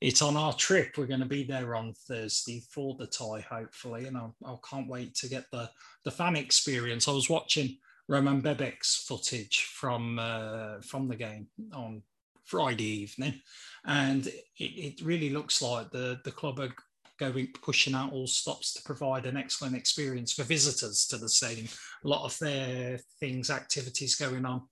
it 0.00 0.22
on 0.22 0.36
our 0.36 0.52
trip. 0.54 0.96
We're 0.96 1.06
going 1.06 1.20
to 1.20 1.26
be 1.26 1.44
there 1.44 1.74
on 1.74 1.92
Thursday 2.08 2.62
for 2.70 2.96
the 2.98 3.06
tie, 3.06 3.44
hopefully, 3.48 4.06
and 4.06 4.16
I, 4.16 4.28
I 4.46 4.56
can't 4.68 4.88
wait 4.88 5.14
to 5.16 5.28
get 5.28 5.44
the, 5.50 5.70
the 6.04 6.10
fan 6.10 6.36
experience. 6.36 7.06
I 7.06 7.12
was 7.12 7.28
watching 7.28 7.76
Roman 8.08 8.42
Bebek's 8.42 9.04
footage 9.06 9.70
from 9.72 10.18
uh, 10.18 10.80
from 10.82 11.08
the 11.08 11.16
game 11.16 11.48
on 11.72 12.02
Friday 12.44 13.02
evening, 13.02 13.40
and 13.86 14.26
it, 14.26 14.34
it 14.58 15.00
really 15.02 15.30
looks 15.30 15.62
like 15.62 15.90
the 15.90 16.20
the 16.24 16.32
club 16.32 16.60
are 16.60 16.74
going 17.18 17.48
pushing 17.62 17.94
out 17.94 18.12
all 18.12 18.26
stops 18.26 18.74
to 18.74 18.82
provide 18.82 19.24
an 19.26 19.36
excellent 19.36 19.76
experience 19.76 20.32
for 20.32 20.42
visitors 20.42 21.06
to 21.06 21.16
the 21.16 21.28
stadium. 21.28 21.68
A 22.04 22.08
lot 22.08 22.24
of 22.24 22.36
their 22.38 22.98
things, 23.20 23.50
activities 23.50 24.16
going 24.16 24.44
on 24.44 24.62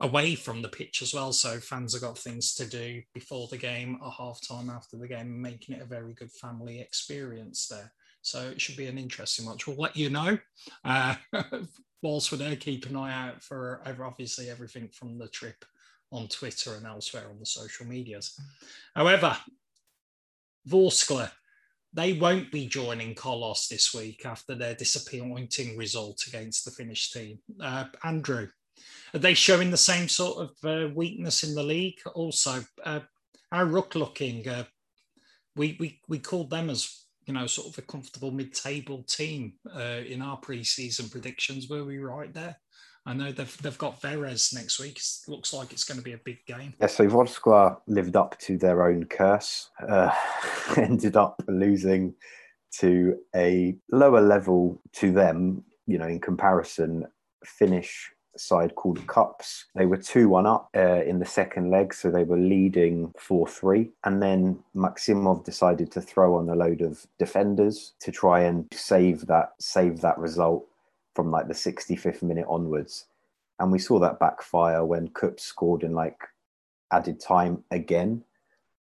away 0.00 0.34
from 0.34 0.60
the 0.60 0.68
pitch 0.68 1.00
as 1.00 1.14
well. 1.14 1.32
So 1.32 1.58
fans 1.58 1.94
have 1.94 2.02
got 2.02 2.18
things 2.18 2.54
to 2.54 2.66
do 2.66 3.02
before 3.14 3.46
the 3.48 3.56
game, 3.56 3.98
a 4.02 4.10
half 4.10 4.40
time 4.46 4.68
after 4.68 4.96
the 4.96 5.08
game, 5.08 5.40
making 5.40 5.76
it 5.76 5.82
a 5.82 5.86
very 5.86 6.12
good 6.14 6.32
family 6.32 6.80
experience 6.80 7.68
there. 7.68 7.92
So 8.20 8.50
it 8.50 8.60
should 8.60 8.76
be 8.76 8.86
an 8.86 8.98
interesting 8.98 9.46
watch. 9.46 9.66
We'll 9.66 9.76
let 9.76 9.96
you 9.96 10.10
know. 10.10 10.38
Uh, 10.84 11.14
whilst 12.02 12.32
we're 12.32 12.38
there, 12.38 12.56
keep 12.56 12.86
an 12.86 12.96
eye 12.96 13.12
out 13.12 13.42
for 13.42 13.80
obviously 14.04 14.50
everything 14.50 14.88
from 14.88 15.18
the 15.18 15.28
trip 15.28 15.64
on 16.12 16.28
Twitter 16.28 16.74
and 16.74 16.86
elsewhere 16.86 17.26
on 17.28 17.38
the 17.40 17.46
social 17.46 17.86
medias. 17.86 18.38
However, 18.94 19.36
Vorskla, 20.68 21.30
they 21.94 22.12
won't 22.14 22.52
be 22.52 22.66
joining 22.66 23.14
Kolos 23.14 23.68
this 23.68 23.92
week 23.92 24.24
after 24.24 24.54
their 24.54 24.74
disappointing 24.74 25.76
result 25.76 26.24
against 26.26 26.64
the 26.64 26.70
Finnish 26.70 27.10
team. 27.10 27.38
Uh, 27.60 27.86
Andrew, 28.04 28.48
are 29.14 29.18
they 29.18 29.34
showing 29.34 29.70
the 29.70 29.76
same 29.76 30.08
sort 30.08 30.38
of 30.38 30.50
uh, 30.64 30.88
weakness 30.94 31.42
in 31.42 31.54
the 31.54 31.62
league? 31.62 31.98
Also, 32.14 32.64
uh, 32.84 33.00
our 33.50 33.66
Ruch 33.66 33.94
looking, 33.94 34.48
uh, 34.48 34.64
we, 35.56 35.76
we, 35.80 36.00
we 36.08 36.18
called 36.18 36.50
them 36.50 36.70
as 36.70 37.04
you 37.26 37.34
know 37.34 37.46
sort 37.46 37.68
of 37.68 37.78
a 37.78 37.82
comfortable 37.82 38.30
mid-table 38.30 39.04
team 39.04 39.52
uh, 39.76 40.00
in 40.06 40.22
our 40.22 40.36
pre-season 40.38 41.08
predictions. 41.08 41.68
Were 41.68 41.84
we 41.84 41.98
right 41.98 42.32
there? 42.32 42.56
I 43.04 43.14
know 43.14 43.32
they've 43.32 43.62
they've 43.62 43.78
got 43.78 44.00
Veres 44.00 44.52
next 44.54 44.78
week. 44.78 45.00
Looks 45.26 45.52
like 45.52 45.72
it's 45.72 45.84
going 45.84 45.98
to 45.98 46.04
be 46.04 46.12
a 46.12 46.20
big 46.24 46.44
game. 46.46 46.74
Yeah, 46.80 46.86
so 46.86 47.06
Vorskla 47.08 47.78
lived 47.86 48.16
up 48.16 48.38
to 48.40 48.56
their 48.56 48.86
own 48.86 49.04
curse. 49.04 49.70
Uh, 49.86 50.14
ended 50.76 51.16
up 51.16 51.42
losing 51.48 52.14
to 52.78 53.18
a 53.34 53.76
lower 53.90 54.20
level 54.20 54.80
to 54.94 55.12
them, 55.12 55.64
you 55.86 55.98
know, 55.98 56.06
in 56.06 56.20
comparison, 56.20 57.06
Finnish 57.44 58.12
side 58.36 58.74
called 58.76 59.06
KuPS. 59.06 59.64
They 59.74 59.86
were 59.86 59.98
2 59.98 60.28
1 60.28 60.46
up 60.46 60.70
uh, 60.74 61.02
in 61.02 61.18
the 61.18 61.26
second 61.26 61.70
leg, 61.70 61.92
so 61.92 62.10
they 62.10 62.24
were 62.24 62.38
leading 62.38 63.12
4 63.18 63.46
3. 63.46 63.90
And 64.04 64.22
then 64.22 64.60
Maximov 64.74 65.44
decided 65.44 65.90
to 65.92 66.00
throw 66.00 66.36
on 66.36 66.48
a 66.48 66.54
load 66.54 66.80
of 66.80 67.04
defenders 67.18 67.94
to 68.00 68.10
try 68.10 68.42
and 68.42 68.66
save 68.72 69.26
that 69.26 69.52
save 69.58 70.00
that 70.00 70.18
result 70.18 70.66
from 71.14 71.30
like 71.30 71.48
the 71.48 71.54
65th 71.54 72.22
minute 72.22 72.46
onwards. 72.48 73.06
And 73.58 73.70
we 73.70 73.78
saw 73.78 73.98
that 74.00 74.18
backfire 74.18 74.84
when 74.84 75.08
KuPS 75.08 75.40
scored 75.40 75.82
in 75.82 75.92
like 75.92 76.18
added 76.92 77.20
time 77.20 77.64
again, 77.70 78.24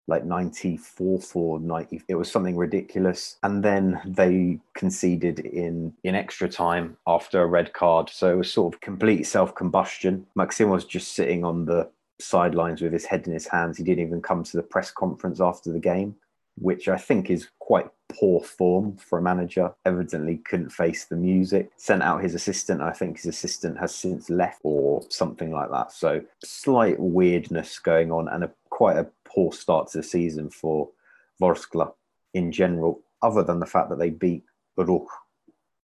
like 0.08 0.26
94 0.26 1.22
for 1.22 1.60
90. 1.60 2.02
It 2.08 2.16
was 2.16 2.32
something 2.32 2.58
ridiculous. 2.58 3.38
And 3.44 3.64
then 3.64 4.02
they 4.06 4.60
conceded 4.74 5.40
in, 5.40 5.94
in 6.04 6.16
extra 6.16 6.50
time 6.50 6.98
after 7.06 7.42
a 7.42 7.48
red 7.48 7.74
card. 7.74 8.10
So 8.10 8.32
it 8.32 8.38
was 8.38 8.52
sort 8.52 8.74
of 8.74 8.82
complete 8.82 9.24
self 9.24 9.54
combustion. 9.56 10.26
Maxim 10.36 10.70
was 10.70 10.86
just 10.86 11.14
sitting 11.14 11.44
on 11.44 11.66
the 11.66 11.90
sidelines 12.20 12.82
with 12.82 12.94
his 12.94 13.06
head 13.06 13.28
in 13.28 13.34
his 13.34 13.48
hands. 13.48 13.78
He 13.78 13.84
didn't 13.84 14.06
even 14.06 14.22
come 14.22 14.44
to 14.44 14.58
the 14.58 14.64
press 14.64 14.92
conference 14.92 15.42
after 15.42 15.72
the 15.72 15.80
game, 15.80 16.16
which 16.62 16.88
I 16.88 16.98
think 16.98 17.32
is 17.32 17.50
quite 17.60 17.88
poor 18.08 18.40
form 18.42 18.96
for 18.98 19.18
a 19.18 19.22
manager. 19.22 19.74
Evidently 19.84 20.38
couldn't 20.38 20.70
face 20.70 21.06
the 21.06 21.16
music. 21.16 21.72
Sent 21.76 22.04
out 22.04 22.22
his 22.22 22.36
assistant. 22.36 22.82
I 22.82 22.92
think 22.92 23.18
his 23.18 23.26
assistant 23.26 23.80
has 23.80 23.96
since 23.96 24.30
left 24.30 24.60
or 24.64 25.02
something 25.10 25.52
like 25.52 25.72
that. 25.72 25.92
So 25.92 26.22
slight 26.44 27.00
weirdness 27.00 27.80
going 27.80 28.12
on 28.12 28.28
and 28.28 28.44
a 28.44 28.52
quite 28.70 28.98
a 28.98 29.08
poor 29.26 29.52
start 29.52 29.90
to 29.90 29.98
the 29.98 30.04
season 30.04 30.50
for 30.50 30.90
Vorskla 31.42 31.94
in 32.34 32.52
general, 32.52 33.02
other 33.22 33.44
than 33.44 33.60
the 33.60 33.66
fact 33.66 33.90
that 33.90 34.00
they 34.00 34.12
beat 34.12 34.44
Ruch 34.78 35.08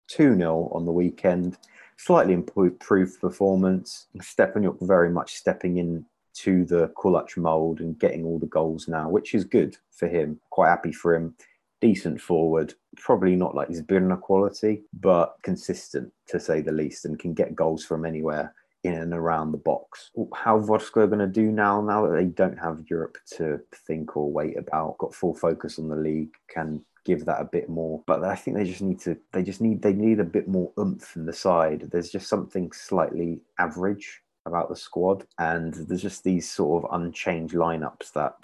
2 0.08 0.36
0 0.36 0.70
on 0.72 0.86
the 0.86 0.92
weekend. 0.92 1.58
Slightly 1.98 2.32
improved 2.32 3.20
performance. 3.20 4.06
Stepanuk 4.18 4.78
very 4.80 5.10
much 5.10 5.34
stepping 5.34 5.76
in 5.76 6.06
to 6.34 6.64
the 6.64 6.88
Kulach 6.96 7.36
mould 7.36 7.80
and 7.80 7.98
getting 7.98 8.24
all 8.24 8.38
the 8.38 8.46
goals 8.46 8.88
now, 8.88 9.08
which 9.08 9.34
is 9.34 9.44
good 9.44 9.76
for 9.90 10.08
him. 10.08 10.40
Quite 10.50 10.68
happy 10.68 10.92
for 10.92 11.14
him 11.14 11.34
decent 11.82 12.20
forward, 12.20 12.72
probably 12.96 13.34
not 13.34 13.54
like 13.54 13.68
his 13.68 13.82
Birna 13.82 14.18
quality, 14.18 14.84
but 15.00 15.34
consistent 15.42 16.10
to 16.28 16.38
say 16.38 16.60
the 16.60 16.72
least, 16.72 17.04
and 17.04 17.18
can 17.18 17.34
get 17.34 17.56
goals 17.56 17.84
from 17.84 18.06
anywhere 18.06 18.54
in 18.84 18.94
and 18.94 19.12
around 19.12 19.52
the 19.52 19.58
box. 19.58 20.10
How 20.34 20.58
Vorskla 20.60 21.02
are 21.02 21.06
going 21.08 21.18
to 21.18 21.26
do 21.26 21.50
now, 21.50 21.80
now 21.82 22.06
that 22.06 22.16
they 22.16 22.26
don't 22.26 22.56
have 22.56 22.84
Europe 22.88 23.18
to 23.36 23.60
think 23.86 24.16
or 24.16 24.30
wait 24.30 24.56
about, 24.56 24.98
got 24.98 25.14
full 25.14 25.34
focus 25.34 25.78
on 25.78 25.88
the 25.88 25.96
league, 25.96 26.32
can 26.48 26.84
give 27.04 27.24
that 27.24 27.40
a 27.40 27.44
bit 27.44 27.68
more. 27.68 28.02
But 28.06 28.24
I 28.24 28.36
think 28.36 28.56
they 28.56 28.64
just 28.64 28.82
need 28.82 29.00
to, 29.00 29.16
they 29.32 29.42
just 29.42 29.60
need, 29.60 29.82
they 29.82 29.92
need 29.92 30.20
a 30.20 30.24
bit 30.24 30.46
more 30.48 30.72
oomph 30.78 31.16
in 31.16 31.26
the 31.26 31.32
side. 31.32 31.88
There's 31.90 32.10
just 32.10 32.28
something 32.28 32.70
slightly 32.70 33.40
average 33.58 34.22
about 34.46 34.68
the 34.68 34.76
squad, 34.76 35.24
and 35.38 35.74
there's 35.74 36.02
just 36.02 36.24
these 36.24 36.50
sort 36.50 36.84
of 36.84 37.00
unchanged 37.00 37.54
lineups 37.54 38.12
that 38.12 38.34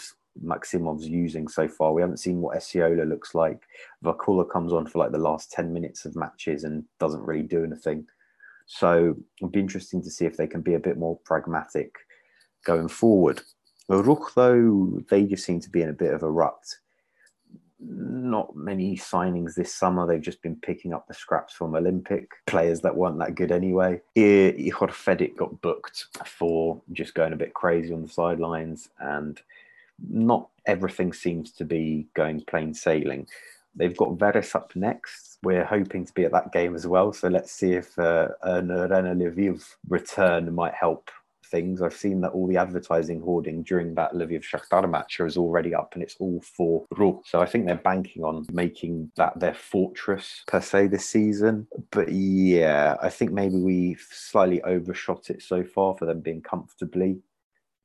Maximov's 0.44 1.09
using 1.09 1.49
so 1.49 1.68
far. 1.68 1.92
We 1.92 2.03
haven't 2.03 2.18
seen 2.18 2.40
what 2.40 2.57
Esiola 2.57 3.09
looks 3.09 3.34
like. 3.34 3.62
Vakula 4.05 4.49
comes 4.49 4.72
on 4.72 4.86
for 4.86 4.99
like 4.99 5.12
the 5.12 5.18
last 5.18 5.51
10 5.53 5.72
minutes 5.72 6.05
of 6.05 6.16
matches 6.16 6.64
and 6.64 6.84
doesn't 7.01 7.24
really 7.24 7.42
do 7.42 7.64
anything. 7.64 8.07
So 8.66 9.16
it'll 9.38 9.51
be 9.51 9.61
interesting 9.61 10.03
to 10.03 10.11
see 10.11 10.26
if 10.26 10.36
they 10.36 10.46
can 10.46 10.61
be 10.61 10.74
a 10.74 10.80
bit 10.80 10.99
more 10.99 11.18
pragmatic 11.24 11.94
going 12.64 12.88
forward. 12.88 13.40
Ruch, 13.90 14.34
though, 14.34 15.01
they 15.09 15.24
just 15.24 15.44
seem 15.44 15.61
to 15.61 15.70
be 15.70 15.82
in 15.82 15.88
a 15.88 15.94
bit 15.94 16.12
of 16.12 16.22
a 16.22 16.30
rut. 16.30 16.62
Not 17.81 18.57
many 18.57 18.97
signings 18.97 19.55
this 19.55 19.72
summer. 19.72 20.07
They've 20.07 20.20
just 20.20 20.43
been 20.43 20.57
picking 20.57 20.93
up 20.93 21.07
the 21.07 21.14
scraps 21.14 21.55
from 21.55 21.72
Olimpik 21.72 22.26
players 22.47 22.81
that 22.81 22.97
weren't 22.97 23.18
that 23.18 23.35
good 23.35 23.53
anyway. 23.53 24.01
Ihor 24.16 24.91
Fedik 24.91 25.37
got 25.37 25.61
booked 25.61 26.07
for 26.26 26.81
just 26.93 27.14
going 27.14 27.33
a 27.33 27.37
bit 27.37 27.55
crazy 27.55 27.93
on 27.93 28.03
the 28.03 28.09
sidelines 28.09 28.89
and 28.99 29.41
not 30.11 30.49
everything 30.66 31.12
seems 31.12 31.53
to 31.53 31.64
be 31.64 32.07
going 32.14 32.41
plain 32.43 32.74
sailing. 32.74 33.26
They've 33.74 33.97
got 33.97 34.18
Veres 34.18 34.55
up 34.55 34.74
next. 34.74 35.39
We're 35.43 35.64
hoping 35.64 36.05
to 36.05 36.12
be 36.12 36.24
at 36.24 36.33
that 36.33 36.53
game 36.53 36.74
as 36.74 36.87
well. 36.87 37.12
So 37.12 37.29
let's 37.29 37.53
see 37.53 37.72
if 37.74 37.97
uh, 37.99 38.29
an 38.43 38.70
Arena 38.70 39.14
Lviv 39.14 39.76
return 39.89 40.53
might 40.53 40.74
help 40.74 41.11
things. 41.51 41.82
I've 41.82 41.94
seen 41.94 42.20
that 42.22 42.32
all 42.32 42.46
the 42.46 42.57
advertising 42.57 43.20
hoarding 43.20 43.62
during 43.62 43.94
that 43.94 44.12
Lviv 44.12 44.44
Shakhtar 44.44 44.88
match 44.88 45.20
is 45.20 45.36
already 45.36 45.74
up 45.74 45.94
and 45.94 46.03
it's 46.03 46.16
all 46.18 46.40
for 46.42 46.86
Ruch. 46.94 47.22
So 47.26 47.40
I 47.40 47.46
think 47.46 47.66
they're 47.66 47.76
banking 47.76 48.24
on 48.24 48.46
making 48.53 49.11
that 49.16 49.38
their 49.38 49.55
fortress 49.55 50.42
per 50.46 50.61
se 50.61 50.88
this 50.88 51.09
season. 51.09 51.66
But 51.90 52.11
yeah, 52.11 52.96
I 53.03 53.09
think 53.09 53.32
maybe 53.32 53.57
we've 53.57 54.07
slightly 54.11 54.62
overshot 54.62 55.30
it 55.30 55.42
so 55.42 55.64
far 55.64 55.96
for 55.96 56.07
them 56.07 56.20
being 56.20 56.42
comfortably 56.42 57.18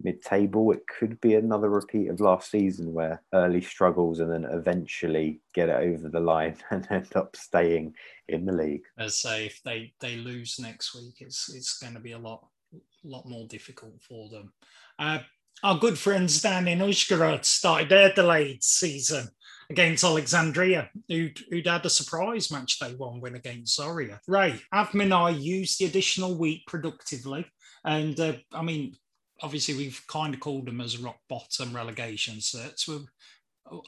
mid-table. 0.03 0.71
It 0.71 0.83
could 0.87 1.19
be 1.21 1.35
another 1.35 1.69
repeat 1.69 2.09
of 2.09 2.19
last 2.19 2.51
season 2.51 2.93
where 2.93 3.21
early 3.33 3.61
struggles 3.61 4.19
and 4.19 4.31
then 4.31 4.45
eventually 4.51 5.39
get 5.53 5.69
it 5.69 5.75
over 5.75 6.09
the 6.09 6.19
line 6.19 6.57
and 6.71 6.87
end 6.89 7.15
up 7.15 7.35
staying 7.35 7.95
in 8.27 8.45
the 8.45 8.53
league. 8.53 8.83
As 8.97 9.15
say, 9.15 9.45
if 9.45 9.61
they 9.63 9.93
they 9.99 10.17
lose 10.17 10.59
next 10.59 10.95
week, 10.95 11.15
it's 11.19 11.53
it's 11.53 11.77
going 11.77 11.93
to 11.93 11.99
be 11.99 12.11
a 12.11 12.19
lot 12.19 12.47
lot 13.07 13.27
more 13.27 13.45
difficult 13.47 14.01
for 14.01 14.29
them. 14.29 14.53
Uh, 14.99 15.19
our 15.63 15.77
good 15.77 15.97
friends 15.97 16.41
down 16.41 16.67
in 16.67 16.79
Uzhgorod 16.79 17.45
started 17.45 17.89
their 17.89 18.13
delayed 18.13 18.63
season 18.63 19.29
against 19.69 20.03
Alexandria, 20.03 20.89
who'd, 21.07 21.39
who'd 21.49 21.67
had 21.67 21.85
a 21.85 21.89
surprise 21.89 22.51
match 22.51 22.79
they 22.79 22.93
won 22.95 23.21
win 23.21 23.35
against 23.35 23.79
Zorya. 23.79 24.19
Ray, 24.27 24.59
Minai 24.73 25.41
used 25.41 25.79
the 25.79 25.85
additional 25.85 26.35
week 26.35 26.63
productively? 26.67 27.45
And 27.85 28.19
uh, 28.19 28.33
I 28.51 28.61
mean, 28.61 28.95
obviously 29.41 29.75
we've 29.75 30.01
kind 30.07 30.33
of 30.33 30.39
called 30.39 30.67
them 30.67 30.81
as 30.81 30.97
rock 30.97 31.17
bottom 31.29 31.75
relegation 31.75 32.41
sets. 32.41 32.89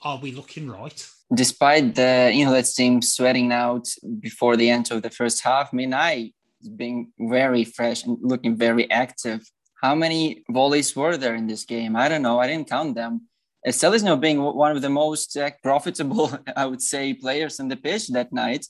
Are 0.02 0.20
we 0.20 0.32
looking 0.32 0.70
right? 0.70 1.08
Despite 1.34 1.96
the 1.96 2.32
you 2.34 2.46
know 2.46 2.54
that 2.54 2.66
team 2.66 3.02
sweating 3.02 3.52
out 3.52 3.88
before 4.20 4.56
the 4.56 4.70
end 4.70 4.92
of 4.92 5.02
the 5.02 5.10
first 5.10 5.42
half, 5.42 5.72
Minai 5.72 6.34
being 6.68 7.12
very 7.20 7.64
fresh 7.64 8.06
and 8.06 8.18
looking 8.22 8.58
very 8.58 8.90
active. 8.92 9.42
How 9.82 9.96
many 9.96 10.44
volleys 10.50 10.96
were 10.96 11.18
there 11.18 11.36
in 11.36 11.48
this 11.48 11.66
game? 11.66 11.96
I 11.96 12.08
don't 12.10 12.22
know. 12.22 12.40
I 12.40 12.48
didn't 12.48 12.70
count 12.70 12.96
them. 12.96 13.28
Seleznev 13.68 14.22
being 14.22 14.42
one 14.42 14.76
of 14.76 14.82
the 14.82 14.90
most 14.90 15.36
uh, 15.38 15.50
profitable, 15.64 16.32
I 16.56 16.66
would 16.66 16.82
say, 16.82 17.14
players 17.14 17.60
on 17.60 17.68
the 17.68 17.76
pitch 17.76 18.08
that 18.10 18.32
night, 18.32 18.66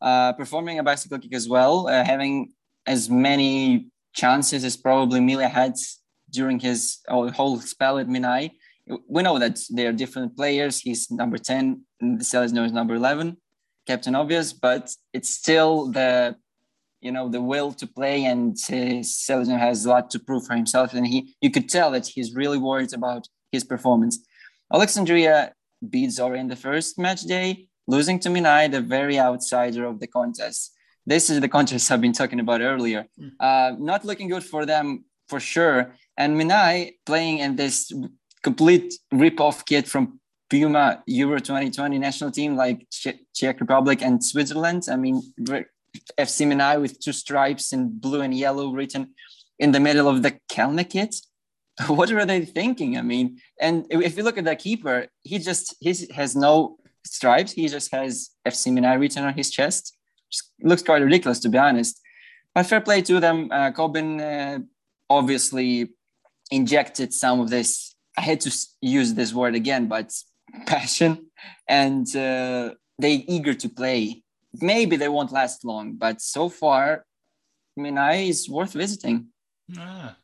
uh, 0.00 0.32
performing 0.34 0.78
a 0.78 0.82
bicycle 0.82 1.18
kick 1.18 1.34
as 1.34 1.48
well, 1.48 1.88
uh, 1.88 2.04
having 2.04 2.52
as 2.86 3.08
many 3.08 3.88
chances 4.14 4.64
as 4.64 4.76
probably 4.76 5.20
Mila 5.20 5.48
had 5.48 5.74
during 6.30 6.60
his 6.60 6.98
whole 7.08 7.60
spell 7.60 7.98
at 7.98 8.08
Minai. 8.08 8.50
We 9.08 9.22
know 9.22 9.38
that 9.38 9.58
they 9.72 9.86
are 9.86 9.92
different 9.92 10.36
players. 10.36 10.80
He's 10.80 11.10
number 11.10 11.38
10, 11.38 11.82
and 12.00 12.20
Seleznev 12.20 12.66
is 12.66 12.72
number 12.72 12.94
11, 12.94 13.36
Captain 13.86 14.14
Obvious, 14.14 14.52
but 14.52 14.94
it's 15.12 15.30
still 15.30 15.90
the 15.90 16.36
you 17.06 17.12
know 17.16 17.26
the 17.36 17.44
will 17.50 17.70
to 17.80 17.86
play 17.98 18.18
and 18.32 18.52
uh, 18.78 19.00
Seleznev 19.20 19.60
has 19.68 19.78
a 19.84 19.90
lot 19.94 20.06
to 20.10 20.18
prove 20.28 20.42
for 20.46 20.56
himself 20.62 20.88
and 20.96 21.06
he 21.12 21.18
you 21.44 21.50
could 21.54 21.68
tell 21.76 21.90
that 21.92 22.06
he's 22.14 22.30
really 22.40 22.60
worried 22.68 22.92
about 23.00 23.22
his 23.54 23.64
performance. 23.72 24.14
Alexandria 24.76 25.36
beat 25.92 26.10
Zorya 26.10 26.38
in 26.44 26.48
the 26.48 26.60
first 26.66 26.98
match 26.98 27.22
day, 27.22 27.48
losing 27.86 28.18
to 28.20 28.28
Minai, 28.28 28.70
the 28.70 28.80
very 28.80 29.18
outsider 29.18 29.84
of 29.84 30.00
the 30.00 30.10
contest. 30.18 30.72
This 31.12 31.30
is 31.30 31.40
the 31.40 31.52
contest 31.56 31.90
I've 31.92 32.00
been 32.00 32.18
talking 32.20 32.40
about 32.40 32.60
earlier. 32.60 33.06
Hmm. 33.18 33.28
Uh, 33.48 33.70
not 33.78 34.04
looking 34.04 34.28
good 34.34 34.44
for 34.52 34.66
them 34.66 34.86
for 35.28 35.40
sure. 35.40 35.78
And 36.16 36.30
Minai 36.40 36.72
playing 37.04 37.38
in 37.38 37.56
this 37.56 37.92
complete 38.42 38.94
rip-off 39.12 39.64
kit 39.64 39.86
from 39.92 40.20
Puma 40.48 41.02
Euro 41.06 41.38
2020 41.38 41.98
national 41.98 42.30
team 42.30 42.56
like 42.56 42.86
Czech 43.34 43.60
Republic 43.60 44.02
and 44.02 44.24
Switzerland. 44.24 44.84
I 44.90 44.96
mean, 44.96 45.20
FC 46.18 46.46
Minai 46.46 46.80
with 46.80 47.00
two 47.00 47.12
stripes 47.12 47.72
in 47.72 47.98
blue 47.98 48.22
and 48.22 48.34
yellow 48.34 48.70
written 48.72 49.14
in 49.58 49.72
the 49.72 49.80
middle 49.80 50.08
of 50.08 50.22
the 50.22 50.38
Kelme 50.48 50.88
kit. 50.88 51.16
What 51.88 52.10
were 52.10 52.24
they 52.24 52.44
thinking? 52.44 52.96
I 52.96 53.02
mean, 53.02 53.38
and 53.60 53.86
if 53.90 54.16
you 54.16 54.22
look 54.22 54.38
at 54.38 54.44
the 54.44 54.56
keeper, 54.56 55.08
he 55.22 55.38
just 55.38 55.76
he 55.78 55.94
has 56.14 56.34
no 56.34 56.78
stripes. 57.04 57.52
He 57.52 57.68
just 57.68 57.90
has 57.92 58.30
FC 58.46 58.72
Minai 58.72 58.98
written 58.98 59.24
on 59.24 59.34
his 59.34 59.50
chest. 59.50 59.96
Just 60.30 60.52
looks 60.62 60.82
quite 60.82 61.02
ridiculous, 61.02 61.38
to 61.40 61.48
be 61.48 61.58
honest. 61.58 62.00
But 62.54 62.66
fair 62.66 62.80
play 62.80 63.02
to 63.02 63.20
them. 63.20 63.50
Uh, 63.52 63.70
Kobin 63.72 64.20
uh, 64.20 64.58
obviously 65.10 65.90
injected 66.50 67.12
some 67.12 67.40
of 67.40 67.50
this. 67.50 67.94
I 68.16 68.22
had 68.22 68.40
to 68.42 68.50
use 68.80 69.12
this 69.12 69.34
word 69.34 69.54
again, 69.54 69.88
but 69.88 70.12
passion, 70.66 71.26
and 71.68 72.06
uh, 72.16 72.74
they 72.98 73.12
eager 73.28 73.52
to 73.52 73.68
play 73.68 74.22
maybe 74.60 74.96
they 74.96 75.08
won't 75.08 75.32
last 75.32 75.64
long, 75.64 75.94
but 75.94 76.20
so 76.20 76.48
far, 76.48 77.04
Minai 77.78 78.28
is 78.28 78.48
worth 78.48 78.72
visiting. 78.72 79.28
Ah, 79.76 80.16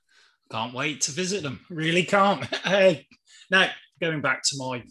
can't 0.50 0.74
wait 0.74 1.00
to 1.02 1.12
visit 1.12 1.42
them. 1.42 1.60
Really 1.70 2.04
can't. 2.04 2.46
Uh, 2.64 2.94
now, 3.50 3.68
going 4.00 4.20
back 4.20 4.42
to 4.42 4.56
my 4.56 4.82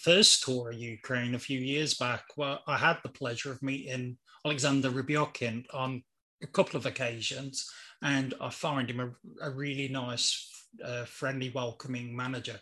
first 0.00 0.42
tour 0.42 0.70
of 0.70 0.78
Ukraine 0.78 1.34
a 1.34 1.38
few 1.38 1.58
years 1.58 1.94
back, 1.94 2.24
well, 2.36 2.60
I 2.66 2.76
had 2.76 2.98
the 3.02 3.08
pleasure 3.08 3.52
of 3.52 3.62
meeting 3.62 4.18
Alexander 4.44 4.90
Ryabokon 4.90 5.64
on 5.72 6.02
a 6.42 6.46
couple 6.46 6.76
of 6.76 6.84
occasions, 6.84 7.70
and 8.02 8.34
I 8.40 8.50
find 8.50 8.90
him 8.90 9.00
a, 9.00 9.48
a 9.48 9.50
really 9.50 9.88
nice, 9.88 10.50
uh, 10.84 11.04
friendly, 11.04 11.50
welcoming 11.50 12.14
manager 12.14 12.60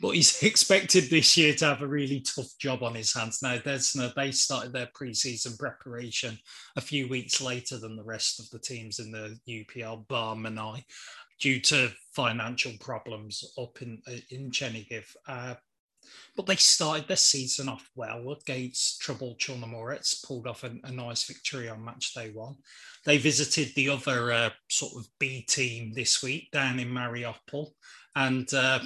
but 0.00 0.14
he's 0.14 0.42
expected 0.42 1.04
this 1.04 1.36
year 1.36 1.54
to 1.54 1.66
have 1.66 1.82
a 1.82 1.86
really 1.86 2.20
tough 2.20 2.56
job 2.58 2.82
on 2.82 2.94
his 2.94 3.12
hands. 3.12 3.40
Now, 3.42 3.58
Desna, 3.58 4.14
they 4.14 4.30
started 4.32 4.72
their 4.72 4.88
preseason 4.98 5.58
preparation 5.58 6.38
a 6.76 6.80
few 6.80 7.08
weeks 7.08 7.40
later 7.40 7.78
than 7.78 7.96
the 7.96 8.04
rest 8.04 8.40
of 8.40 8.48
the 8.50 8.58
teams 8.58 8.98
in 8.98 9.10
the 9.10 9.38
UPL, 9.48 10.08
bar 10.08 10.34
Minai, 10.34 10.84
due 11.38 11.60
to 11.60 11.90
financial 12.12 12.72
problems 12.80 13.44
up 13.58 13.82
in 13.82 14.00
in 14.30 14.50
Chernihiv. 14.50 15.04
Uh, 15.26 15.54
but 16.36 16.46
they 16.46 16.56
started 16.56 17.06
their 17.06 17.16
season 17.16 17.68
off 17.68 17.88
well 17.94 18.32
against 18.32 19.00
troubled 19.00 19.38
Chornomorets, 19.38 20.24
pulled 20.24 20.46
off 20.46 20.64
a, 20.64 20.72
a, 20.84 20.90
nice 20.90 21.24
victory 21.24 21.68
on 21.68 21.84
match 21.84 22.14
day 22.14 22.30
one. 22.30 22.56
They 23.04 23.18
visited 23.18 23.74
the 23.74 23.90
other 23.90 24.32
uh, 24.32 24.50
sort 24.68 24.94
of 24.96 25.08
B 25.18 25.42
team 25.42 25.92
this 25.94 26.22
week 26.22 26.50
down 26.52 26.78
in 26.78 26.88
Mariupol, 26.88 27.68
and 28.16 28.52
uh, 28.54 28.80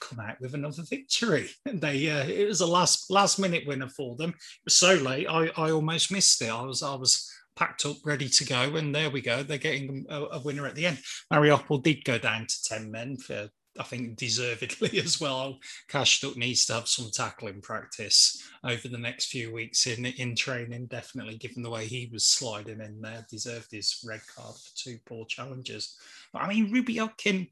come 0.00 0.20
out 0.20 0.40
with 0.40 0.54
another 0.54 0.82
victory. 0.88 1.48
They 1.66 2.10
uh, 2.10 2.26
it 2.26 2.46
was 2.48 2.60
a 2.60 2.66
last 2.66 3.10
last 3.10 3.38
minute 3.38 3.66
winner 3.66 3.88
for 3.88 4.16
them. 4.16 4.30
It 4.30 4.64
was 4.64 4.76
so 4.76 4.94
late, 4.94 5.26
I, 5.28 5.50
I 5.56 5.70
almost 5.70 6.12
missed 6.12 6.40
it. 6.42 6.50
I 6.50 6.62
was 6.62 6.82
I 6.82 6.94
was 6.94 7.30
packed 7.56 7.84
up, 7.86 7.96
ready 8.04 8.28
to 8.28 8.44
go, 8.44 8.76
and 8.76 8.94
there 8.94 9.10
we 9.10 9.20
go. 9.20 9.42
They're 9.42 9.58
getting 9.58 10.06
a, 10.08 10.22
a 10.32 10.40
winner 10.40 10.66
at 10.66 10.74
the 10.74 10.86
end. 10.86 10.98
Mariupol 11.32 11.82
did 11.82 12.04
go 12.04 12.18
down 12.18 12.46
to 12.46 12.62
ten 12.64 12.90
men 12.90 13.16
for. 13.16 13.50
I 13.78 13.82
think 13.82 14.16
deservedly 14.16 14.98
as 15.04 15.20
well. 15.20 15.58
Kashtuk 15.90 16.34
needs 16.36 16.64
to 16.64 16.72
have 16.72 16.88
some 16.88 17.10
tackling 17.12 17.60
practice 17.60 18.42
over 18.64 18.88
the 18.88 18.96
next 18.96 19.26
few 19.26 19.52
weeks 19.52 19.86
in 19.86 20.06
in 20.06 20.34
training. 20.34 20.86
Definitely, 20.86 21.36
given 21.36 21.62
the 21.62 21.68
way 21.68 21.84
he 21.84 22.08
was 22.10 22.24
sliding 22.24 22.80
in 22.80 23.02
there, 23.02 23.26
deserved 23.28 23.72
his 23.72 24.02
red 24.02 24.22
card 24.34 24.54
for 24.54 24.76
two 24.76 24.98
poor 25.04 25.26
challenges. 25.26 25.94
But 26.32 26.42
I 26.42 26.48
mean, 26.48 26.72
Ryabokon 26.72 27.50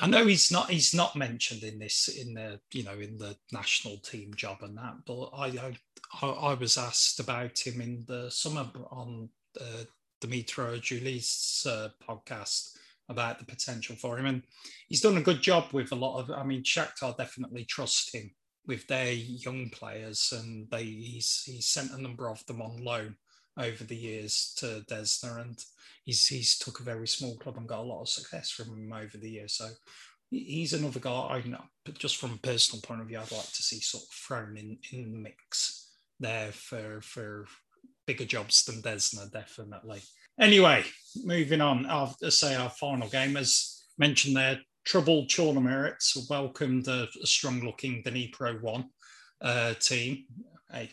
I 0.00 0.06
know 0.06 0.26
he's 0.26 0.50
not 0.50 0.70
he's 0.70 0.94
not 0.94 1.14
mentioned 1.14 1.62
in 1.62 1.78
this 1.78 2.08
in 2.08 2.34
the 2.34 2.60
you 2.72 2.84
know 2.84 2.98
in 2.98 3.18
the 3.18 3.36
national 3.52 3.98
team 3.98 4.32
job 4.34 4.58
and 4.62 4.76
that, 4.78 5.04
but 5.06 5.30
I 5.34 5.76
I, 6.22 6.26
I 6.26 6.54
was 6.54 6.78
asked 6.78 7.20
about 7.20 7.58
him 7.58 7.80
in 7.80 8.04
the 8.06 8.30
summer 8.30 8.66
on 8.90 9.28
uh, 9.60 9.84
Dimitro 10.22 10.80
Julie's 10.80 11.66
uh, 11.68 11.88
podcast 12.06 12.76
about 13.08 13.38
the 13.38 13.44
potential 13.44 13.96
for 13.96 14.18
him, 14.18 14.26
and 14.26 14.42
he's 14.88 15.00
done 15.00 15.18
a 15.18 15.22
good 15.22 15.42
job 15.42 15.72
with 15.72 15.92
a 15.92 15.96
lot 15.96 16.18
of. 16.18 16.30
I 16.30 16.44
mean, 16.44 16.62
Shakhtar 16.62 17.16
definitely 17.16 17.64
trust 17.64 18.14
him 18.14 18.30
with 18.66 18.86
their 18.86 19.12
young 19.12 19.68
players, 19.70 20.32
and 20.36 20.70
they 20.70 20.84
he's 20.84 21.42
he's 21.44 21.66
sent 21.66 21.92
a 21.92 22.00
number 22.00 22.30
of 22.30 22.44
them 22.46 22.62
on 22.62 22.82
loan 22.82 23.16
over 23.58 23.84
the 23.84 23.96
years 23.96 24.54
to 24.58 24.84
Desna, 24.88 25.40
and 25.42 25.58
he's 26.04 26.26
he's 26.26 26.58
took 26.58 26.80
a 26.80 26.84
very 26.84 27.08
small 27.08 27.36
club 27.36 27.56
and 27.56 27.68
got 27.68 27.80
a 27.80 27.82
lot 27.82 28.02
of 28.02 28.08
success 28.08 28.50
from 28.50 28.68
him 28.76 28.92
over 28.92 29.18
the 29.18 29.30
years. 29.30 29.54
So 29.54 29.68
he's 30.30 30.72
another 30.72 31.00
guy 31.00 31.10
I 31.10 31.42
know, 31.46 31.64
but 31.84 31.98
just 31.98 32.16
from 32.16 32.32
a 32.32 32.46
personal 32.46 32.82
point 32.82 33.00
of 33.00 33.08
view, 33.08 33.18
I'd 33.18 33.32
like 33.32 33.52
to 33.52 33.62
see 33.62 33.80
sort 33.80 34.04
of 34.04 34.10
thrown 34.10 34.56
in 34.56 34.78
in 34.92 35.12
the 35.12 35.18
mix 35.18 35.92
there 36.18 36.52
for 36.52 37.00
for 37.02 37.46
bigger 38.06 38.24
jobs 38.24 38.64
than 38.64 38.82
Desna, 38.82 39.30
definitely. 39.30 40.00
Anyway, 40.38 40.84
moving 41.22 41.60
on. 41.60 41.86
I'll 41.86 42.16
say 42.30 42.54
our 42.54 42.70
final 42.70 43.08
game, 43.08 43.36
as 43.36 43.84
mentioned 43.98 44.36
there, 44.36 44.60
troubled 44.84 45.28
Chornomorets 45.28 46.28
welcomed 46.30 46.88
a, 46.88 47.06
a 47.22 47.26
strong-looking 47.26 48.02
Dnipro 48.02 48.60
one 48.62 48.86
uh, 49.42 49.74
team 49.74 50.24
hey, 50.72 50.90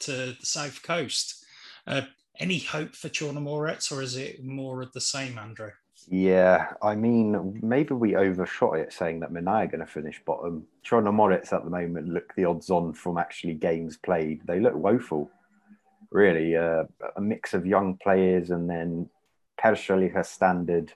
to 0.00 0.12
the 0.12 0.36
south 0.42 0.82
coast. 0.82 1.39
Uh, 1.86 2.02
any 2.38 2.58
hope 2.58 2.94
for 2.94 3.08
Chornomorets, 3.08 3.92
or 3.92 4.02
is 4.02 4.16
it 4.16 4.42
more 4.42 4.82
of 4.82 4.92
the 4.92 5.00
same, 5.00 5.38
Andrew? 5.38 5.70
Yeah, 6.08 6.68
I 6.82 6.94
mean, 6.94 7.60
maybe 7.62 7.94
we 7.94 8.16
overshot 8.16 8.78
it 8.78 8.92
saying 8.92 9.20
that 9.20 9.32
Minai 9.32 9.64
are 9.64 9.66
going 9.66 9.80
to 9.80 9.86
finish 9.86 10.20
bottom. 10.24 10.66
Moritz 10.90 11.52
at 11.52 11.64
the 11.64 11.70
moment 11.70 12.08
look 12.08 12.34
the 12.34 12.46
odds 12.46 12.70
on 12.70 12.92
from 12.92 13.18
actually 13.18 13.54
games 13.54 13.96
played. 13.96 14.40
They 14.46 14.60
look 14.60 14.74
woeful, 14.74 15.30
really. 16.10 16.56
Uh, 16.56 16.84
a 17.16 17.20
mix 17.20 17.54
of 17.54 17.66
young 17.66 17.98
players 18.02 18.50
and 18.50 18.68
then 18.68 19.08
Pershaliha 19.62 20.24
standard 20.24 20.92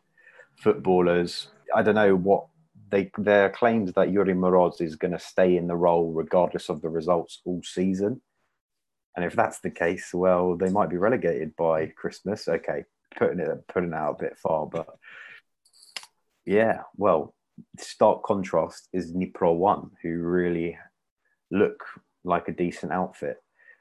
footballers. 0.56 1.48
I 1.74 1.82
don't 1.82 1.94
know 1.94 2.16
what 2.16 2.46
they 2.90 3.10
their 3.18 3.50
claims 3.50 3.92
that 3.92 4.10
Yuri 4.10 4.34
Moroz 4.34 4.80
is 4.80 4.96
going 4.96 5.12
to 5.12 5.18
stay 5.18 5.56
in 5.56 5.66
the 5.66 5.76
role 5.76 6.12
regardless 6.12 6.68
of 6.68 6.80
the 6.80 6.88
results 6.88 7.40
all 7.44 7.60
season. 7.62 8.20
And 9.16 9.24
if 9.24 9.34
that's 9.34 9.60
the 9.60 9.70
case, 9.70 10.12
well, 10.12 10.56
they 10.56 10.70
might 10.70 10.90
be 10.90 10.96
relegated 10.96 11.54
by 11.56 11.86
Christmas. 11.86 12.48
Okay, 12.48 12.84
putting 13.16 13.40
it 13.40 13.68
putting 13.68 13.94
out 13.94 14.16
a 14.18 14.22
bit 14.22 14.38
far, 14.38 14.66
but 14.66 14.88
yeah, 16.44 16.82
well, 16.96 17.34
stark 17.78 18.22
contrast 18.22 18.88
is 18.92 19.12
Dnipro 19.12 19.56
One, 19.56 19.90
who 20.02 20.18
really 20.18 20.78
look 21.50 21.84
like 22.24 22.48
a 22.48 22.52
decent 22.52 22.92
outfit. 22.92 23.38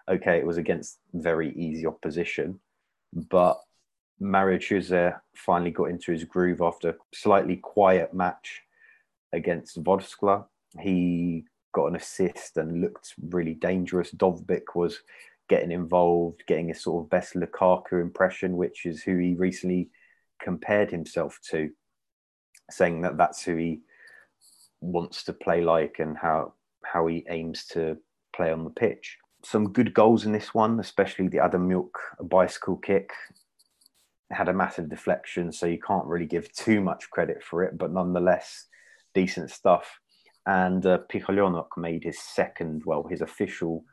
Okay, 0.10 0.38
it 0.38 0.46
was 0.46 0.58
against 0.58 1.00
very 1.14 1.54
easy 1.56 1.86
opposition, 1.86 2.60
but 3.14 3.60
Mario 4.20 4.58
Ćuže 4.58 5.16
finally 5.36 5.72
got 5.72 5.90
into 5.90 6.12
his 6.12 6.24
groove 6.24 6.62
after 6.62 6.90
a 6.90 6.96
slightly 7.14 7.58
quiet 7.58 8.14
match 8.14 8.62
against 9.32 9.82
Vorskla. 9.84 10.46
He 10.80 11.46
got 11.74 11.88
an 11.88 11.96
assist 11.96 12.58
and 12.58 12.82
looked 12.82 13.14
really 13.30 13.56
dangerous. 13.56 14.12
Dovbyk 14.12 14.76
was 14.76 15.00
getting 15.50 15.72
involved, 15.72 16.44
getting 16.48 16.72
a 16.72 16.76
sort 16.76 17.04
of 17.04 17.10
best 17.10 17.34
Lukaku 17.34 18.02
impression, 18.02 18.56
which 18.56 18.86
is 18.86 19.04
who 19.04 19.18
he 19.18 19.36
recently 19.36 19.90
compared 20.42 20.92
himself 20.92 21.40
to, 21.50 21.72
saying 22.72 23.02
that 23.02 23.18
that's 23.18 23.44
who 23.44 23.56
he 23.56 23.82
wants 24.82 25.24
to 25.24 25.34
play 25.34 25.62
like 25.62 25.98
and 26.00 26.18
how 26.18 26.54
how 26.84 27.08
he 27.08 27.26
aims 27.30 27.66
to 27.66 27.98
play 28.36 28.52
on 28.52 28.64
the 28.64 28.70
pitch. 28.70 29.18
Some 29.44 29.72
good 29.72 29.94
goals 29.94 30.26
in 30.26 30.32
this 30.32 30.54
one, 30.54 30.80
especially 30.80 31.28
the 31.28 31.40
Adam 31.40 31.68
Milk 31.68 31.98
bicycle 32.22 32.78
kick. 32.78 33.12
Had 34.32 34.50
a 34.50 34.54
massive 34.54 34.90
deflection, 34.90 35.52
so 35.52 35.66
you 35.66 35.80
can't 35.80 36.08
really 36.08 36.26
give 36.26 36.52
too 36.54 36.82
much 36.82 37.10
credit 37.10 37.44
for 37.44 37.64
it, 37.64 37.78
but 37.78 37.92
nonetheless, 37.92 38.68
decent 39.14 39.52
stuff. 39.52 40.00
And 40.46 40.86
uh, 40.86 41.00
made 41.78 42.04
his 42.04 42.20
second, 42.20 42.84
well, 42.86 43.04
his 43.04 43.22
official 43.22 43.86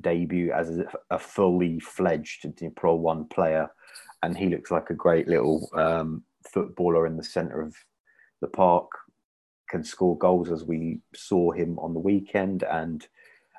debut 0.00 0.52
as 0.52 0.78
a, 1.10 1.18
fully 1.18 1.80
fledged 1.80 2.44
Pro 2.70 2.94
One 2.94 3.26
player, 3.26 3.68
and 4.22 4.36
he 4.36 4.48
looks 4.48 4.70
like 4.70 4.90
a 4.90 4.94
great 4.94 5.28
little 5.28 5.68
um, 5.74 6.24
footballer 6.46 7.06
in 7.06 7.16
the 7.16 7.24
centre 7.24 7.62
of 7.62 7.74
the 8.40 8.48
park. 8.48 8.90
Can 9.70 9.82
score 9.82 10.18
goals 10.18 10.50
as 10.50 10.64
we 10.64 11.00
saw 11.14 11.50
him 11.52 11.78
on 11.78 11.94
the 11.94 12.00
weekend, 12.00 12.64
and 12.64 13.06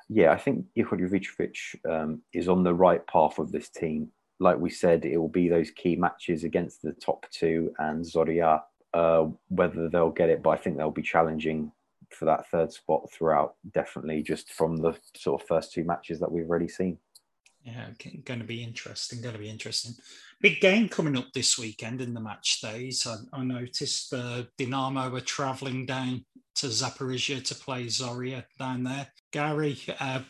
yeah, 0.08 0.32
I 0.32 0.36
think 0.36 0.66
Ihor 0.76 1.00
Jovicevic 1.00 1.56
um, 1.90 2.22
is 2.32 2.48
on 2.48 2.62
the 2.62 2.74
right 2.74 3.04
path 3.06 3.38
of 3.38 3.50
this 3.50 3.68
team. 3.68 4.08
Like 4.38 4.58
we 4.58 4.70
said, 4.70 5.04
it 5.04 5.16
will 5.16 5.28
be 5.28 5.48
those 5.48 5.70
key 5.70 5.96
matches 5.96 6.44
against 6.44 6.82
the 6.82 6.92
top 6.92 7.26
two 7.30 7.72
and 7.78 8.04
Zoria. 8.04 8.62
Uh, 8.94 9.26
whether 9.48 9.90
they'll 9.90 10.08
get 10.08 10.30
it, 10.30 10.42
but 10.42 10.50
I 10.50 10.56
think 10.56 10.78
they'll 10.78 10.90
be 10.90 11.02
challenging 11.02 11.70
for 12.10 12.24
that 12.26 12.48
third 12.50 12.72
spot 12.72 13.10
throughout, 13.10 13.54
definitely 13.72 14.22
just 14.22 14.52
from 14.52 14.76
the 14.76 14.94
sort 15.16 15.40
of 15.40 15.48
first 15.48 15.72
two 15.72 15.84
matches 15.84 16.20
that 16.20 16.30
we've 16.30 16.48
already 16.48 16.68
seen. 16.68 16.98
Yeah, 17.64 17.88
going 18.24 18.38
to 18.38 18.46
be 18.46 18.62
interesting. 18.62 19.20
Going 19.20 19.34
to 19.34 19.40
be 19.40 19.50
interesting. 19.50 19.94
Big 20.40 20.60
game 20.60 20.88
coming 20.88 21.16
up 21.16 21.32
this 21.34 21.58
weekend 21.58 22.00
in 22.00 22.14
the 22.14 22.20
match 22.20 22.60
days. 22.60 23.06
I, 23.06 23.16
I 23.36 23.42
noticed 23.42 24.14
uh, 24.14 24.44
Dinamo 24.56 25.10
were 25.10 25.20
travelling 25.20 25.84
down 25.84 26.24
to 26.56 26.68
Zaporizhia 26.68 27.44
to 27.44 27.54
play 27.56 27.86
Zoria 27.86 28.44
down 28.58 28.84
there. 28.84 29.08
Gary, 29.32 29.78
uh, 29.98 30.20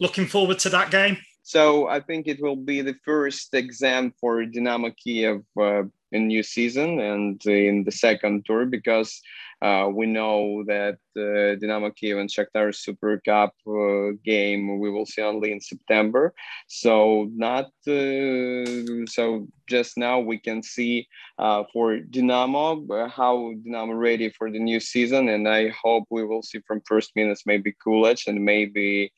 looking 0.00 0.26
forward 0.26 0.58
to 0.60 0.70
that 0.70 0.90
game. 0.90 1.18
So 1.42 1.88
I 1.88 2.00
think 2.00 2.26
it 2.26 2.40
will 2.40 2.56
be 2.56 2.80
the 2.80 2.96
first 3.04 3.52
exam 3.52 4.14
for 4.18 4.44
Dynamo 4.46 4.92
Kiev 4.96 5.42
uh, 5.60 5.82
in 6.12 6.26
new 6.26 6.42
season 6.42 7.00
and 7.00 7.44
in 7.46 7.84
the 7.84 7.92
second 7.92 8.44
tour 8.46 8.66
because 8.66 9.20
uh, 9.62 9.88
we 9.88 10.06
know 10.06 10.64
that 10.66 10.98
uh, 11.16 11.54
Dynamo 11.60 11.90
Kiev 11.90 12.18
and 12.18 12.28
Shakhtar 12.28 12.74
Super 12.74 13.22
Cup 13.24 13.54
uh, 13.64 14.10
game 14.24 14.80
we 14.80 14.90
will 14.90 15.06
see 15.06 15.22
only 15.22 15.52
in 15.52 15.60
September. 15.60 16.34
So 16.66 17.30
not 17.32 17.66
uh, 17.86 19.06
so 19.06 19.46
just 19.68 19.96
now 19.96 20.18
we 20.18 20.38
can 20.38 20.64
see 20.64 21.06
uh, 21.38 21.62
for 21.72 21.98
Dynamo 21.98 22.84
uh, 22.88 23.08
how 23.08 23.54
Dynamo 23.64 23.92
ready 23.92 24.30
for 24.30 24.50
the 24.50 24.58
new 24.58 24.80
season, 24.80 25.28
and 25.28 25.48
I 25.48 25.68
hope 25.68 26.06
we 26.10 26.24
will 26.24 26.42
see 26.42 26.58
from 26.66 26.82
first 26.84 27.14
minutes 27.14 27.46
maybe 27.46 27.72
Kulec 27.86 28.26
and 28.26 28.44
maybe 28.44 29.12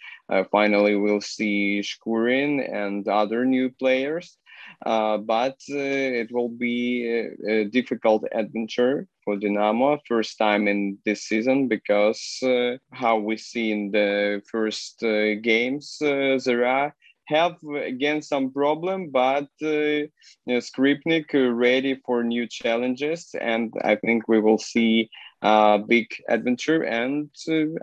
finally 0.52 0.94
we'll 0.94 1.22
see 1.22 1.80
Shkurin 1.80 2.60
and 2.70 3.08
other 3.08 3.46
new 3.46 3.70
players. 3.70 4.36
Uh, 4.84 5.16
but 5.18 5.56
uh, 5.70 6.20
it 6.20 6.30
will 6.30 6.48
be 6.48 7.06
a, 7.08 7.50
a, 7.50 7.64
difficult 7.64 8.24
adventure 8.32 9.06
for 9.24 9.36
Dynamo 9.36 9.98
first 10.06 10.36
time 10.36 10.68
in 10.68 10.98
this 11.06 11.22
season 11.22 11.68
because 11.68 12.38
uh, 12.42 12.76
how 12.92 13.16
we 13.16 13.38
see 13.38 13.72
in 13.72 13.90
the 13.92 14.42
first 14.50 15.02
uh, 15.02 15.36
games 15.36 15.96
uh, 16.02 16.38
there 16.44 16.92
have 17.26 17.56
again 17.82 18.20
some 18.20 18.52
problem 18.52 19.08
but 19.10 19.48
uh, 19.62 20.04
Skripnik 20.46 21.32
ready 21.32 21.98
for 22.04 22.22
new 22.22 22.46
challenges 22.46 23.34
and 23.40 23.72
I 23.82 23.96
think 23.96 24.28
we 24.28 24.40
will 24.40 24.58
see 24.58 25.08
a 25.40 25.78
big 25.78 26.08
adventure 26.28 26.82
and 26.82 27.30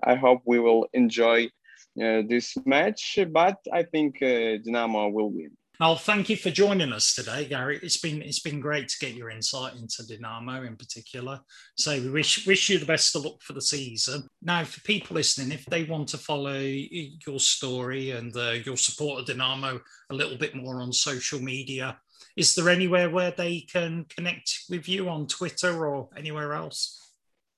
I 0.03 0.13
hope 0.13 0.43
we 0.45 0.59
will 0.59 0.87
enjoy 0.93 1.49
this 1.95 2.55
match 2.67 3.17
but 3.31 3.57
I 3.73 3.81
think 3.81 4.19
Dynamo 4.19 5.09
will 5.09 5.31
win. 5.31 5.57
Well, 5.81 5.95
thank 5.95 6.29
you 6.29 6.37
for 6.37 6.51
joining 6.51 6.93
us 6.93 7.15
today, 7.15 7.45
Gary. 7.45 7.79
It's 7.81 7.97
been 7.97 8.21
it's 8.21 8.41
been 8.41 8.59
great 8.59 8.87
to 8.87 8.99
get 8.99 9.15
your 9.15 9.31
insight 9.31 9.73
into 9.77 10.05
Dynamo 10.05 10.61
in 10.61 10.75
particular. 10.75 11.39
So 11.75 11.99
we 11.99 12.11
wish 12.11 12.45
wish 12.45 12.69
you 12.69 12.77
the 12.77 12.85
best 12.85 13.15
of 13.15 13.25
luck 13.25 13.41
for 13.41 13.53
the 13.53 13.63
season. 13.63 14.27
Now, 14.43 14.63
for 14.63 14.79
people 14.81 15.15
listening, 15.15 15.51
if 15.51 15.65
they 15.65 15.85
want 15.85 16.09
to 16.09 16.19
follow 16.19 16.59
your 16.59 17.39
story 17.39 18.11
and 18.11 18.31
uh, 18.37 18.57
your 18.63 18.77
support 18.77 19.21
of 19.21 19.25
Dynamo 19.25 19.81
a 20.11 20.13
little 20.13 20.37
bit 20.37 20.53
more 20.55 20.81
on 20.81 20.93
social 20.93 21.41
media, 21.41 21.97
is 22.37 22.53
there 22.53 22.69
anywhere 22.69 23.09
where 23.09 23.31
they 23.31 23.61
can 23.61 24.05
connect 24.15 24.65
with 24.69 24.87
you 24.87 25.09
on 25.09 25.25
Twitter 25.25 25.87
or 25.87 26.09
anywhere 26.15 26.53
else? 26.53 27.09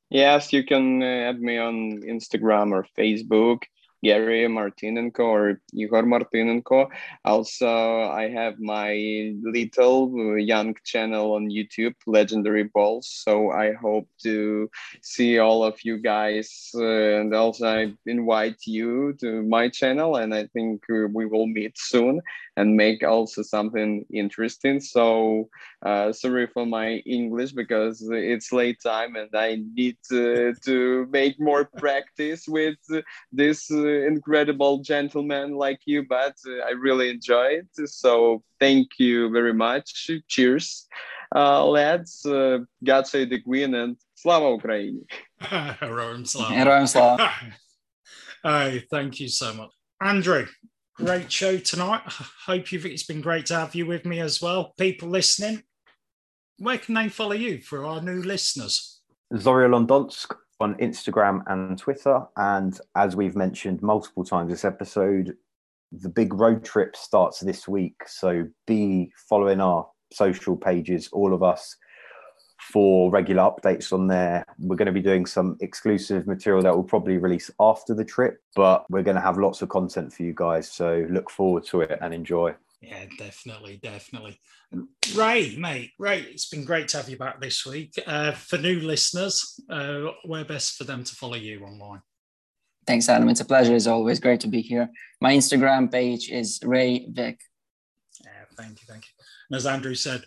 Yes, 0.09 0.53
you 0.53 0.63
can 0.63 1.03
uh, 1.03 1.05
add 1.05 1.41
me 1.41 1.57
on 1.57 2.03
Instagram 2.03 2.71
or 2.71 2.87
Facebook. 2.97 3.63
Gary 4.03 4.47
Martinenko 4.47 5.19
or 5.19 5.61
Igor 5.73 6.03
Martinenko. 6.03 6.89
Also, 7.23 8.01
I 8.01 8.29
have 8.29 8.59
my 8.59 9.33
little 9.41 10.37
young 10.37 10.75
channel 10.83 11.33
on 11.33 11.49
YouTube, 11.49 11.95
Legendary 12.05 12.63
Balls. 12.63 13.07
So 13.07 13.51
I 13.51 13.73
hope 13.73 14.07
to 14.23 14.69
see 15.01 15.39
all 15.39 15.63
of 15.63 15.79
you 15.83 15.97
guys. 15.97 16.69
Uh, 16.75 17.21
and 17.21 17.33
also, 17.33 17.67
I 17.67 17.93
invite 18.05 18.61
you 18.65 19.13
to 19.21 19.43
my 19.43 19.69
channel, 19.69 20.17
and 20.17 20.33
I 20.33 20.47
think 20.47 20.83
we 20.89 21.25
will 21.25 21.47
meet 21.47 21.77
soon 21.77 22.21
and 22.57 22.77
make 22.77 23.03
also 23.03 23.41
something 23.41 24.05
interesting. 24.13 24.79
So 24.79 25.49
uh, 25.85 26.11
sorry 26.13 26.47
for 26.47 26.65
my 26.65 26.97
English 27.05 27.51
because 27.53 28.07
it's 28.11 28.51
late 28.51 28.79
time 28.81 29.15
and 29.15 29.29
I 29.33 29.61
need 29.73 29.97
to, 30.09 30.53
to 30.65 31.07
make 31.11 31.39
more 31.39 31.65
practice 31.65 32.47
with 32.47 32.77
this. 33.31 33.71
Incredible 33.93 34.79
gentleman 34.79 35.55
like 35.55 35.79
you, 35.85 36.05
but 36.07 36.35
uh, 36.47 36.65
I 36.65 36.71
really 36.71 37.09
enjoy 37.09 37.59
it. 37.61 37.89
So 37.89 38.43
thank 38.59 38.87
you 38.99 39.29
very 39.31 39.53
much. 39.53 40.09
Cheers, 40.27 40.87
uh, 41.35 41.65
lads. 41.65 42.25
Uh, 42.25 42.59
God 42.83 43.07
save 43.07 43.29
the 43.29 43.41
Queen 43.41 43.75
and 43.75 43.97
Slava 44.15 44.45
Ukraini. 44.45 45.03
Heroim 45.41 46.27
Slava. 46.27 46.53
Heroim 46.53 46.87
Slava. 46.87 47.29
Hey, 48.45 48.83
thank 48.91 49.21
you 49.21 49.29
so 49.29 49.53
much. 49.53 49.69
Andrew, 50.01 50.45
great 50.97 51.31
show 51.31 51.57
tonight. 51.57 52.01
Hope 52.45 52.73
you've, 52.73 52.85
it's 52.85 53.03
been 53.03 53.21
great 53.21 53.45
to 53.45 53.55
have 53.55 53.73
you 53.73 53.85
with 53.85 54.05
me 54.05 54.19
as 54.19 54.41
well. 54.41 54.73
People 54.77 55.07
listening, 55.07 55.63
where 56.57 56.77
can 56.77 56.93
they 56.93 57.07
follow 57.07 57.31
you 57.31 57.61
for 57.61 57.85
our 57.85 58.01
new 58.01 58.21
listeners? 58.21 58.99
Zoria 59.33 59.69
Londonsk 59.69 60.35
on 60.63 60.75
Instagram 60.75 61.43
and 61.47 61.77
Twitter. 61.77 62.21
And 62.37 62.79
as 62.95 63.15
we've 63.15 63.35
mentioned 63.35 63.81
multiple 63.81 64.23
times 64.23 64.49
this 64.49 64.65
episode, 64.65 65.35
the 65.91 66.09
big 66.09 66.33
road 66.33 66.63
trip 66.63 66.95
starts 66.95 67.41
this 67.41 67.67
week. 67.67 67.95
So 68.07 68.47
be 68.65 69.11
following 69.29 69.59
our 69.59 69.87
social 70.11 70.55
pages, 70.55 71.09
all 71.11 71.33
of 71.33 71.43
us, 71.43 71.75
for 72.71 73.11
regular 73.11 73.43
updates 73.43 73.91
on 73.91 74.07
there. 74.07 74.45
We're 74.57 74.77
going 74.77 74.85
to 74.85 74.93
be 74.93 75.01
doing 75.01 75.25
some 75.25 75.57
exclusive 75.59 76.27
material 76.27 76.63
that 76.63 76.73
we'll 76.73 76.85
probably 76.85 77.17
release 77.17 77.51
after 77.59 77.93
the 77.93 78.05
trip, 78.05 78.41
but 78.55 78.89
we're 78.89 79.03
going 79.03 79.15
to 79.15 79.21
have 79.21 79.37
lots 79.37 79.61
of 79.61 79.67
content 79.67 80.13
for 80.13 80.23
you 80.23 80.33
guys. 80.33 80.71
So 80.71 81.05
look 81.09 81.29
forward 81.29 81.65
to 81.65 81.81
it 81.81 81.99
and 82.01 82.13
enjoy. 82.13 82.55
Yeah, 82.83 83.05
definitely, 83.17 83.79
definitely. 83.81 84.37
Ray, 85.15 85.55
mate, 85.55 85.91
Ray, 85.97 86.19
it's 86.19 86.49
been 86.49 86.65
great 86.65 86.89
to 86.89 86.97
have 86.97 87.07
you 87.07 87.17
back 87.17 87.39
this 87.39 87.65
week. 87.65 87.93
Uh, 88.05 88.33
for 88.33 88.57
new 88.57 88.81
listeners, 88.81 89.57
uh, 89.69 90.07
where 90.25 90.43
best 90.43 90.75
for 90.75 90.83
them 90.83 91.05
to 91.05 91.15
follow 91.15 91.35
you 91.35 91.63
online? 91.63 92.01
Thanks, 92.85 93.07
Adam. 93.07 93.29
It's 93.29 93.39
a 93.39 93.45
pleasure 93.45 93.73
as 93.73 93.87
always. 93.87 94.19
Great 94.19 94.41
to 94.41 94.49
be 94.49 94.59
here. 94.59 94.89
My 95.21 95.33
Instagram 95.33 95.89
page 95.89 96.29
is 96.29 96.59
Ray 96.61 97.07
Vic. 97.09 97.39
Yeah, 98.21 98.31
thank 98.57 98.81
you, 98.81 98.87
thank 98.89 99.05
you. 99.05 99.13
And 99.49 99.55
as 99.55 99.65
Andrew 99.65 99.95
said, 99.95 100.25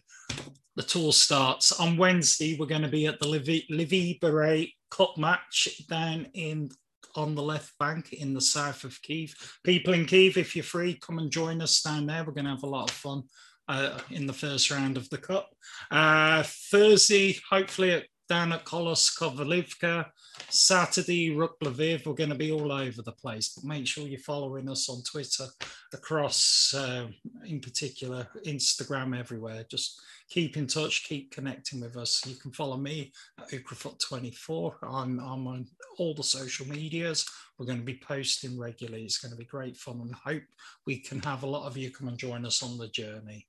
the 0.77 0.83
tour 0.83 1.13
starts 1.13 1.73
on 1.79 1.99
Wednesday. 1.99 2.57
We're 2.59 2.65
going 2.65 2.83
to 2.83 2.89
be 2.89 3.07
at 3.07 3.21
the 3.21 3.29
Livy, 3.29 3.67
Livyi 3.71 4.19
Bereh 4.19 4.73
Cup 4.91 5.19
match 5.19 5.83
down 5.91 6.29
in 6.33 6.71
on 7.19 7.35
the 7.35 7.43
left 7.43 7.73
bank 7.79 8.13
in 8.13 8.35
the 8.35 8.41
south 8.41 8.85
of 8.85 9.01
Kiev. 9.03 9.35
People 9.65 9.95
in 9.95 10.07
Kiev, 10.07 10.37
if 10.37 10.55
you're 10.55 10.63
free, 10.63 10.95
come 10.95 11.19
and 11.19 11.31
join 11.31 11.61
us 11.61 11.83
down 11.83 12.07
there. 12.07 12.25
We're 12.25 12.33
going 12.33 12.45
to 12.45 12.51
have 12.51 12.63
a 12.63 12.69
lot 12.69 12.91
of 12.91 12.97
fun 12.97 13.23
uh, 13.69 13.99
in 14.11 14.27
the 14.27 14.33
first 14.33 14.71
round 14.71 14.97
of 14.97 15.09
the 15.11 15.19
cup. 15.19 15.51
Uh, 15.91 16.43
Thursday, 16.45 17.37
hopefully 17.51 17.93
at, 17.93 18.05
down 18.29 18.53
at 18.53 18.65
Kolos 18.65 19.17
Kovalivka. 19.17 20.07
Saturday, 20.49 21.31
Ruch 21.31 21.59
Lviv. 21.63 22.07
We're 22.07 22.15
going 22.15 22.31
to 22.31 22.37
be 22.37 22.53
all 22.53 22.73
over 22.73 23.03
the 23.03 23.13
place, 23.13 23.51
but 23.51 23.65
make 23.65 23.87
sure 23.87 24.07
you're 24.07 24.19
following 24.19 24.69
us 24.69 24.89
on 24.89 25.03
Twitter 25.03 25.47
across, 25.93 26.75
uh, 26.77 27.07
in 27.45 27.61
particular, 27.61 28.29
Instagram, 28.45 29.19
everywhere. 29.19 29.65
Just 29.71 30.01
keep 30.29 30.57
in 30.57 30.67
touch, 30.67 31.05
keep 31.05 31.31
connecting 31.31 31.81
with 31.81 31.97
us. 31.97 32.25
You 32.27 32.37
can 32.37 32.53
follow 32.53 32.77
me 32.77 33.13
at 33.39 33.49
Ukrafoot24. 33.49 34.75
I'm, 34.83 35.19
I'm 35.21 35.47
on 35.47 35.67
all 35.99 36.15
the 36.15 36.23
social 36.23 36.67
medias. 36.67 37.25
We're 37.59 37.67
going 37.67 37.79
to 37.79 37.85
be 37.85 38.01
posting 38.07 38.59
regularly. 38.59 39.05
It's 39.05 39.19
going 39.19 39.33
to 39.33 39.39
be 39.39 39.45
great 39.45 39.77
fun 39.77 40.01
and 40.01 40.15
hope 40.15 40.43
we 40.87 40.99
can 40.99 41.21
have 41.23 41.43
a 41.43 41.47
lot 41.47 41.67
of 41.67 41.77
you 41.77 41.91
come 41.91 42.09
and 42.09 42.19
join 42.19 42.45
us 42.45 42.63
on 42.63 42.77
the 42.77 42.89
journey. 42.89 43.47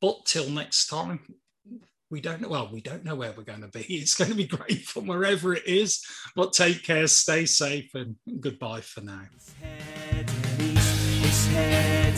But 0.00 0.26
till 0.26 0.50
next 0.50 0.88
time, 0.88 1.20
we 2.14 2.20
don't 2.20 2.40
know, 2.40 2.48
well, 2.48 2.68
we 2.72 2.80
don't 2.80 3.04
know 3.04 3.16
where 3.16 3.34
we're 3.36 3.42
going 3.42 3.62
to 3.62 3.66
be. 3.66 3.84
It's 3.88 4.14
going 4.14 4.30
to 4.30 4.36
be 4.36 4.46
great 4.46 4.84
from 4.86 5.08
wherever 5.08 5.52
it 5.52 5.66
is, 5.66 6.00
but 6.36 6.52
take 6.52 6.84
care, 6.84 7.08
stay 7.08 7.44
safe, 7.44 7.92
and 7.96 8.14
goodbye 8.38 8.82
for 8.82 9.00
now. 9.00 9.22
Head 9.60 10.30
head. 10.30 12.14